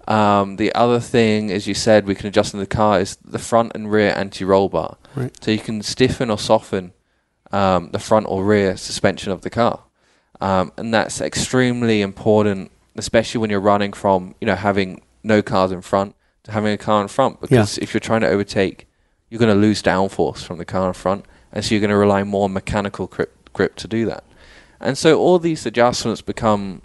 Um, 0.08 0.56
the 0.56 0.74
other 0.74 1.00
thing, 1.00 1.50
as 1.52 1.66
you 1.66 1.74
said, 1.74 2.06
we 2.06 2.14
can 2.14 2.26
adjust 2.26 2.54
in 2.54 2.60
the 2.60 2.66
car 2.66 2.98
is 2.98 3.16
the 3.16 3.38
front 3.38 3.72
and 3.74 3.92
rear 3.92 4.12
anti-roll 4.16 4.70
bar. 4.70 4.96
Right. 5.14 5.32
So 5.44 5.50
you 5.50 5.58
can 5.58 5.82
stiffen 5.82 6.30
or 6.30 6.38
soften 6.38 6.92
um, 7.52 7.90
the 7.92 7.98
front 7.98 8.26
or 8.28 8.42
rear 8.44 8.76
suspension 8.76 9.32
of 9.32 9.42
the 9.42 9.50
car, 9.50 9.80
um, 10.40 10.72
and 10.76 10.92
that's 10.92 11.20
extremely 11.20 12.00
important, 12.02 12.70
especially 12.96 13.40
when 13.40 13.50
you're 13.50 13.60
running 13.60 13.92
from 13.92 14.34
you 14.40 14.46
know 14.46 14.54
having 14.54 15.02
no 15.22 15.42
cars 15.42 15.72
in 15.72 15.82
front 15.82 16.14
to 16.44 16.52
having 16.52 16.72
a 16.72 16.78
car 16.78 17.02
in 17.02 17.08
front. 17.08 17.40
Because 17.40 17.78
if 17.78 17.92
you're 17.92 18.00
trying 18.00 18.20
to 18.22 18.28
overtake, 18.28 18.86
you're 19.28 19.38
going 19.38 19.54
to 19.54 19.60
lose 19.60 19.82
downforce 19.82 20.44
from 20.44 20.58
the 20.58 20.64
car 20.64 20.88
in 20.88 20.94
front, 20.94 21.26
and 21.52 21.64
so 21.64 21.74
you're 21.74 21.80
going 21.80 21.90
to 21.90 21.96
rely 21.96 22.22
more 22.24 22.44
on 22.44 22.52
mechanical 22.52 23.06
grip, 23.06 23.52
grip 23.52 23.76
to 23.76 23.88
do 23.88 24.06
that. 24.06 24.24
And 24.80 24.96
so 24.96 25.18
all 25.18 25.38
these 25.38 25.66
adjustments 25.66 26.22
become 26.22 26.82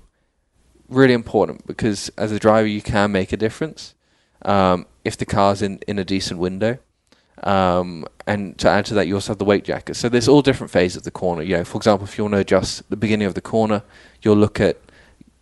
really 0.89 1.13
important 1.13 1.65
because 1.65 2.09
as 2.17 2.31
a 2.31 2.39
driver 2.39 2.67
you 2.67 2.81
can 2.81 3.11
make 3.11 3.31
a 3.31 3.38
difference 3.38 3.93
um, 4.43 4.86
if 5.03 5.17
the 5.17 5.25
car's 5.25 5.61
in, 5.61 5.79
in 5.88 5.99
a 5.99 6.05
decent 6.05 6.39
window. 6.39 6.77
Um, 7.43 8.05
and 8.25 8.57
to 8.59 8.69
add 8.69 8.86
to 8.86 8.93
that, 8.93 9.07
you 9.07 9.15
also 9.15 9.31
have 9.31 9.38
the 9.38 9.45
weight 9.45 9.65
jacker. 9.65 9.93
So 9.93 10.07
there's 10.07 10.27
all 10.27 10.41
different 10.41 10.71
phases 10.71 10.97
of 10.97 11.03
the 11.03 11.11
corner. 11.11 11.41
You 11.41 11.57
know, 11.57 11.63
for 11.63 11.77
example, 11.77 12.07
if 12.07 12.17
you 12.17 12.23
want 12.23 12.34
to 12.34 12.39
adjust 12.39 12.89
the 12.89 12.95
beginning 12.95 13.27
of 13.27 13.34
the 13.34 13.41
corner, 13.41 13.84
you'll 14.21 14.38
look 14.38 14.59
at 14.59 14.77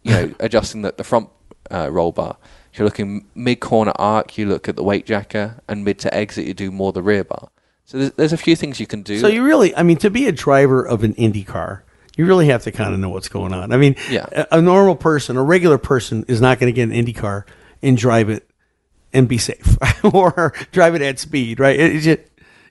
you 0.04 0.12
know 0.12 0.34
adjusting 0.40 0.82
the, 0.82 0.94
the 0.98 1.04
front 1.04 1.30
uh, 1.70 1.90
roll 1.92 2.12
bar. 2.12 2.38
You're 2.74 2.86
looking 2.86 3.26
mid 3.36 3.60
corner 3.60 3.92
arc, 3.98 4.38
you 4.38 4.46
look 4.48 4.70
at 4.70 4.76
the 4.76 4.84
weight 4.84 5.06
jacker, 5.06 5.60
and 5.68 5.84
mid 5.84 6.00
to 6.00 6.14
exit, 6.14 6.46
you 6.48 6.54
do 6.54 6.72
more 6.72 6.92
the 6.94 7.02
rear 7.02 7.24
bar. 7.24 7.50
So 7.86 7.98
there's, 7.98 8.12
there's 8.14 8.34
a 8.34 8.38
few 8.38 8.56
things 8.56 8.80
you 8.80 8.88
can 8.88 9.02
do. 9.02 9.20
So 9.20 9.28
you 9.28 9.44
really, 9.44 9.76
I 9.76 9.84
mean, 9.84 9.98
to 9.98 10.10
be 10.10 10.28
a 10.28 10.32
driver 10.32 10.82
of 10.86 11.04
an 11.04 11.14
Indy 11.16 11.44
car, 11.44 11.84
you 12.16 12.26
really 12.26 12.48
have 12.48 12.64
to 12.64 12.72
kind 12.72 12.94
of 12.94 13.00
know 13.00 13.10
what's 13.10 13.28
going 13.28 13.54
on. 13.54 13.74
I 13.74 13.78
mean, 13.78 13.96
Yeah. 14.10 14.26
a, 14.32 14.48
a 14.58 14.62
normal 14.62 14.96
person, 14.96 15.36
a 15.38 15.44
regular 15.44 15.78
person, 15.78 16.24
is 16.28 16.40
not 16.40 16.60
going 16.60 16.72
to 16.72 16.76
get 16.76 16.84
an 16.84 16.94
Indy 16.94 17.14
car 17.14 17.46
and 17.82 17.98
drive 17.98 18.30
it 18.30 18.50
and 19.12 19.28
be 19.28 19.38
safe 19.38 19.78
or 20.04 20.54
drive 20.72 20.96
it 20.96 21.02
at 21.02 21.20
speed, 21.20 21.60
right? 21.60 21.78
It, 21.78 21.96
it 21.98 22.00
just, 22.02 22.20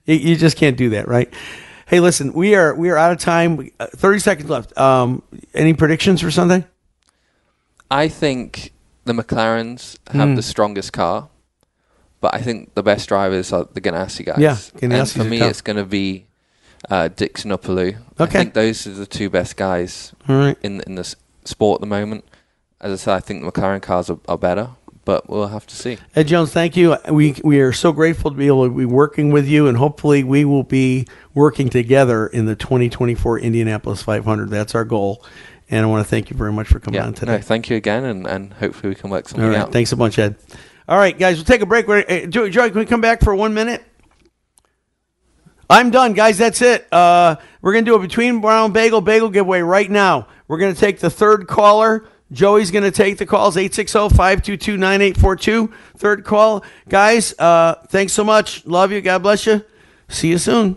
it, 0.06 0.20
you 0.22 0.36
just 0.36 0.56
can't 0.56 0.76
do 0.78 0.90
that, 0.90 1.06
right? 1.08 1.32
Hey, 1.86 2.00
listen, 2.00 2.32
we 2.32 2.54
are 2.54 2.74
we 2.74 2.88
are 2.90 2.96
out 2.96 3.10
of 3.12 3.18
time. 3.18 3.68
Uh, 3.80 3.86
Thirty 3.88 4.20
seconds 4.20 4.48
left. 4.48 4.78
Um, 4.78 5.22
any 5.52 5.74
predictions 5.74 6.20
for 6.20 6.30
Sunday? 6.30 6.64
I 7.90 8.06
think 8.08 8.72
the 9.04 9.12
McLarens 9.12 9.96
have 10.12 10.28
Hmm. 10.30 10.34
the 10.34 10.42
strongest 10.42 10.92
car, 10.92 11.28
but 12.20 12.34
I 12.34 12.38
think 12.40 12.74
the 12.74 12.82
best 12.82 13.08
drivers 13.08 13.52
are 13.52 13.66
the 13.72 13.80
Ganassi 13.80 14.24
guys. 14.26 14.38
Yeah, 14.38 14.56
and 14.82 15.08
for 15.10 15.24
me, 15.24 15.38
tough. 15.38 15.50
it's 15.50 15.60
going 15.62 15.76
to 15.78 15.84
be 15.84 16.26
uh, 16.90 17.08
Dixon 17.08 17.52
or 17.52 17.58
Palou. 17.58 17.94
I 18.18 18.26
think 18.26 18.54
those 18.54 18.86
are 18.86 18.90
the 18.92 19.06
two 19.06 19.30
best 19.30 19.56
guys 19.56 20.12
right. 20.28 20.56
in 20.62 20.80
in 20.86 20.94
the 20.96 21.14
sport 21.44 21.78
at 21.78 21.80
the 21.80 21.86
moment. 21.86 22.24
As 22.80 22.92
I 22.92 22.96
said, 23.04 23.14
I 23.14 23.20
think 23.20 23.44
the 23.44 23.50
McLaren 23.52 23.82
cars 23.82 24.08
are, 24.08 24.18
are 24.26 24.38
better, 24.38 24.70
but 25.04 25.28
we'll 25.28 25.48
have 25.48 25.66
to 25.66 25.76
see. 25.76 25.98
Ed 26.16 26.26
Jones, 26.28 26.52
thank 26.52 26.76
you. 26.76 26.96
We 27.10 27.34
we 27.44 27.60
are 27.60 27.72
so 27.72 27.92
grateful 27.92 28.30
to 28.30 28.36
be 28.36 28.46
able 28.46 28.64
to 28.68 28.74
be 28.74 28.86
working 28.86 29.30
with 29.30 29.46
you, 29.46 29.66
and 29.68 29.76
hopefully 29.76 30.24
we 30.24 30.44
will 30.44 30.62
be 30.62 31.06
working 31.34 31.68
together 31.68 32.26
in 32.26 32.46
the 32.46 32.56
2024 32.56 33.38
Indianapolis 33.40 34.02
500. 34.02 34.48
That's 34.50 34.74
our 34.74 34.84
goal, 34.84 35.22
and 35.70 35.84
I 35.84 35.88
want 35.88 36.04
to 36.04 36.08
thank 36.10 36.30
you 36.30 36.36
very 36.36 36.52
much 36.52 36.68
for 36.68 36.78
coming 36.80 37.00
Yeah, 37.00 37.06
on 37.06 37.14
today. 37.14 37.36
no, 37.36 37.40
thank 37.40 37.70
you 37.70 37.76
again, 37.76 38.04
and, 38.04 38.26
and 38.26 38.52
hopefully 38.52 38.90
we 38.90 38.94
can 38.94 39.08
work 39.10 39.28
something 39.28 39.44
All 39.44 39.50
right, 39.50 39.60
out. 39.60 39.72
thanks 39.72 39.92
a 39.92 39.96
bunch, 39.96 40.18
Ed. 40.18 40.36
All 40.88 40.98
right, 40.98 41.16
guys, 41.18 41.36
we'll 41.36 41.44
take 41.44 41.60
a 41.62 41.66
break. 41.66 41.86
We're- 41.86 42.24
uh, 42.24 42.26
Joey, 42.26 42.50
Joey, 42.50 42.70
can 42.70 42.80
we 42.80 42.86
come 42.86 43.00
back 43.00 43.22
for 43.22 43.34
one 43.34 43.54
minute? 43.54 43.82
I'm 45.68 45.90
done, 45.90 46.14
guys. 46.14 46.36
That's 46.36 46.60
it. 46.62 46.92
Uh, 46.92 47.36
we're 47.62 47.72
gonna 47.72 47.86
do 47.86 47.94
a 47.94 47.98
between 48.00 48.40
brown 48.40 48.72
bagel 48.72 49.00
bagel 49.00 49.30
giveaway 49.30 49.60
right 49.60 49.88
now. 49.88 50.26
We're 50.48 50.58
gonna 50.58 50.74
take 50.74 50.98
the 50.98 51.10
third 51.10 51.46
caller. 51.46 52.08
Joey's 52.32 52.72
gonna 52.72 52.90
take 52.90 53.18
the 53.18 53.26
calls 53.26 53.54
860-522-9842. 53.56 55.72
Third 55.96 56.24
call, 56.24 56.64
guys. 56.88 57.34
Uh, 57.38 57.74
thanks 57.88 58.12
so 58.12 58.24
much. 58.24 58.66
Love 58.66 58.90
you. 58.90 59.00
God 59.00 59.22
bless 59.22 59.46
you. 59.46 59.64
See 60.08 60.26
you 60.28 60.38
soon. 60.38 60.76